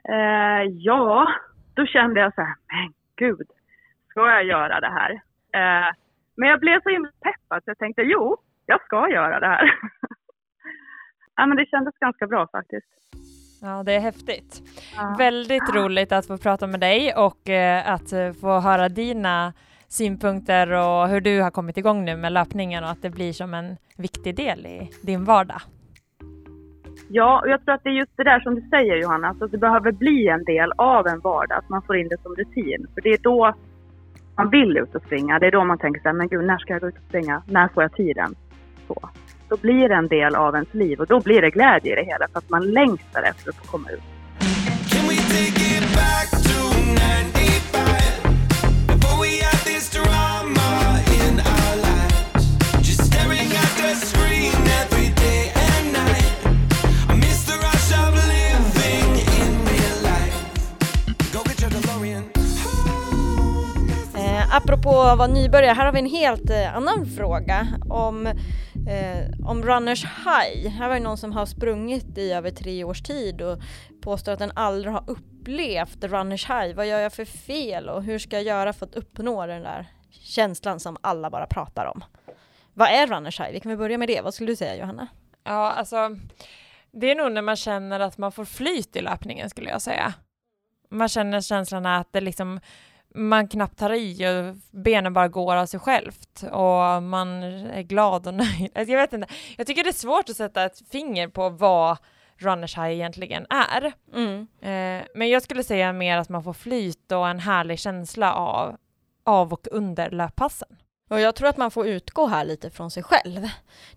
Eh, 0.08 0.62
ja, 0.72 1.28
då 1.74 1.86
kände 1.86 2.20
jag 2.20 2.34
så 2.34 2.40
här, 2.40 2.54
men 2.66 2.92
gud, 3.16 3.46
ska 4.10 4.20
jag 4.30 4.44
göra 4.44 4.80
det 4.80 4.90
här? 4.90 5.10
Eh, 5.52 5.92
men 6.36 6.48
jag 6.48 6.60
blev 6.60 6.82
så 6.82 6.88
himla 6.88 7.10
peppad 7.20 7.64
så 7.64 7.70
jag 7.70 7.78
tänkte, 7.78 8.02
jo, 8.02 8.36
jag 8.66 8.82
ska 8.84 9.08
göra 9.10 9.40
det 9.40 9.46
här. 9.46 9.70
ja, 11.36 11.46
men 11.46 11.56
det 11.56 11.66
kändes 11.66 11.94
ganska 11.98 12.26
bra 12.26 12.48
faktiskt. 12.52 12.86
Ja, 13.62 13.82
det 13.82 13.92
är 13.92 14.00
häftigt. 14.00 14.62
Ja. 14.96 15.14
Väldigt 15.18 15.74
roligt 15.74 16.12
att 16.12 16.26
få 16.26 16.38
prata 16.38 16.66
med 16.66 16.80
dig 16.80 17.14
och 17.14 17.48
eh, 17.48 17.90
att 17.90 18.12
eh, 18.12 18.32
få 18.32 18.60
höra 18.60 18.88
dina 18.88 19.52
synpunkter 19.88 20.72
och 20.72 21.08
hur 21.08 21.20
du 21.20 21.40
har 21.40 21.50
kommit 21.50 21.76
igång 21.76 22.04
nu 22.04 22.16
med 22.16 22.32
löpningen 22.32 22.84
och 22.84 22.90
att 22.90 23.02
det 23.02 23.10
blir 23.10 23.32
som 23.32 23.54
en 23.54 23.76
viktig 23.96 24.36
del 24.36 24.66
i 24.66 24.90
din 25.02 25.24
vardag. 25.24 25.60
Ja, 27.08 27.40
och 27.40 27.48
jag 27.48 27.64
tror 27.64 27.74
att 27.74 27.84
det 27.84 27.88
är 27.88 27.92
just 27.92 28.16
det 28.16 28.24
där 28.24 28.40
som 28.40 28.54
du 28.54 28.60
säger 28.60 28.96
Johanna, 28.96 29.28
att 29.28 29.50
det 29.50 29.58
behöver 29.58 29.92
bli 29.92 30.28
en 30.28 30.44
del 30.44 30.72
av 30.76 31.06
en 31.06 31.20
vardag, 31.20 31.58
att 31.58 31.68
man 31.68 31.82
får 31.82 31.96
in 31.96 32.08
det 32.08 32.22
som 32.22 32.34
rutin. 32.34 32.86
För 32.94 33.00
det 33.00 33.10
är 33.10 33.18
då 33.18 33.54
man 34.36 34.50
vill 34.50 34.76
ut 34.76 34.94
och 34.94 35.02
springa, 35.02 35.38
det 35.38 35.46
är 35.46 35.50
då 35.50 35.64
man 35.64 35.78
tänker 35.78 36.00
så 36.00 36.08
här, 36.08 36.14
men 36.14 36.28
gud, 36.28 36.44
när 36.44 36.58
ska 36.58 36.72
jag 36.72 36.80
gå 36.80 36.88
ut 36.88 36.96
och 36.96 37.08
springa? 37.08 37.42
När 37.46 37.68
får 37.68 37.82
jag 37.82 37.92
tiden? 37.92 38.34
Så. 38.86 39.08
Då 39.48 39.56
blir 39.56 39.88
det 39.88 39.94
en 39.94 40.08
del 40.08 40.34
av 40.34 40.54
ens 40.54 40.74
liv 40.74 41.00
och 41.00 41.06
då 41.06 41.20
blir 41.20 41.42
det 41.42 41.50
glädje 41.50 41.92
i 41.92 41.94
det 41.94 42.04
hela, 42.04 42.28
för 42.32 42.38
att 42.38 42.50
man 42.50 42.70
längtar 42.72 43.22
efter 43.22 43.50
att 43.50 43.56
få 43.56 43.64
komma 43.66 43.90
ut. 43.90 44.02
Can 44.90 45.08
we 45.08 45.16
take 45.16 45.76
it 45.76 45.94
back 45.94 46.30
to 46.30 46.58
95? 46.94 48.36
Before 48.86 49.22
we 49.22 49.38
had 49.44 49.60
this 49.64 49.90
drama 49.90 50.98
in 51.24 51.34
our 51.40 51.76
lives. 51.76 52.88
Just 52.88 53.04
staring 53.12 53.50
at 53.64 53.72
the 53.82 53.94
screen 54.06 54.52
every 54.82 55.08
day 55.24 55.52
and 55.54 55.92
night. 55.92 56.32
I 57.10 57.14
miss 57.16 57.46
the 57.46 57.56
rush 57.66 57.92
of 58.02 58.14
living 58.14 59.10
in 59.38 59.52
real 59.70 59.98
life. 60.02 60.36
Go 61.32 61.42
get 61.44 61.60
your 61.62 61.70
DeLorean. 61.70 62.24
Eh, 64.16 64.56
apropå 64.56 65.02
att 65.02 65.18
vara 65.18 65.28
nybörjare, 65.28 65.74
här 65.74 65.84
har 65.84 65.92
vi 65.92 65.98
en 65.98 66.06
helt 66.06 66.50
eh, 66.50 66.76
annan 66.76 67.06
fråga 67.16 67.66
om, 67.88 68.28
eh, 68.86 69.46
om 69.46 69.62
runners 69.62 70.04
high. 70.04 70.68
Här 70.68 70.88
var 70.88 70.94
det 70.94 71.00
någon 71.00 71.18
som 71.18 71.32
har 71.32 71.46
sprungit 71.46 72.18
i 72.18 72.32
över 72.32 72.50
tre 72.50 72.84
års 72.84 73.02
tid 73.02 73.42
och 73.42 73.58
påstår 74.02 74.32
att 74.32 74.38
den 74.38 74.52
aldrig 74.54 74.92
har 74.92 75.04
upplevt 75.06 76.04
runners 76.04 76.48
high. 76.48 76.74
Vad 76.74 76.86
gör 76.86 76.98
jag 76.98 77.12
för 77.12 77.24
fel 77.24 77.88
och 77.88 78.02
hur 78.02 78.18
ska 78.18 78.36
jag 78.36 78.44
göra 78.44 78.72
för 78.72 78.86
att 78.86 78.94
uppnå 78.94 79.46
den 79.46 79.62
där 79.62 79.86
känslan 80.10 80.80
som 80.80 80.96
alla 81.00 81.30
bara 81.30 81.46
pratar 81.46 81.86
om? 81.86 82.04
Vad 82.74 82.88
är 82.88 83.06
runners 83.06 83.40
high? 83.40 83.52
Vi 83.52 83.60
kan 83.60 83.70
väl 83.70 83.78
börja 83.78 83.98
med 83.98 84.08
det. 84.08 84.20
Vad 84.20 84.34
skulle 84.34 84.52
du 84.52 84.56
säga 84.56 84.76
Johanna? 84.76 85.06
Ja, 85.44 85.72
alltså 85.72 86.16
det 86.92 87.10
är 87.10 87.14
nog 87.14 87.32
när 87.32 87.42
man 87.42 87.56
känner 87.56 88.00
att 88.00 88.18
man 88.18 88.32
får 88.32 88.44
flyt 88.44 88.96
i 88.96 89.00
löpningen 89.00 89.50
skulle 89.50 89.70
jag 89.70 89.82
säga. 89.82 90.14
Man 90.90 91.08
känner 91.08 91.40
känslan 91.40 91.86
att 91.86 92.12
det 92.12 92.20
liksom 92.20 92.60
man 93.16 93.48
knappt 93.48 93.78
tar 93.78 93.92
i 93.92 94.26
och 94.26 94.56
benen 94.70 95.12
bara 95.12 95.28
går 95.28 95.56
av 95.56 95.66
sig 95.66 95.80
självt 95.80 96.42
och 96.52 97.02
man 97.02 97.42
är 97.42 97.82
glad 97.82 98.26
och 98.26 98.34
nöjd. 98.44 98.70
Alltså, 98.74 98.92
Jag 98.92 99.00
vet 99.00 99.12
inte. 99.12 99.28
Jag 99.56 99.66
tycker 99.66 99.84
det 99.84 99.90
är 99.90 99.92
svårt 99.92 100.28
att 100.28 100.36
sätta 100.36 100.64
ett 100.64 100.82
finger 100.90 101.28
på 101.28 101.48
vad 101.48 101.96
runners 102.38 102.76
high 102.76 102.90
egentligen 102.92 103.46
är. 103.50 103.92
Mm. 104.14 104.46
Eh, 104.60 105.06
men 105.14 105.28
jag 105.28 105.42
skulle 105.42 105.62
säga 105.64 105.92
mer 105.92 106.16
att 106.18 106.28
man 106.28 106.44
får 106.44 106.52
flyt 106.52 107.12
och 107.12 107.28
en 107.28 107.38
härlig 107.38 107.78
känsla 107.78 108.34
av, 108.34 108.76
av 109.24 109.52
och 109.52 109.66
under 109.70 110.10
löppassen. 110.10 110.68
Och 111.08 111.20
jag 111.20 111.34
tror 111.34 111.48
att 111.48 111.56
man 111.56 111.70
får 111.70 111.86
utgå 111.86 112.26
här 112.26 112.44
lite 112.44 112.70
från 112.70 112.90
sig 112.90 113.02
själv. 113.02 113.48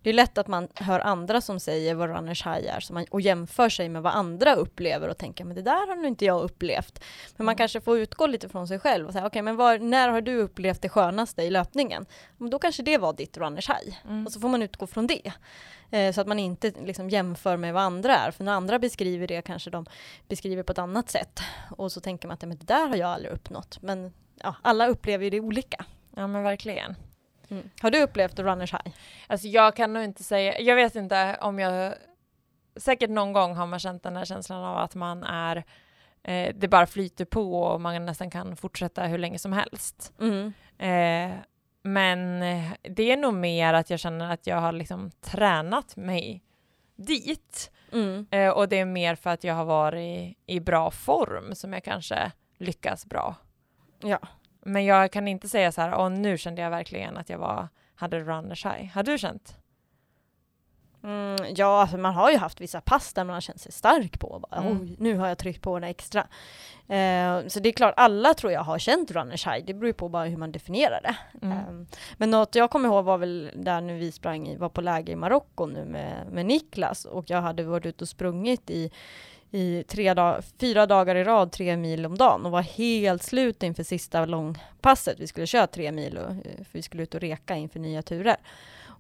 Det 0.02 0.10
är 0.10 0.14
lätt 0.14 0.38
att 0.38 0.48
man 0.48 0.68
hör 0.76 1.00
andra 1.00 1.42
som 1.42 1.60
säger 1.60 1.96
vad 1.96 2.10
runners 2.10 2.46
high 2.46 2.76
är 2.76 2.94
man, 2.94 3.06
och 3.12 3.22
jämför 3.22 3.70
sig 3.70 3.90
med 3.90 4.02
vad 4.02 4.14
andra 4.14 4.56
upplever 4.56 5.10
och 5.10 5.18
tänker 5.18 5.46
men 5.46 5.56
det 5.56 5.62
där 5.62 5.88
har 5.88 5.96
nog 5.96 6.06
inte 6.06 6.26
jag 6.26 6.42
upplevt. 6.42 7.04
Men 7.38 7.46
man 7.46 7.56
kanske 7.56 7.82
får 7.82 8.00
utgå 8.00 8.28
lite 8.28 8.50
från 8.50 8.68
sig 8.68 8.80
själv 8.80 9.08
och 9.08 9.14
säga 9.14 9.26
okej 9.28 9.42
men 9.42 9.56
var, 9.56 9.80
när 9.80 10.10
har 10.10 10.22
du 10.22 10.36
upplevt 10.36 10.82
det 10.82 10.90
skönaste 10.90 11.42
i 11.44 11.50
löpningen? 11.50 12.06
Men 12.38 12.50
då 12.50 12.60
kanske 12.60 12.84
det 12.84 12.98
var 12.98 13.14
ditt 13.14 13.38
runners 13.38 13.70
high. 13.70 13.96
Mm. 14.06 14.26
Och 14.26 14.32
så 14.32 14.40
får 14.40 14.50
man 14.50 14.62
utgå 14.62 14.88
från 14.88 15.08
det. 15.08 15.32
Eh, 15.92 16.14
så 16.14 16.22
att 16.22 16.28
man 16.28 16.40
inte 16.40 16.72
liksom 16.86 17.10
jämför 17.10 17.58
med 17.58 17.74
vad 17.74 17.84
andra 17.84 18.16
är. 18.16 18.32
För 18.32 18.44
när 18.44 18.54
andra 18.54 18.80
beskriver 18.80 19.28
det 19.28 19.42
kanske 19.42 19.70
de 19.70 19.86
beskriver 20.28 20.64
på 20.64 20.72
ett 20.72 20.78
annat 20.78 21.10
sätt. 21.10 21.40
Och 21.78 21.92
så 21.92 22.02
tänker 22.02 22.28
man 22.28 22.34
att 22.34 22.42
"Ja, 22.42 22.48
men 22.48 22.58
det 22.58 22.66
där 22.66 22.88
har 22.88 22.96
jag 22.96 23.10
aldrig 23.10 23.34
uppnått. 23.34 23.82
Men 23.82 24.14
ja, 24.44 24.56
alla 24.62 24.88
upplever 24.88 25.24
ju 25.24 25.30
det 25.30 25.40
olika. 25.40 25.86
Ja 26.20 26.28
men 26.28 26.44
verkligen. 26.44 26.96
Mm. 27.50 27.70
Har 27.82 27.92
du 27.92 28.04
upplevt 28.04 28.40
runners 28.40 28.74
high? 28.74 28.96
Alltså 29.28 29.48
jag 29.48 29.76
kan 29.76 29.94
nog 29.94 30.04
inte 30.04 30.24
säga, 30.24 30.60
jag 30.60 30.76
vet 30.76 30.96
inte 30.96 31.38
om 31.42 31.60
jag, 31.60 31.94
säkert 32.76 33.10
någon 33.10 33.34
gång 33.34 33.56
har 33.56 33.68
man 33.68 33.80
känt 33.80 34.04
den 34.04 34.16
här 34.16 34.26
känslan 34.26 34.64
av 34.64 34.78
att 34.78 34.96
man 34.96 35.24
är, 35.24 35.64
eh, 36.24 36.56
det 36.56 36.68
bara 36.68 36.88
flyter 36.88 37.26
på 37.26 37.64
och 37.64 37.82
man 37.82 38.06
nästan 38.06 38.30
kan 38.30 38.56
fortsätta 38.56 39.04
hur 39.04 39.18
länge 39.18 39.40
som 39.40 39.54
helst. 39.54 40.14
Mm. 40.20 40.54
Eh, 40.78 41.38
men 41.82 42.44
eh, 42.44 42.72
det 42.82 43.12
är 43.12 43.18
nog 43.18 43.34
mer 43.34 43.74
att 43.74 43.90
jag 43.90 44.00
känner 44.00 44.34
att 44.34 44.48
jag 44.48 44.58
har 44.58 44.72
liksom 44.72 45.12
tränat 45.22 45.96
mig 45.96 46.44
dit. 46.96 47.72
Mm. 47.92 48.28
Eh, 48.32 48.50
och 48.50 48.70
det 48.70 48.80
är 48.80 48.86
mer 48.86 49.16
för 49.16 49.30
att 49.30 49.44
jag 49.44 49.54
har 49.56 49.66
varit 49.66 50.00
i, 50.00 50.36
i 50.46 50.60
bra 50.60 50.92
form 50.92 51.56
som 51.56 51.74
jag 51.74 51.84
kanske 51.84 52.32
lyckas 52.58 53.06
bra. 53.06 53.36
Ja. 54.00 54.20
Men 54.62 54.86
jag 54.86 55.12
kan 55.12 55.28
inte 55.28 55.50
säga 55.50 55.72
så 55.72 55.82
här, 55.82 55.96
åh 56.00 56.10
nu 56.10 56.38
kände 56.38 56.62
jag 56.62 56.70
verkligen 56.70 57.18
att 57.18 57.30
jag 57.30 57.38
var, 57.38 57.68
hade 57.96 58.20
runners 58.20 58.66
high. 58.66 58.86
Har 58.94 59.04
du 59.04 59.18
känt? 59.18 59.56
Mm, 61.04 61.36
ja, 61.56 61.82
alltså 61.82 61.98
man 61.98 62.14
har 62.14 62.32
ju 62.32 62.38
haft 62.38 62.62
vissa 62.62 62.82
pass 62.82 63.14
där 63.14 63.24
man 63.24 63.34
har 63.34 63.42
känt 63.42 63.62
sig 63.62 63.72
stark 63.72 64.20
på. 64.20 64.40
Bara, 64.50 64.62
Mm. 64.62 64.82
Oj, 64.82 64.96
nu 65.00 65.18
har 65.18 65.28
jag 65.28 65.38
tryckt 65.38 65.62
på 65.62 65.80
den 65.80 65.90
extra. 65.90 66.28
Eh, 66.88 67.48
så 67.48 67.60
det 67.60 67.70
är 67.70 67.74
klart, 67.74 67.94
alla 67.98 68.34
tror 68.34 68.52
jag 68.52 68.62
har 68.64 68.80
känt 68.80 69.12
runners 69.12 69.48
high. 69.48 69.66
Det 69.66 69.74
beror 69.74 69.88
ju 69.88 69.94
på 69.94 70.10
bara 70.10 70.26
hur 70.26 70.38
man 70.38 70.52
definierar 70.52 71.02
det. 71.04 71.16
Mm. 71.46 71.58
Eh, 71.58 71.88
men 72.18 72.32
något 72.32 72.56
jag 72.56 72.70
kommer 72.72 72.90
ihåg 72.90 73.06
var 73.06 73.18
väl 73.18 73.52
där 73.56 73.82
nu 73.82 73.98
vi 73.98 74.12
sprang 74.12 74.58
var 74.58 74.70
på 74.70 74.82
läger 74.82 75.14
i 75.14 75.16
Marocko 75.16 75.66
nu 75.66 75.86
med, 75.86 76.28
med 76.32 76.46
Niklas 76.46 77.06
och 77.06 77.30
jag 77.30 77.42
hade 77.42 77.64
varit 77.64 77.86
ute 77.86 78.04
och 78.04 78.10
sprungit 78.10 78.70
i 78.70 78.92
i 79.52 79.84
tre 79.88 80.14
dag, 80.14 80.44
fyra 80.60 80.86
dagar 80.86 81.16
i 81.16 81.24
rad, 81.24 81.52
tre 81.52 81.78
mil 81.78 82.06
om 82.06 82.18
dagen 82.18 82.46
och 82.46 82.52
var 82.52 82.62
helt 82.62 83.24
slut 83.24 83.64
inför 83.64 83.84
sista 83.84 84.26
långpasset. 84.26 85.20
Vi 85.20 85.28
skulle 85.28 85.48
köra 85.48 85.68
tre 85.68 85.92
mil 85.92 86.18
och, 86.18 86.30
eh, 86.30 86.56
för 86.58 86.72
vi 86.72 86.82
skulle 86.82 87.04
ut 87.04 87.16
och 87.16 87.22
reka 87.22 87.56
inför 87.56 87.80
nya 87.80 88.02
turer. 88.02 88.38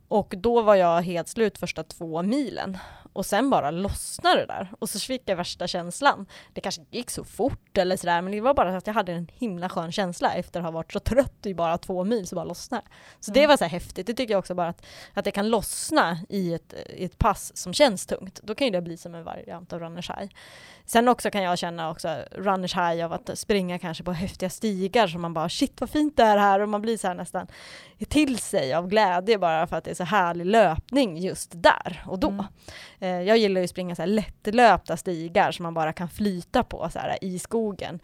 Och 0.10 0.34
då 0.38 0.62
var 0.62 0.76
jag 0.76 1.02
helt 1.02 1.28
slut 1.28 1.58
första 1.58 1.84
två 1.84 2.22
milen. 2.24 2.78
Och 3.14 3.26
sen 3.26 3.50
bara 3.50 3.72
lossnade 3.72 4.40
det 4.40 4.46
där. 4.46 4.72
Och 4.80 4.90
så 4.90 5.00
fick 5.00 5.22
jag 5.26 5.36
värsta 5.36 5.68
känslan. 5.68 6.26
Det 6.54 6.62
kanske 6.62 6.82
gick 6.92 7.10
så 7.10 7.24
fort 7.24 7.78
eller 7.78 7.98
sådär, 7.98 8.22
men 8.22 8.32
det 8.32 8.42
var 8.42 8.54
bara 8.54 8.78
att 8.78 8.88
jag 8.88 8.94
hade 8.94 9.12
en 9.14 9.28
himla 9.34 9.70
skön 9.70 9.92
känsla 9.92 10.34
efter 10.34 10.60
att 10.60 10.64
ha 10.66 10.72
varit 10.72 10.94
så 10.94 11.00
trött 11.00 11.46
i 11.46 11.54
bara 11.54 11.78
två 11.78 12.04
mil 12.04 12.28
så 12.28 12.36
bara 12.36 12.46
lossnade 12.46 12.84
det. 12.86 12.92
Så 13.26 13.32
det 13.32 13.40
Mm. 13.40 13.50
var 13.50 13.58
så 13.58 13.64
här 13.64 13.72
häftigt. 13.72 14.08
Det 14.08 14.14
tycker 14.14 14.34
jag 14.34 14.40
också 14.40 14.56
bara 14.56 14.68
att, 14.68 14.86
att 15.14 15.26
det 15.26 15.32
kan 15.32 15.50
lossna 15.50 16.18
i 16.30 16.54
ett, 16.54 16.74
i 16.90 17.06
ett 17.06 17.18
pass 17.18 17.58
som 17.58 17.74
känns 17.74 18.06
tungt. 18.06 18.40
Då 18.44 18.56
kan 18.56 18.68
ju 18.68 18.72
det 18.72 18.82
bli 18.82 18.98
som 18.98 19.16
en 19.16 19.24
variant 19.24 19.74
av 19.74 19.80
runners 19.80 20.10
high. 20.10 20.32
Sen 20.86 21.08
också 21.08 21.32
kan 21.32 21.44
jag 21.44 21.58
känna 21.58 21.90
också 21.92 22.18
runners 22.32 22.76
high 22.76 23.06
av 23.06 23.14
att 23.14 23.38
springa 23.40 23.80
kanske 23.80 24.04
på 24.04 24.12
häftiga 24.12 24.50
stigar 24.50 25.08
som 25.08 25.22
man 25.22 25.34
bara 25.34 25.50
shit 25.50 25.82
vad 25.82 25.90
fint 25.90 26.18
det 26.18 26.24
är 26.24 26.38
här 26.38 26.60
och 26.60 26.70
man 26.70 26.82
blir 26.82 26.98
så 26.98 27.08
här 27.08 27.16
nästan 27.16 27.48
till 28.08 28.38
sig 28.40 28.74
av 28.74 28.88
glädje 28.88 29.38
bara 29.38 29.68
för 29.68 29.76
att 29.76 29.84
det 29.84 29.92
är 29.92 29.96
så 30.00 30.04
härlig 30.04 30.46
löpning 30.46 31.18
just 31.18 31.52
där 31.54 32.04
och 32.08 32.20
då. 32.20 32.30
Mm. 32.30 32.46
Eh, 33.00 33.22
jag 33.22 33.38
gillar 33.38 33.62
ju 33.62 33.66
att 33.66 33.70
springa 33.70 33.96
så 33.96 34.02
här 34.02 34.08
lättlöpta 34.08 34.98
stigar 34.98 35.52
som 35.52 35.64
man 35.64 35.74
bara 35.74 35.94
kan 35.94 36.10
flyta 36.10 36.64
på 36.64 36.90
så 36.90 37.00
här 37.00 37.18
i 37.22 37.40
skogen. 37.40 38.00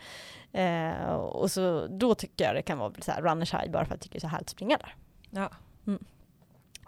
Eh, 0.51 1.13
och 1.15 1.51
så 1.51 1.87
då 1.87 2.15
tycker 2.15 2.45
jag 2.45 2.55
det 2.55 2.61
kan 2.61 2.77
vara 2.77 2.93
så 3.01 3.11
här 3.11 3.21
runners 3.21 3.53
high 3.53 3.71
bara 3.71 3.85
för 3.85 3.93
att 3.93 3.97
jag 3.97 3.99
tycker 4.01 4.13
det 4.13 4.17
är 4.17 4.21
så 4.21 4.27
härligt 4.27 4.47
att 4.47 4.49
springa 4.49 4.77
där. 4.77 4.95
Ja. 5.29 5.49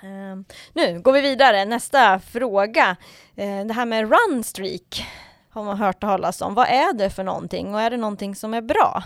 Eh, 0.01 0.55
nu 0.74 1.01
går 1.01 1.14
vi 1.14 1.22
vidare, 1.22 1.66
nästa 1.66 2.20
fråga. 2.20 2.95
Eh, 3.36 3.66
det 3.66 3.74
här 3.74 3.86
med 3.86 4.12
runstreak 4.12 5.05
har 5.49 5.64
man 5.64 5.78
hört 5.78 5.99
talas 5.99 6.41
om. 6.41 6.53
Vad 6.53 6.68
är 6.68 6.93
det 6.93 7.10
för 7.10 7.24
någonting 7.24 7.74
och 7.74 7.82
är 7.82 7.89
det 7.89 7.97
någonting 7.97 8.36
som 8.36 8.53
är 8.53 8.62
bra? 8.62 9.03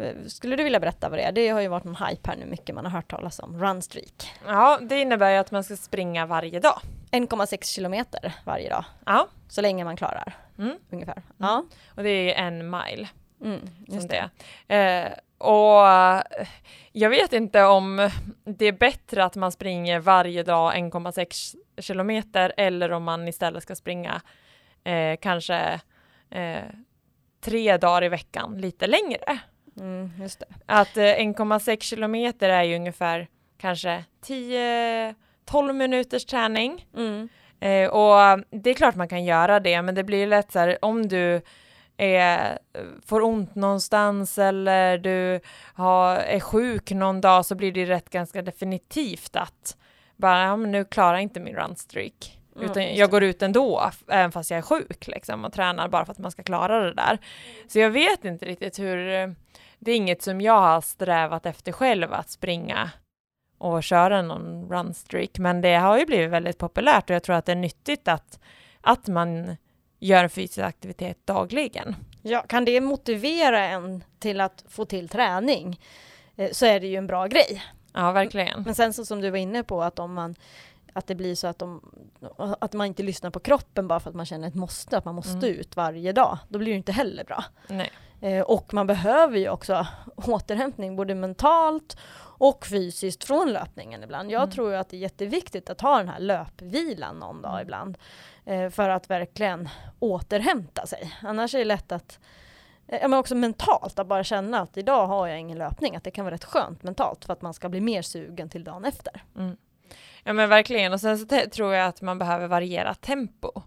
Eh, 0.00 0.14
Skulle 0.26 0.56
du 0.56 0.64
vilja 0.64 0.80
berätta 0.80 1.08
vad 1.08 1.18
det 1.18 1.22
är? 1.22 1.32
Det 1.32 1.48
har 1.48 1.60
ju 1.60 1.68
varit 1.68 1.84
någon 1.84 1.96
hype 2.08 2.30
här 2.30 2.36
nu 2.36 2.46
mycket 2.46 2.74
man 2.74 2.84
har 2.84 2.92
hört 2.92 3.10
talas 3.10 3.38
om. 3.38 3.58
Runstreak. 3.60 4.32
ja, 4.46 4.78
det 4.82 5.00
innebär 5.00 5.30
ju 5.30 5.36
att 5.36 5.50
man 5.50 5.64
ska 5.64 5.76
springa 5.76 6.26
varje 6.26 6.60
dag. 6.60 6.80
1,6 7.10 7.64
kilometer 7.74 8.32
varje 8.44 8.68
dag, 8.68 8.84
Ja, 9.06 9.28
så 9.48 9.60
länge 9.60 9.84
man 9.84 9.96
klarar 9.96 10.32
Mm. 10.58 10.76
ungefär. 10.90 11.22
Ja, 11.36 11.64
och 11.96 12.02
det 12.02 12.34
är 12.34 12.46
en 12.46 12.70
mile. 12.70 13.08
mm, 13.44 13.60
just 13.86 14.08
det. 14.08 14.30
det. 14.66 14.76
Eh, 14.76 15.12
och 15.38 15.88
eh, 15.88 16.22
jag 16.92 17.10
vet 17.10 17.32
inte 17.32 17.64
om 17.64 18.10
det 18.44 18.66
är 18.66 18.72
bättre 18.72 19.24
att 19.24 19.36
man 19.36 19.52
springer 19.52 19.98
varje 19.98 20.42
dag 20.42 20.74
1,6 20.74 21.56
kilometer 21.78 22.52
eller 22.56 22.92
om 22.92 23.04
man 23.04 23.28
istället 23.28 23.62
ska 23.62 23.74
springa 23.74 24.20
eh, 24.84 25.16
kanske 25.20 25.80
eh, 26.30 26.62
tre 27.40 27.76
dagar 27.76 28.04
i 28.04 28.08
veckan 28.08 28.60
lite 28.60 28.86
längre. 28.86 29.38
Mm. 29.80 30.10
Att 30.66 30.96
eh, 30.96 31.02
1,6 31.02 31.80
kilometer 31.80 32.48
är 32.48 32.62
ju 32.62 32.76
ungefär 32.76 33.28
kanske 33.58 34.04
10-12 34.26 35.14
minuters 35.72 36.24
träning. 36.24 36.86
Mm. 36.96 37.28
Eh, 37.60 37.90
och 37.90 38.44
det 38.50 38.70
är 38.70 38.74
klart 38.74 38.94
man 38.94 39.08
kan 39.08 39.24
göra 39.24 39.60
det, 39.60 39.82
men 39.82 39.94
det 39.94 40.04
blir 40.04 40.26
lätt 40.26 40.52
så 40.52 40.58
här 40.58 40.84
om 40.84 41.08
du 41.08 41.42
är, 41.96 42.58
får 43.06 43.22
ont 43.22 43.54
någonstans 43.54 44.38
eller 44.38 44.98
du 44.98 45.40
har, 45.74 46.16
är 46.16 46.40
sjuk 46.40 46.90
någon 46.90 47.20
dag 47.20 47.46
så 47.46 47.54
blir 47.54 47.72
det 47.72 47.84
rätt 47.84 48.10
ganska 48.10 48.42
definitivt 48.42 49.36
att 49.36 49.76
bara, 50.16 50.44
ja, 50.44 50.56
men 50.56 50.72
nu 50.72 50.84
klarar 50.84 51.14
jag 51.14 51.22
inte 51.22 51.40
min 51.40 51.54
runstreak. 51.54 52.40
Mm, 52.56 52.70
Utan 52.70 52.96
jag 52.96 53.10
går 53.10 53.22
ut 53.22 53.42
ändå, 53.42 53.90
även 54.08 54.32
fast 54.32 54.50
jag 54.50 54.58
är 54.58 54.62
sjuk 54.62 55.06
liksom, 55.06 55.44
och 55.44 55.52
tränar 55.52 55.88
bara 55.88 56.04
för 56.04 56.12
att 56.12 56.18
man 56.18 56.30
ska 56.30 56.42
klara 56.42 56.80
det 56.80 56.94
där. 56.94 57.18
Så 57.68 57.78
jag 57.78 57.90
vet 57.90 58.24
inte 58.24 58.46
riktigt 58.46 58.78
hur, 58.78 59.34
det 59.80 59.92
är 59.92 59.96
inget 59.96 60.22
som 60.22 60.40
jag 60.40 60.60
har 60.60 60.80
strävat 60.80 61.46
efter 61.46 61.72
själv 61.72 62.12
att 62.12 62.30
springa 62.30 62.90
och 63.58 63.82
köra 63.82 64.22
någon 64.22 64.68
runstreak, 64.70 65.38
men 65.38 65.60
det 65.60 65.74
har 65.74 65.98
ju 65.98 66.06
blivit 66.06 66.30
väldigt 66.30 66.58
populärt 66.58 67.10
och 67.10 67.16
jag 67.16 67.22
tror 67.22 67.36
att 67.36 67.46
det 67.46 67.52
är 67.52 67.56
nyttigt 67.56 68.08
att, 68.08 68.40
att 68.80 69.06
man 69.06 69.56
gör 69.98 70.28
fysisk 70.28 70.58
aktivitet 70.58 71.18
dagligen. 71.26 71.96
Ja, 72.22 72.40
kan 72.48 72.64
det 72.64 72.80
motivera 72.80 73.58
en 73.64 74.04
till 74.18 74.40
att 74.40 74.64
få 74.68 74.84
till 74.84 75.08
träning 75.08 75.80
eh, 76.36 76.50
så 76.52 76.66
är 76.66 76.80
det 76.80 76.86
ju 76.86 76.96
en 76.96 77.06
bra 77.06 77.26
grej. 77.26 77.62
Ja, 77.92 78.12
verkligen. 78.12 78.62
Men 78.62 78.74
sen 78.74 78.92
så 78.92 79.04
som 79.04 79.20
du 79.20 79.30
var 79.30 79.38
inne 79.38 79.62
på 79.62 79.82
att 79.82 79.98
om 79.98 80.14
man 80.14 80.34
att 80.92 81.06
det 81.06 81.14
blir 81.14 81.34
så 81.34 81.46
att, 81.46 81.58
de, 81.58 81.80
att 82.38 82.72
man 82.72 82.86
inte 82.86 83.02
lyssnar 83.02 83.30
på 83.30 83.40
kroppen 83.40 83.88
bara 83.88 84.00
för 84.00 84.10
att 84.10 84.16
man 84.16 84.26
känner 84.26 84.48
ett 84.48 84.54
måste, 84.54 84.98
att 84.98 85.04
man 85.04 85.14
måste 85.14 85.46
Mm. 85.46 85.60
ut 85.60 85.76
varje 85.76 86.12
dag. 86.12 86.38
Då 86.48 86.58
blir 86.58 86.72
det 86.72 86.76
inte 86.76 86.92
heller 86.92 87.24
bra. 87.24 87.44
Nej. 87.68 87.90
Eh, 88.22 88.40
och 88.42 88.74
man 88.74 88.86
behöver 88.86 89.38
ju 89.38 89.48
också 89.48 89.86
återhämtning 90.16 90.96
både 90.96 91.14
mentalt 91.14 91.96
och 92.38 92.66
fysiskt 92.66 93.24
från 93.24 93.52
löpningen 93.52 94.02
ibland. 94.02 94.30
Jag 94.30 94.42
Mm. 94.42 94.50
tror 94.50 94.74
att 94.74 94.88
det 94.88 94.96
är 94.96 95.00
jätteviktigt 95.00 95.70
att 95.70 95.80
ha 95.80 95.98
den 95.98 96.08
här 96.08 96.18
löpvilan 96.20 97.18
någon 97.18 97.42
dag 97.42 97.52
Mm. 97.52 97.62
ibland. 97.62 97.98
Eh, 98.44 98.70
för 98.70 98.88
att 98.88 99.10
verkligen 99.10 99.68
återhämta 99.98 100.86
sig. 100.86 101.12
Annars 101.22 101.54
är 101.54 101.58
det 101.58 101.64
lätt 101.64 101.92
att 101.92 102.18
eh, 102.88 103.08
men 103.08 103.18
också 103.18 103.34
mentalt, 103.34 103.98
att 103.98 104.06
bara 104.06 104.24
känna 104.24 104.60
att 104.60 104.76
idag 104.76 105.06
har 105.06 105.26
jag 105.26 105.38
ingen 105.40 105.58
löpning, 105.58 105.96
att 105.96 106.04
det 106.04 106.10
kan 106.10 106.24
vara 106.24 106.34
rätt 106.34 106.44
skönt 106.44 106.82
mentalt 106.82 107.24
för 107.24 107.32
att 107.32 107.42
man 107.42 107.54
ska 107.54 107.68
bli 107.68 107.80
mer 107.80 108.02
sugen 108.02 108.48
till 108.48 108.64
dagen 108.64 108.84
efter. 108.84 109.22
Mm. 109.38 109.56
Ja 110.24 110.32
men 110.32 110.48
verkligen 110.48 110.92
och 110.92 111.00
sen 111.00 111.18
så 111.18 111.26
tror 111.52 111.74
jag 111.74 111.86
att 111.86 112.02
man 112.02 112.18
behöver 112.18 112.46
variera 112.46 112.94
tempo. 112.94 113.62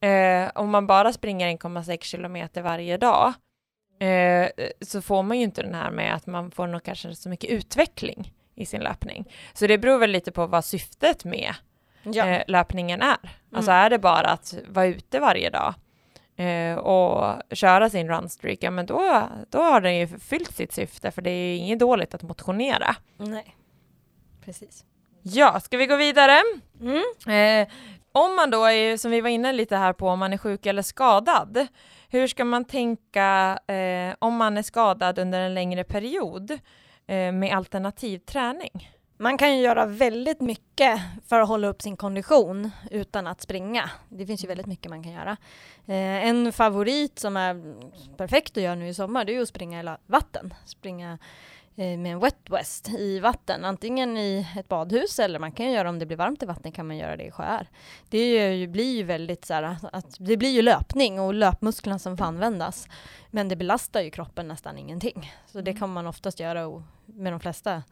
Eh, 0.00 0.50
om 0.54 0.70
man 0.70 0.86
bara 0.86 1.12
springer 1.12 1.48
1,6 1.48 2.02
kilometer 2.02 2.62
varje 2.62 2.96
dag 2.96 3.32
eh, 4.06 4.48
så 4.80 5.02
får 5.02 5.22
man 5.22 5.36
ju 5.38 5.42
inte 5.44 5.62
den 5.62 5.74
här 5.74 5.90
med 5.90 6.14
att 6.14 6.26
man 6.26 6.50
får 6.50 6.66
nog 6.66 6.82
kanske 6.82 7.14
så 7.14 7.28
mycket 7.28 7.50
utveckling 7.50 8.32
i 8.54 8.66
sin 8.66 8.80
löpning. 8.80 9.32
Så 9.54 9.66
det 9.66 9.78
beror 9.78 9.98
väl 9.98 10.10
lite 10.10 10.32
på 10.32 10.46
vad 10.46 10.64
syftet 10.64 11.24
med 11.24 11.54
Ja, 12.02 12.26
eh, 12.26 12.42
löpningen 12.46 13.02
är. 13.02 13.36
Alltså 13.52 13.70
Mm. 13.70 13.84
är 13.86 13.90
det 13.90 13.98
bara 13.98 14.26
att 14.28 14.54
vara 14.68 14.86
ute 14.86 15.20
varje 15.20 15.50
dag 15.50 15.74
eh, 16.36 16.74
och 16.78 17.42
köra 17.52 17.90
sin 17.90 18.08
runstreak, 18.08 18.58
ja 18.60 18.70
men 18.70 18.86
då, 18.86 19.28
då 19.50 19.58
har 19.58 19.80
den 19.80 19.96
ju 19.96 20.06
fyllt 20.06 20.56
sitt 20.56 20.72
syfte 20.72 21.10
för 21.10 21.22
det 21.22 21.30
är 21.30 21.46
ju 21.48 21.56
inget 21.56 21.78
dåligt 21.78 22.14
att 22.14 22.22
motionera. 22.22 22.96
nej. 23.16 23.56
Precis. 24.44 24.84
Ja, 25.22 25.60
ska 25.60 25.76
vi 25.76 25.86
gå 25.86 25.96
vidare? 25.96 26.38
Mm. 26.80 27.62
Eh, 27.62 27.68
om 28.12 28.36
man 28.36 28.50
då 28.50 28.64
är, 28.64 28.96
som 28.96 29.10
vi 29.10 29.20
var 29.20 29.28
inne 29.30 29.52
lite 29.52 29.76
här 29.76 29.92
på, 29.92 30.08
om 30.08 30.18
man 30.18 30.32
är 30.32 30.38
sjuk 30.38 30.66
eller 30.66 30.82
skadad, 30.82 31.66
hur 32.12 32.26
ska 32.26 32.44
man 32.44 32.64
tänka 32.64 33.58
eh, 33.66 34.14
om 34.18 34.36
man 34.36 34.58
är 34.58 34.62
skadad 34.62 35.18
under 35.18 35.40
en 35.40 35.54
längre 35.54 35.84
period 35.84 36.50
eh, 37.06 37.32
med 37.32 37.56
alternativ 37.56 38.18
träning? 38.18 38.90
Man 39.16 39.38
kan 39.38 39.56
ju 39.56 39.62
göra 39.62 39.86
väldigt 39.86 40.40
mycket 40.40 41.00
för 41.26 41.40
att 41.40 41.48
hålla 41.48 41.68
upp 41.68 41.82
sin 41.82 41.96
kondition 41.96 42.70
utan 42.90 43.26
att 43.26 43.40
springa. 43.40 43.90
Det 44.08 44.26
finns 44.26 44.44
ju 44.44 44.48
väldigt 44.48 44.66
mycket 44.66 44.90
man 44.90 45.02
kan 45.02 45.12
göra. 45.12 45.36
Eh, 45.86 46.28
en 46.28 46.52
favorit 46.52 47.18
som 47.18 47.36
är 47.36 47.74
perfekt 48.16 48.56
att 48.56 48.62
göra 48.62 48.74
nu 48.74 48.88
i 48.88 48.94
sommar 48.94 49.24
det 49.24 49.32
är 49.32 49.34
ju 49.34 49.42
att 49.42 49.48
springa 49.48 49.80
i 49.82 49.96
vatten. 50.06 50.54
Springa 50.64 51.18
med 51.82 52.12
en 52.12 52.18
wet 52.18 52.50
west 52.50 52.88
i 52.88 53.18
vatten. 53.18 53.64
Antingen 53.64 54.16
i 54.16 54.46
ett 54.56 54.68
badhus 54.68 55.18
eller 55.18 55.38
man 55.38 55.52
kan 55.52 55.72
göra 55.72 55.88
om 55.88 55.98
det 55.98 56.06
blir 56.06 56.16
varmt 56.16 56.42
i 56.42 56.46
vatten 56.46 56.72
kan 56.72 56.86
man 56.86 56.96
göra 56.96 57.16
det 57.16 57.24
i 57.24 57.30
sjöar. 57.30 57.66
Det 58.08 58.52
ju, 58.54 58.66
blir 58.66 58.96
ju 58.96 59.02
väldigt 59.02 59.44
så 59.44 59.54
här, 59.54 59.76
att 59.92 60.16
det 60.18 60.36
blir 60.36 60.50
ju 60.50 60.62
löpning 60.62 61.20
och 61.20 61.34
löpmusklerna 61.34 61.98
som 61.98 62.16
får 62.16 62.24
användas. 62.24 62.88
Men 63.30 63.48
det 63.48 63.56
belastar 63.56 64.00
ju 64.00 64.10
kroppen 64.10 64.48
nästan 64.48 64.78
ingenting. 64.78 65.32
Så 65.46 65.60
det 65.60 65.74
kan 65.74 65.92
man 65.92 66.06
oftast 66.06 66.40
göra 66.40 66.66
och 66.66 66.82
med 67.06 67.32
de 67.32 67.40
flesta 67.40 67.82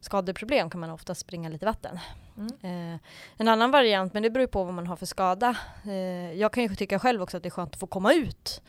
skadeproblem 0.00 0.70
kan 0.70 0.80
man 0.80 0.90
ofta 0.90 1.14
springa 1.14 1.48
lite 1.48 1.66
vatten. 1.66 1.98
Mm. 2.36 2.94
Eh, 2.94 3.00
en 3.36 3.48
annan 3.48 3.70
variant, 3.70 4.14
men 4.14 4.22
det 4.22 4.30
beror 4.30 4.42
ju 4.42 4.48
på 4.48 4.64
vad 4.64 4.74
man 4.74 4.86
har 4.86 4.96
för 4.96 5.06
skada. 5.06 5.56
Eh, 5.84 6.32
jag 6.32 6.52
kan 6.52 6.62
ju 6.62 6.74
tycka 6.74 6.98
själv 6.98 7.22
också 7.22 7.36
att 7.36 7.42
det 7.42 7.48
är 7.48 7.50
skönt 7.50 7.74
att 7.74 7.80
få 7.80 7.86
komma 7.86 8.12
ut. 8.12 8.62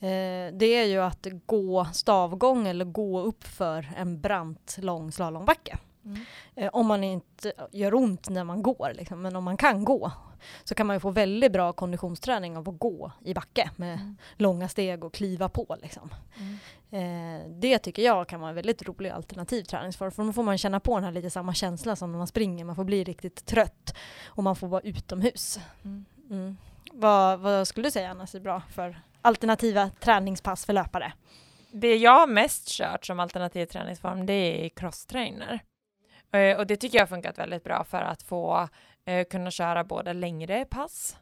Eh, 0.00 0.52
det 0.52 0.66
är 0.66 0.84
ju 0.84 0.98
att 0.98 1.26
gå 1.46 1.86
stavgång 1.92 2.66
eller 2.66 2.84
gå 2.84 3.20
upp 3.20 3.44
för 3.44 3.88
en 3.96 4.20
brant 4.20 4.76
lång 4.80 5.12
slalombacke. 5.12 5.78
Eh, 6.54 6.70
om 6.72 6.86
man 6.86 7.04
inte 7.04 7.52
gör 7.72 7.94
ont 7.94 8.28
när 8.28 8.44
man 8.44 8.62
går, 8.62 8.92
liksom. 8.94 9.22
men 9.22 9.36
om 9.36 9.44
man 9.44 9.56
kan 9.56 9.84
gå 9.84 10.12
så 10.64 10.74
kan 10.74 10.86
man 10.86 10.96
ju 10.96 11.00
få 11.00 11.10
väldigt 11.10 11.52
bra 11.52 11.72
konditionsträning 11.72 12.56
av 12.56 12.68
att 12.68 12.78
gå 12.78 13.12
i 13.24 13.34
backe 13.34 13.70
med 13.76 14.14
långa 14.36 14.68
steg 14.68 15.04
och 15.04 15.14
kliva 15.14 15.48
på. 15.48 15.76
Liksom. 15.82 16.10
Eh, 16.90 17.50
det 17.50 17.78
tycker 17.78 18.02
jag 18.02 18.28
kan 18.28 18.40
vara 18.40 18.48
en 18.48 18.54
väldigt 18.54 18.82
rolig 18.82 19.10
alternativ 19.10 19.62
träningsform 19.62 20.10
för 20.10 20.24
då 20.24 20.32
får 20.32 20.42
man 20.42 20.58
känna 20.58 20.80
på 20.80 20.94
den 20.94 21.04
här 21.04 21.12
lite 21.12 21.30
samma 21.30 21.54
känsla 21.54 21.96
som 21.96 22.12
när 22.12 22.18
man 22.18 22.26
springer, 22.26 22.64
man 22.64 22.76
får 22.76 22.84
bli 22.84 23.04
riktigt 23.04 23.46
trött 23.46 23.94
och 24.26 24.42
man 24.42 24.56
får 24.56 24.68
vara 24.68 24.80
utomhus. 24.80 25.58
Mm. 26.30 26.56
Vad, 26.92 27.40
vad 27.40 27.68
skulle 27.68 27.86
du 27.86 27.90
säga 27.90 28.10
annars 28.10 28.34
är 28.34 28.40
bra 28.40 28.62
för 28.70 29.00
alternativa 29.24 29.90
träningspass 30.00 30.66
för 30.66 30.72
löpare? 30.72 31.12
Det 31.72 31.96
jag 31.96 32.28
mest 32.28 32.68
kört 32.68 33.06
som 33.06 33.20
alternativ 33.20 33.66
träningsform 33.66 34.26
det 34.26 34.64
är 34.64 34.68
crosstrainer. 34.68 35.60
Eh, 36.32 36.56
Och 36.58 36.66
det 36.66 36.76
tycker 36.76 36.98
jag 36.98 37.02
har 37.02 37.06
funkat 37.06 37.38
väldigt 37.38 37.64
bra 37.64 37.84
för 37.84 38.02
att 38.02 38.22
få 38.22 38.68
eh, 39.04 39.24
kunna 39.24 39.50
köra 39.50 39.84
både 39.84 40.12
längre 40.12 40.64
pass 40.64 41.16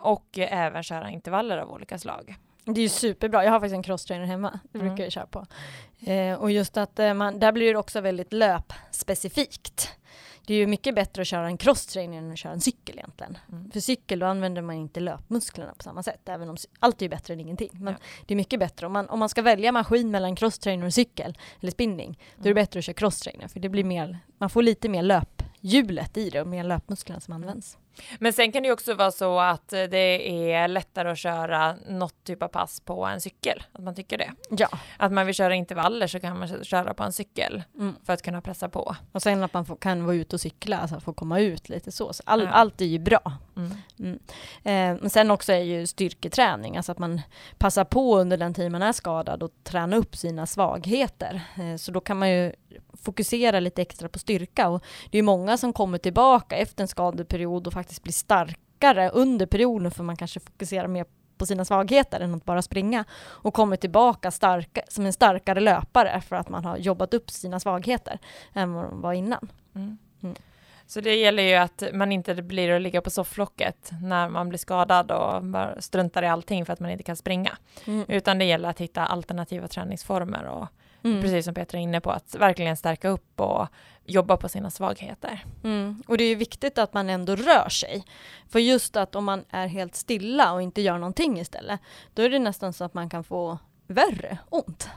och 0.00 0.38
även 0.38 0.82
köra 0.82 1.10
intervaller 1.10 1.58
av 1.58 1.70
olika 1.72 1.98
slag. 1.98 2.34
Det 2.64 2.80
är 2.80 2.82
ju 2.82 2.88
superbra. 2.88 3.44
Jag 3.44 3.52
har 3.52 3.60
faktiskt 3.60 3.74
en 3.74 3.82
crosstrainer 3.82 4.26
hemma. 4.26 4.60
Det 4.72 4.78
Mm. 4.78 4.88
brukar 4.88 5.04
jag 5.04 5.12
köra 5.12 5.26
på. 5.26 5.46
Eh, 6.10 6.34
och 6.34 6.50
just 6.50 6.76
att 6.76 6.98
eh, 6.98 7.14
man, 7.14 7.38
där 7.38 7.52
blir 7.52 7.72
det 7.72 7.78
också 7.78 8.00
väldigt 8.00 8.32
löpspecifikt. 8.32 9.90
Det 10.50 10.54
är 10.54 10.58
ju 10.58 10.66
mycket 10.66 10.94
bättre 10.94 11.22
att 11.22 11.28
köra 11.28 11.46
en 11.46 11.56
crosstrainer 11.56 12.18
än 12.18 12.32
att 12.32 12.38
köra 12.38 12.52
en 12.52 12.60
cykel 12.60 12.98
egentligen. 12.98 13.38
Mm. 13.52 13.70
För 13.70 13.80
cykel 13.80 14.18
då 14.18 14.26
använder 14.26 14.62
man 14.62 14.76
inte 14.76 15.00
löpmusklerna 15.00 15.74
på 15.76 15.82
samma 15.82 16.02
sätt. 16.02 16.28
Även 16.28 16.48
om 16.48 16.56
allt 16.78 17.02
är 17.02 17.06
ju 17.06 17.08
bättre 17.10 17.34
än 17.34 17.40
ingenting. 17.40 17.70
Men 17.72 17.92
Ja. 17.94 17.98
det 18.26 18.34
är 18.34 18.36
mycket 18.36 18.60
bättre. 18.60 18.86
Om 18.86 18.92
man, 18.92 19.08
om 19.08 19.18
man 19.18 19.28
ska 19.28 19.42
välja 19.42 19.72
maskin 19.72 20.10
mellan 20.10 20.36
crosstrainer 20.36 20.86
och 20.86 20.94
cykel 20.94 21.38
eller 21.60 21.70
spinning. 21.72 22.18
Då 22.36 22.40
är 22.40 22.42
det 22.42 22.50
Mm. 22.50 22.62
bättre 22.62 22.78
att 22.78 22.84
köra 22.84 22.94
crosstrainer. 22.94 23.48
För 23.48 23.60
det 23.60 23.68
blir 23.68 23.84
mer, 23.84 24.18
man 24.38 24.50
får 24.50 24.62
lite 24.62 24.88
mer 24.88 25.02
löphjulet 25.60 26.16
i 26.16 26.30
det 26.30 26.40
och 26.40 26.46
mer 26.46 26.64
löpmusklerna 26.64 27.20
som 27.20 27.34
används. 27.34 27.78
Men 28.18 28.32
sen 28.32 28.52
kan 28.52 28.62
det 28.62 28.66
ju 28.66 28.72
också 28.72 28.94
vara 28.94 29.10
så 29.10 29.40
att 29.40 29.68
det 29.68 30.52
är 30.52 30.68
lättare 30.68 31.10
att 31.10 31.18
köra 31.18 31.76
något 31.88 32.24
typ 32.24 32.42
av 32.42 32.48
pass 32.48 32.80
på 32.80 33.04
en 33.06 33.20
cykel, 33.20 33.62
att 33.72 33.82
man 33.82 33.94
tycker 33.94 34.18
det. 34.18 34.32
Ja. 34.50 34.68
Att 34.96 35.12
man 35.12 35.26
vill 35.26 35.34
köra 35.34 35.54
intervaller 35.54 36.06
så 36.06 36.20
kan 36.20 36.38
man 36.38 36.64
köra 36.64 36.94
på 36.94 37.02
en 37.02 37.12
cykel 37.12 37.62
Mm. 37.74 37.94
för 38.04 38.12
att 38.12 38.22
kunna 38.22 38.40
pressa 38.40 38.68
på. 38.68 38.96
Och 39.12 39.22
sen 39.22 39.42
att 39.42 39.54
man 39.54 39.64
får, 39.64 39.76
kan 39.76 40.04
vara 40.04 40.16
ute 40.16 40.36
och 40.36 40.40
cykla, 40.40 40.78
alltså 40.78 41.00
få 41.00 41.12
komma 41.12 41.40
ut 41.40 41.68
lite 41.68 41.92
så. 41.92 42.12
så 42.12 42.22
all, 42.26 42.42
Ja. 42.42 42.48
Allt 42.48 42.80
är 42.80 42.84
ju 42.84 42.98
bra. 42.98 43.32
Mm. 43.56 43.70
Mm. 43.98 44.18
Eh, 44.62 45.00
men 45.02 45.10
sen 45.10 45.30
också 45.30 45.52
är 45.52 45.62
ju 45.62 45.86
styrketräning, 45.86 46.76
alltså 46.76 46.92
att 46.92 46.98
man 46.98 47.20
passar 47.58 47.84
på 47.84 48.18
under 48.18 48.36
den 48.36 48.54
tid 48.54 48.72
man 48.72 48.82
är 48.82 48.92
skadad 48.92 49.42
och 49.42 49.50
träna 49.64 49.96
upp 49.96 50.16
sina 50.16 50.46
svagheter. 50.46 51.42
Eh, 51.56 51.76
så 51.76 51.92
då 51.92 52.00
kan 52.00 52.18
man 52.18 52.30
ju 52.30 52.52
fokusera 53.02 53.60
lite 53.60 53.82
extra 53.82 54.08
på 54.08 54.18
styrka 54.18 54.68
och 54.68 54.84
det 55.10 55.18
är 55.18 55.22
många 55.22 55.56
som 55.56 55.72
kommer 55.72 55.98
tillbaka 55.98 56.56
efter 56.56 56.84
en 56.84 56.88
skadeperiod 56.88 57.66
och 57.66 57.72
faktiskt 57.72 58.02
blir 58.02 58.12
starkare 58.12 59.10
under 59.10 59.46
perioden 59.46 59.90
för 59.90 60.04
man 60.04 60.16
kanske 60.16 60.40
fokuserar 60.40 60.88
mer 60.88 61.04
på 61.40 61.46
sina 61.46 61.64
svagheter 61.64 62.20
än 62.20 62.34
att 62.34 62.44
bara 62.44 62.62
springa 62.62 63.04
och 63.22 63.54
kommer 63.54 63.76
tillbaka 63.76 64.30
starka, 64.30 64.82
som 64.88 65.06
en 65.06 65.12
starkare 65.12 65.60
löpare 65.60 66.20
för 66.20 66.36
att 66.36 66.48
man 66.48 66.64
har 66.64 66.76
jobbat 66.76 67.14
upp 67.14 67.30
sina 67.30 67.60
svagheter 67.60 68.18
än 68.54 68.72
vad 68.72 68.84
de 68.84 69.00
var 69.00 69.12
innan. 69.12 69.48
Mm. 69.74 69.98
Mm. 70.22 70.36
Så 70.86 71.00
det 71.00 71.14
gäller 71.14 71.42
ju 71.42 71.54
att 71.54 71.82
man 71.92 72.12
inte 72.12 72.34
blir 72.34 72.70
att 72.70 72.82
ligga 72.82 73.00
på 73.00 73.10
sofflocket 73.10 73.90
när 74.02 74.28
man 74.28 74.48
blir 74.48 74.58
skadad 74.58 75.10
och 75.10 75.42
struntar 75.78 76.22
i 76.22 76.26
allting 76.26 76.66
för 76.66 76.72
att 76.72 76.80
man 76.80 76.90
inte 76.90 77.04
kan 77.04 77.16
springa. 77.16 77.58
Mm. 77.86 78.04
Utan 78.08 78.38
det 78.38 78.44
gäller 78.44 78.68
att 78.68 78.80
hitta 78.80 79.06
alternativa 79.06 79.68
träningsformer 79.68 80.44
och 80.44 80.68
Mm. 81.04 81.22
precis 81.22 81.44
som 81.44 81.54
Petra 81.54 81.78
är 81.78 81.82
inne 81.82 82.00
på, 82.00 82.10
att 82.10 82.34
verkligen 82.34 82.76
stärka 82.76 83.08
upp 83.08 83.40
och 83.40 83.66
jobba 84.04 84.36
på 84.36 84.48
sina 84.48 84.70
svagheter. 84.70 85.44
Mm. 85.64 86.02
Och 86.06 86.18
det 86.18 86.24
är 86.24 86.28
ju 86.28 86.34
viktigt 86.34 86.78
att 86.78 86.94
man 86.94 87.10
ändå 87.10 87.36
rör 87.36 87.68
sig. 87.68 88.04
För 88.48 88.58
just 88.58 88.96
att 88.96 89.14
om 89.14 89.24
man 89.24 89.44
är 89.50 89.66
helt 89.66 89.94
stilla 89.94 90.52
och 90.52 90.62
inte 90.62 90.80
gör 90.80 90.98
någonting 90.98 91.40
istället, 91.40 91.80
då 92.14 92.22
är 92.22 92.30
det 92.30 92.38
nästan 92.38 92.72
så 92.72 92.84
att 92.84 92.94
man 92.94 93.10
kan 93.10 93.24
få 93.24 93.58
värre 93.86 94.38
ont. 94.48 94.88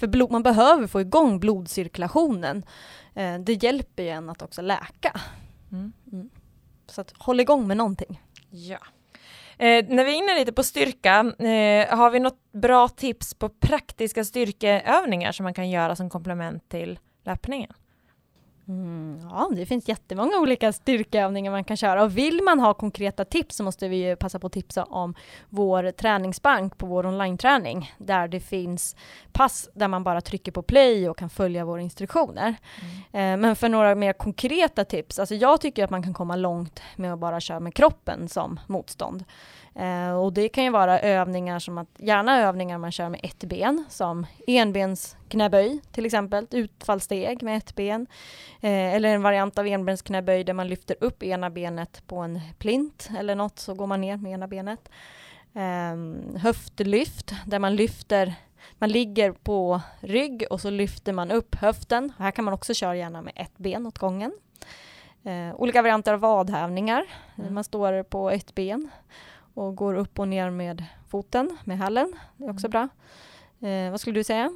För 0.00 0.06
blod, 0.06 0.30
man 0.30 0.42
behöver 0.42 0.86
få 0.86 1.00
igång 1.00 1.40
blodcirkulationen. 1.40 2.62
Eh, 3.14 3.38
det 3.38 3.62
hjälper 3.62 4.02
ju 4.02 4.08
en 4.08 4.30
att 4.30 4.42
också 4.42 4.62
läka. 4.62 5.20
Mm. 5.72 5.92
Så 6.86 7.00
att 7.00 7.14
håll 7.18 7.40
igång 7.40 7.66
med 7.66 7.76
någonting. 7.76 8.20
Ja. 8.50 8.78
Eh, 9.60 9.84
när 9.88 10.04
vi 10.04 10.10
är 10.10 10.18
inne 10.18 10.38
lite 10.38 10.52
på 10.52 10.62
styrka, 10.62 11.18
eh, 11.38 11.96
har 11.98 12.10
vi 12.10 12.20
något 12.20 12.52
bra 12.52 12.88
tips 12.88 13.34
på 13.34 13.48
praktiska 13.48 14.24
styrkeövningar 14.24 15.32
som 15.32 15.44
man 15.44 15.54
kan 15.54 15.70
göra 15.70 15.96
som 15.96 16.10
komplement 16.10 16.68
till 16.68 16.98
löpningen? 17.24 17.72
Mm, 18.70 19.20
ja, 19.30 19.50
det 19.56 19.66
finns 19.66 19.88
jättemånga 19.88 20.38
olika 20.38 20.72
styrkeövningar 20.72 21.50
man 21.50 21.64
kan 21.64 21.76
köra 21.76 22.02
och 22.02 22.18
vill 22.18 22.42
man 22.42 22.60
ha 22.60 22.74
konkreta 22.74 23.24
tips 23.24 23.56
så 23.56 23.62
måste 23.62 23.88
vi 23.88 24.08
ju 24.08 24.16
passa 24.16 24.38
på 24.38 24.46
att 24.46 24.52
tipsa 24.52 24.84
om 24.84 25.14
vår 25.48 25.90
träningsbank 25.90 26.78
på 26.78 26.86
vår 26.86 27.06
online-träning 27.06 27.94
där 27.98 28.28
det 28.28 28.40
finns 28.40 28.96
pass 29.32 29.68
där 29.74 29.88
man 29.88 30.04
bara 30.04 30.20
trycker 30.20 30.52
på 30.52 30.62
play 30.62 31.08
och 31.08 31.18
kan 31.18 31.30
följa 31.30 31.64
våra 31.64 31.80
instruktioner. 31.80 32.54
Eh, 33.12 33.36
men 33.36 33.56
för 33.56 33.68
några 33.68 33.94
mer 33.94 34.12
konkreta 34.12 34.84
tips, 34.84 35.18
alltså 35.18 35.34
jag 35.34 35.60
tycker 35.60 35.84
att 35.84 35.90
man 35.90 36.02
kan 36.02 36.14
komma 36.14 36.36
långt 36.36 36.82
med 36.96 37.12
att 37.12 37.18
bara 37.18 37.40
köra 37.40 37.60
med 37.60 37.74
kroppen 37.74 38.28
som 38.28 38.60
motstånd. 38.66 39.24
Eh, 39.74 40.12
och 40.12 40.32
det 40.32 40.48
kan 40.48 40.64
ju 40.64 40.70
vara 40.70 41.00
övningar 41.00 41.58
som 41.58 41.78
att, 41.78 41.88
gärna 41.98 42.38
övningar 42.40 42.78
man 42.78 42.92
kör 42.92 43.08
med 43.08 43.20
ett 43.22 43.44
ben 43.44 43.84
som 43.88 44.26
enbensknäböj 44.46 45.80
till 45.92 46.06
exempel, 46.06 46.44
ett 46.44 46.54
utfallssteg 46.54 47.42
med 47.42 47.56
ett 47.56 47.74
ben. 47.74 48.06
Eh, 48.60 48.94
eller 48.94 49.14
en 49.14 49.22
variant 49.22 49.58
av 49.58 49.66
enbensknäböj 49.66 50.44
där 50.44 50.54
man 50.54 50.68
lyfter 50.68 50.96
upp 51.00 51.22
ena 51.22 51.50
benet 51.50 52.02
på 52.06 52.16
en 52.16 52.40
plint 52.58 53.10
eller 53.18 53.34
något 53.34 53.58
så 53.58 53.74
går 53.74 53.86
man 53.86 54.00
ner 54.00 54.16
med 54.16 54.32
ena 54.32 54.48
benet. 54.48 54.90
Eh, 55.54 56.38
höftlyft 56.40 57.34
där 57.46 57.58
man 57.58 57.76
lyfter 57.76 58.34
man 58.78 58.90
ligger 58.90 59.32
på 59.32 59.80
rygg 60.00 60.44
och 60.50 60.60
så 60.60 60.70
lyfter 60.70 61.12
man 61.12 61.30
upp 61.30 61.54
höften. 61.54 62.12
Här 62.18 62.30
kan 62.30 62.44
man 62.44 62.54
också 62.54 62.74
köra 62.74 62.96
gärna 62.96 63.22
med 63.22 63.32
ett 63.36 63.58
ben 63.58 63.86
åt 63.86 63.98
gången. 63.98 64.32
Eh, 65.24 65.54
olika 65.60 65.82
varianter 65.82 66.12
av 66.12 66.20
vadhävningar. 66.20 67.04
Mm. 67.38 67.54
Man 67.54 67.64
står 67.64 68.02
på 68.02 68.30
ett 68.30 68.54
ben 68.54 68.90
och 69.60 69.76
går 69.76 69.94
upp 69.94 70.18
och 70.18 70.28
ner 70.28 70.50
med 70.50 70.84
foten, 71.08 71.58
med 71.64 71.78
hälen. 71.78 72.12
Det 72.36 72.44
är 72.44 72.50
också 72.50 72.68
bra. 72.68 72.88
Eh, 73.60 73.90
vad 73.90 74.00
skulle 74.00 74.20
du 74.20 74.24
säga? 74.24 74.50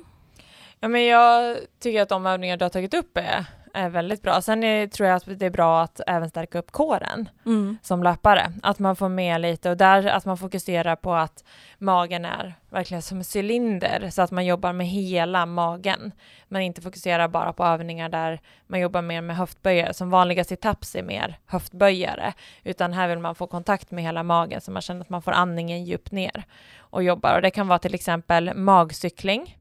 Ja, 0.80 0.88
men 0.88 1.04
jag 1.04 1.58
tycker 1.78 2.02
att 2.02 2.08
de 2.08 2.26
övningar 2.26 2.56
du 2.56 2.64
har 2.64 2.70
tagit 2.70 2.94
upp 2.94 3.16
är, 3.16 3.46
är 3.74 3.88
väldigt 3.88 4.22
bra. 4.22 4.40
Sen 4.40 4.64
är, 4.64 4.86
tror 4.86 5.08
jag 5.08 5.16
att 5.16 5.38
det 5.38 5.46
är 5.46 5.50
bra 5.50 5.82
att 5.82 6.00
även 6.06 6.30
stärka 6.30 6.58
upp 6.58 6.72
kåren 6.72 7.28
Mm. 7.46 7.78
som 7.82 8.02
löpare. 8.02 8.52
Att 8.62 8.78
man 8.78 8.96
får 8.96 9.08
med 9.08 9.40
lite 9.40 9.70
och 9.70 9.76
där 9.76 10.06
att 10.06 10.24
man 10.24 10.36
fokuserar 10.38 10.96
på 10.96 11.14
att 11.14 11.44
magen 11.78 12.24
är 12.24 12.54
verkligen 12.70 13.02
som 13.02 13.18
en 13.18 13.24
cylinder 13.36 14.10
så 14.10 14.22
att 14.22 14.30
man 14.30 14.46
jobbar 14.46 14.72
med 14.72 14.86
hela 14.86 15.46
magen. 15.46 16.12
Man 16.48 16.62
inte 16.62 16.82
fokuserar 16.82 17.28
bara 17.28 17.52
på 17.52 17.64
övningar 17.64 18.08
där 18.08 18.40
man 18.66 18.80
jobbar 18.80 19.02
mer 19.02 19.20
med 19.20 19.36
höftböjare. 19.36 19.94
Som 19.94 20.10
vanliga 20.10 20.44
situps 20.44 20.94
är 20.94 21.02
mer 21.02 21.38
höftböjare. 21.46 22.32
Utan 22.64 22.92
här 22.92 23.08
vill 23.08 23.18
man 23.18 23.34
få 23.34 23.46
kontakt 23.46 23.90
med 23.90 24.04
hela 24.04 24.22
magen 24.22 24.60
så 24.60 24.70
man 24.70 24.82
känner 24.82 25.00
att 25.00 25.10
man 25.10 25.22
får 25.22 25.32
andningen 25.32 25.84
djupt 25.84 26.12
ner 26.12 26.44
och 26.78 27.02
jobbar. 27.02 27.34
Och 27.34 27.42
det 27.42 27.50
kan 27.50 27.68
vara 27.68 27.78
till 27.78 27.94
exempel 27.94 28.54
magcykling. 28.54 29.56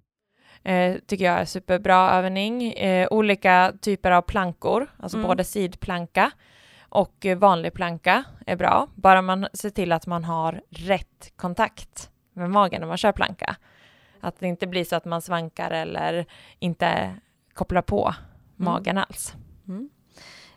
Eh, 0.63 0.95
tycker 1.05 1.25
jag 1.25 1.39
är 1.39 1.45
superbra 1.45 2.11
övning. 2.11 2.73
Eh, 2.73 3.07
olika 3.11 3.73
typer 3.81 4.11
av 4.11 4.21
plankor, 4.21 4.87
alltså 4.99 5.17
Mm. 5.17 5.27
både 5.27 5.43
sidplanka 5.43 6.31
och 6.89 7.25
vanlig 7.37 7.73
planka 7.73 8.23
är 8.45 8.55
bra. 8.55 8.87
Bara 8.95 9.21
man 9.21 9.47
ser 9.53 9.69
till 9.69 9.91
att 9.91 10.07
man 10.07 10.23
har 10.23 10.61
rätt 10.69 11.33
kontakt 11.35 12.09
med 12.33 12.49
magen 12.49 12.81
när 12.81 12.87
man 12.87 12.97
kör 12.97 13.11
planka. 13.11 13.55
Att 14.21 14.39
det 14.39 14.47
inte 14.47 14.67
blir 14.67 14.83
så 14.85 14.95
att 14.95 15.05
man 15.05 15.21
svankar 15.21 15.71
eller 15.71 16.25
inte 16.59 17.15
kopplar 17.53 17.81
på 17.81 18.15
magen 18.55 18.97
alls. 18.97 19.33
Mm. 19.67 19.89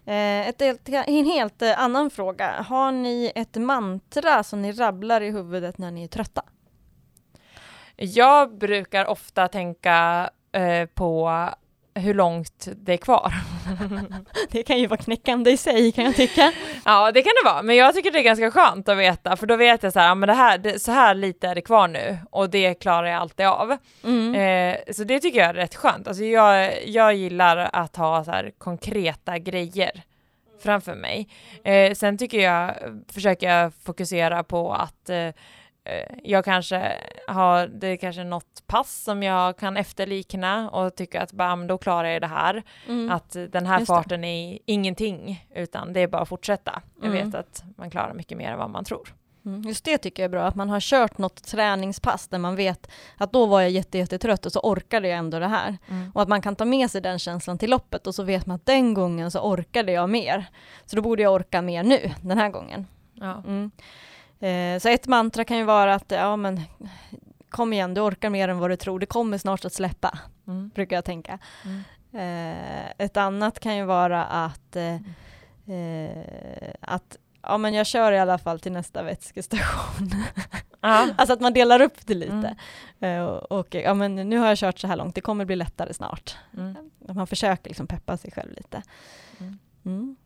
Eh, 0.05 0.49
ett, 0.49 0.63
en 0.89 1.25
helt 1.25 1.63
eh, 1.63 1.81
annan 1.81 2.11
fråga. 2.11 2.63
Har 2.69 2.93
ni 2.93 3.33
ett 3.35 3.57
mantra 3.57 4.43
som 4.43 4.63
ni 4.63 4.73
rabblar 4.73 5.21
i 5.21 5.31
huvudet 5.31 5.79
när 5.79 5.91
ni 5.91 6.05
är 6.05 6.09
trötta? 6.09 6.43
Jag 7.97 8.59
brukar 8.59 9.07
ofta 9.07 9.49
tänka 9.49 10.31
eh, 10.53 10.87
på 10.87 11.31
hur 11.95 12.15
långt 12.15 12.69
det 12.77 12.93
är 12.93 12.97
kvar. 12.97 13.35
Det 14.51 14.63
kan 14.63 14.79
ju 14.79 14.87
vara 14.87 15.01
knäckande 15.01 15.51
i 15.51 15.57
sig 15.57 15.93
kan 15.93 16.05
jag 16.05 16.17
tycka. 16.17 16.53
Ja, 16.85 17.13
det 17.13 17.23
kan 17.23 17.33
det 17.43 17.51
vara, 17.51 17.63
men 17.63 17.77
jag 17.77 17.95
tycker 17.95 18.11
det 18.11 18.19
är 18.19 18.23
ganska 18.23 18.51
skönt 18.51 18.89
att 18.89 18.99
veta, 18.99 19.37
för 19.37 19.47
då 19.47 19.57
vet 19.57 19.83
jag 19.83 19.93
så 19.93 20.01
här, 20.01 20.09
ja, 20.09 20.15
men 20.15 20.27
det 20.27 20.35
här, 20.35 20.59
det, 20.59 20.79
så 20.79 20.93
här 20.93 21.15
lite 21.15 21.49
är 21.49 21.55
det 21.55 21.61
kvar 21.61 21.89
nu 21.89 22.19
och 22.31 22.51
det 22.51 22.75
klarar 22.75 23.07
jag 23.07 23.21
alltid 23.21 23.47
av. 23.47 23.77
Mm. 24.05 24.35
Eh, 24.35 24.93
så 24.95 25.05
det 25.05 25.21
tycker 25.21 25.39
jag 25.39 25.49
är 25.49 25.55
rätt 25.55 25.75
skönt. 25.75 26.09
Alltså 26.09 26.25
jag, 26.25 26.87
jag 26.89 27.15
gillar 27.15 27.71
att 27.73 27.97
ha 27.97 28.25
så 28.25 28.31
här 28.31 28.53
konkreta 28.59 29.39
grejer 29.39 30.03
framför 30.63 30.95
mig. 30.95 31.29
Eh, 31.65 31.95
sen 31.95 32.19
tycker 32.19 32.41
jag, 32.41 32.75
försöker 33.13 33.51
jag 33.51 33.73
fokusera 33.75 34.45
på 34.45 34.73
att 34.73 35.11
eh, 35.11 35.17
eh, 35.17 35.35
jag 36.23 36.45
kanske 36.45 36.93
har, 37.29 37.67
det 37.67 37.87
är 37.87 37.97
kanske 37.97 38.25
något 38.25 38.67
pass 38.67 39.03
som 39.03 39.23
jag 39.23 39.57
kan 39.57 39.77
efterlikna 39.77 40.71
och 40.71 40.95
tycka 40.95 41.23
att 41.23 41.33
men 41.33 41.67
då 41.67 41.79
klarar 41.79 42.09
jag 42.09 42.23
det 42.23 42.27
här. 42.27 42.63
Mm. 42.89 43.11
Att 43.11 43.37
den 43.51 43.67
här 43.67 43.79
Just 43.79 43.89
det. 43.91 43.95
farten 43.95 44.25
är 44.25 44.59
ingenting, 44.67 45.47
utan 45.55 45.93
det 45.93 46.01
är 46.01 46.07
bara 46.09 46.23
att 46.23 46.29
fortsätta. 46.29 46.83
Jag 47.03 47.11
Mm. 47.11 47.25
vet 47.27 47.35
att 47.35 47.65
man 47.77 47.91
klarar 47.91 48.15
mycket 48.15 48.39
mer 48.39 48.51
än 48.53 48.59
vad 48.59 48.71
man 48.71 48.85
tror. 48.85 49.15
Mm, 49.47 49.63
Just 49.63 49.85
det 49.85 49.99
tycker 49.99 50.23
jag 50.23 50.29
är 50.29 50.31
bra, 50.31 50.43
att 50.47 50.55
man 50.55 50.71
har 50.71 50.81
kört 50.81 51.19
något 51.19 51.45
träningspass 51.45 52.29
där 52.29 52.39
man 52.39 52.57
vet 52.57 52.91
att 53.17 53.33
då 53.33 53.47
var 53.47 53.61
jag 53.61 53.71
jätte, 53.71 53.99
jättetrött 53.99 54.47
och 54.47 54.53
så 54.53 54.61
orkade 54.61 55.09
jag 55.09 55.19
ändå 55.19 55.39
det 55.39 55.47
här. 55.49 55.79
Mm. 55.89 56.11
Och 56.15 56.23
att 56.23 56.29
man 56.29 56.43
kan 56.43 56.57
ta 56.57 56.65
med 56.65 56.91
sig 56.91 57.01
den 57.01 57.19
känslan 57.19 57.59
till 57.59 57.71
loppet 57.71 58.07
och 58.07 58.15
så 58.15 58.23
vet 58.23 58.47
man 58.47 58.55
att 58.57 58.67
den 58.67 58.95
gången 58.95 59.31
så 59.31 59.41
orkade 59.41 59.93
jag 59.93 60.11
mer. 60.11 60.45
Så 60.87 60.97
då 60.97 61.03
borde 61.03 61.23
jag 61.23 61.33
orka 61.33 61.63
mer 61.63 61.83
nu, 61.83 62.11
den 62.23 62.39
här 62.39 62.49
gången. 62.49 62.87
Ja. 63.15 63.43
Mm. 63.47 63.71
Eh, 64.41 64.79
så 64.79 64.89
ett 64.89 65.07
mantra 65.07 65.45
kan 65.45 65.57
ju 65.57 65.65
vara 65.65 65.95
att, 65.95 66.05
ja 66.09 66.37
men 66.37 66.61
kom 67.49 67.73
igen, 67.73 67.95
du 67.95 68.01
orkar 68.01 68.31
mer 68.31 68.49
än 68.49 68.59
vad 68.59 68.71
du 68.71 68.77
tror, 68.77 68.99
det 68.99 69.07
kommer 69.07 69.39
snart 69.39 69.65
att 69.65 69.73
släppa, 69.73 70.19
Mm. 70.47 70.69
brukar 70.75 70.97
jag 70.97 71.05
tänka. 71.05 71.39
Mm. 71.65 71.83
Eh, 72.13 72.93
ett 72.99 73.17
annat 73.17 73.61
kan 73.61 73.77
ju 73.77 73.85
vara 73.85 74.25
att, 74.25 74.77
eh, 74.77 74.95
eh, 75.77 76.71
att 76.81 77.17
ja 77.43 77.59
men 77.59 77.75
jag 77.75 77.87
kör 77.87 78.13
i 78.13 78.19
alla 78.19 78.39
fall 78.39 78.61
till 78.61 78.73
nästa 78.73 79.03
vätskestation. 79.03 80.11
Alltså 80.81 81.33
att 81.33 81.41
man 81.41 81.53
delar 81.53 81.81
upp 81.83 82.07
det 82.07 82.15
lite. 82.15 82.57
Mm. 83.01 83.21
Eh, 83.21 83.25
och, 83.27 83.53
och 83.59 83.75
ja 83.75 83.95
men 83.95 84.15
nu 84.15 84.39
har 84.39 84.47
jag 84.47 84.59
kört 84.59 84.79
så 84.79 84.87
här 84.87 84.97
långt, 84.97 85.15
det 85.15 85.21
kommer 85.21 85.45
bli 85.45 85.57
lättare 85.57 85.95
snart. 85.95 86.37
Mm. 86.57 86.77
Man 87.09 87.27
försöker 87.27 87.71
liksom 87.71 87.87
peppa 87.87 88.17
sig 88.17 88.31
själv 88.31 88.53
lite. 88.53 88.83
Mm. 89.85 90.17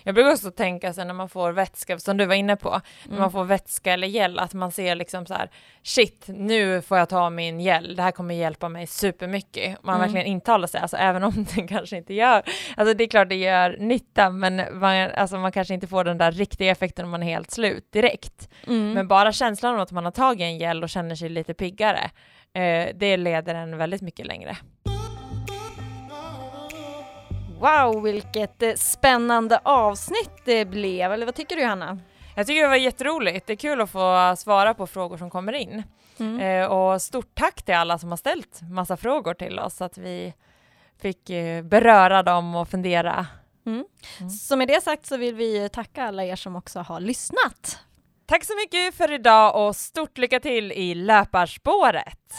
Mm. 0.00 0.04
Jag 0.04 0.14
brukar 0.14 0.30
också 0.32 0.50
tänka 0.50 0.92
sen 0.92 1.06
när 1.06 1.14
man 1.14 1.28
får 1.28 1.52
vätska, 1.52 1.98
som 1.98 2.16
du 2.16 2.26
var 2.26 2.34
inne 2.34 2.56
på, 2.56 2.70
när 2.70 2.80
Mm. 3.08 3.20
man 3.20 3.32
får 3.32 3.44
vätska 3.44 3.92
eller 3.92 4.08
gel, 4.08 4.38
att 4.38 4.54
man 4.54 4.72
ser 4.72 4.94
liksom 4.94 5.26
så 5.26 5.34
här, 5.34 5.50
shit, 5.82 6.24
nu 6.28 6.82
får 6.82 6.98
jag 6.98 7.08
ta 7.08 7.30
min 7.30 7.60
gel, 7.60 7.96
det 7.96 8.02
här 8.02 8.10
kommer 8.10 8.34
hjälpa 8.34 8.68
mig 8.68 8.86
supermycket. 8.86 9.82
Man 9.82 9.94
Mm. 9.94 10.06
verkligen 10.06 10.26
intalar 10.26 10.66
sig, 10.68 10.80
alltså 10.80 10.96
även 10.96 11.22
om 11.24 11.46
den 11.54 11.68
kanske 11.68 11.96
inte 11.96 12.14
gör, 12.14 12.42
alltså 12.76 12.94
det 12.94 13.04
är 13.04 13.08
klart 13.08 13.28
det 13.28 13.34
gör 13.36 13.76
nytta, 13.78 14.30
men 14.30 14.78
man, 14.78 14.96
alltså 15.16 15.36
man 15.36 15.52
kanske 15.52 15.74
inte 15.74 15.86
får 15.86 16.04
den 16.04 16.18
där 16.18 16.32
riktiga 16.32 16.70
effekten 16.70 17.04
om 17.04 17.10
man 17.10 17.22
är 17.22 17.26
helt 17.26 17.50
slut 17.50 17.92
direkt. 17.92 18.48
Mm. 18.66 18.92
Men 18.92 19.08
bara 19.08 19.32
känslan 19.32 19.74
av 19.74 19.80
att 19.80 19.92
man 19.92 20.04
har 20.04 20.12
tagit 20.12 20.40
en 20.42 20.58
gel 20.58 20.82
och 20.82 20.88
känner 20.88 21.14
sig 21.14 21.28
lite 21.28 21.54
piggare, 21.54 22.10
eh, 22.54 22.88
det 22.94 23.16
leder 23.16 23.54
en 23.54 23.76
väldigt 23.76 24.02
mycket 24.02 24.26
längre. 24.26 24.56
Wow, 27.60 28.02
vilket 28.02 28.62
eh, 28.62 28.74
spännande 28.74 29.60
avsnitt 29.62 30.30
det 30.44 30.64
blev. 30.64 31.12
Eller 31.12 31.26
vad 31.26 31.34
tycker 31.34 31.56
du 31.56 31.64
Hanna? 31.64 31.98
Jag 32.36 32.46
tycker 32.46 32.62
det 32.62 32.68
var 32.68 32.76
jätteroligt, 32.76 33.46
det 33.46 33.52
är 33.52 33.56
kul 33.56 33.80
att 33.80 33.90
få 33.90 34.34
svara 34.38 34.74
på 34.74 34.86
frågor 34.86 35.16
som 35.16 35.30
kommer 35.30 35.52
in. 35.52 35.82
Mm. 36.18 36.40
Eh, 36.40 36.66
och 36.66 37.02
stort 37.02 37.34
tack 37.34 37.62
till 37.62 37.74
alla 37.74 37.98
som 37.98 38.10
har 38.10 38.16
ställt 38.16 38.60
massa 38.70 38.96
frågor 38.96 39.34
till 39.34 39.58
oss, 39.58 39.76
så 39.76 39.84
att 39.84 39.98
vi 39.98 40.34
fick 41.02 41.30
eh, 41.30 41.62
beröra 41.62 42.22
dem 42.22 42.54
och 42.54 42.68
fundera. 42.68 43.26
Mm. 43.66 43.84
Så 44.30 44.56
med 44.56 44.68
det 44.68 44.82
sagt 44.82 45.06
så 45.06 45.16
vill 45.16 45.34
vi 45.34 45.68
tacka 45.68 46.04
alla 46.04 46.24
er 46.24 46.36
som 46.36 46.56
också 46.56 46.80
har 46.80 47.00
lyssnat. 47.00 47.78
Tack 48.26 48.44
så 48.44 48.52
mycket 48.56 48.94
för 48.94 49.12
idag 49.12 49.66
och 49.66 49.76
stort 49.76 50.18
lycka 50.18 50.40
till 50.40 50.72
i 50.72 50.94
löparspåret! 50.94 52.32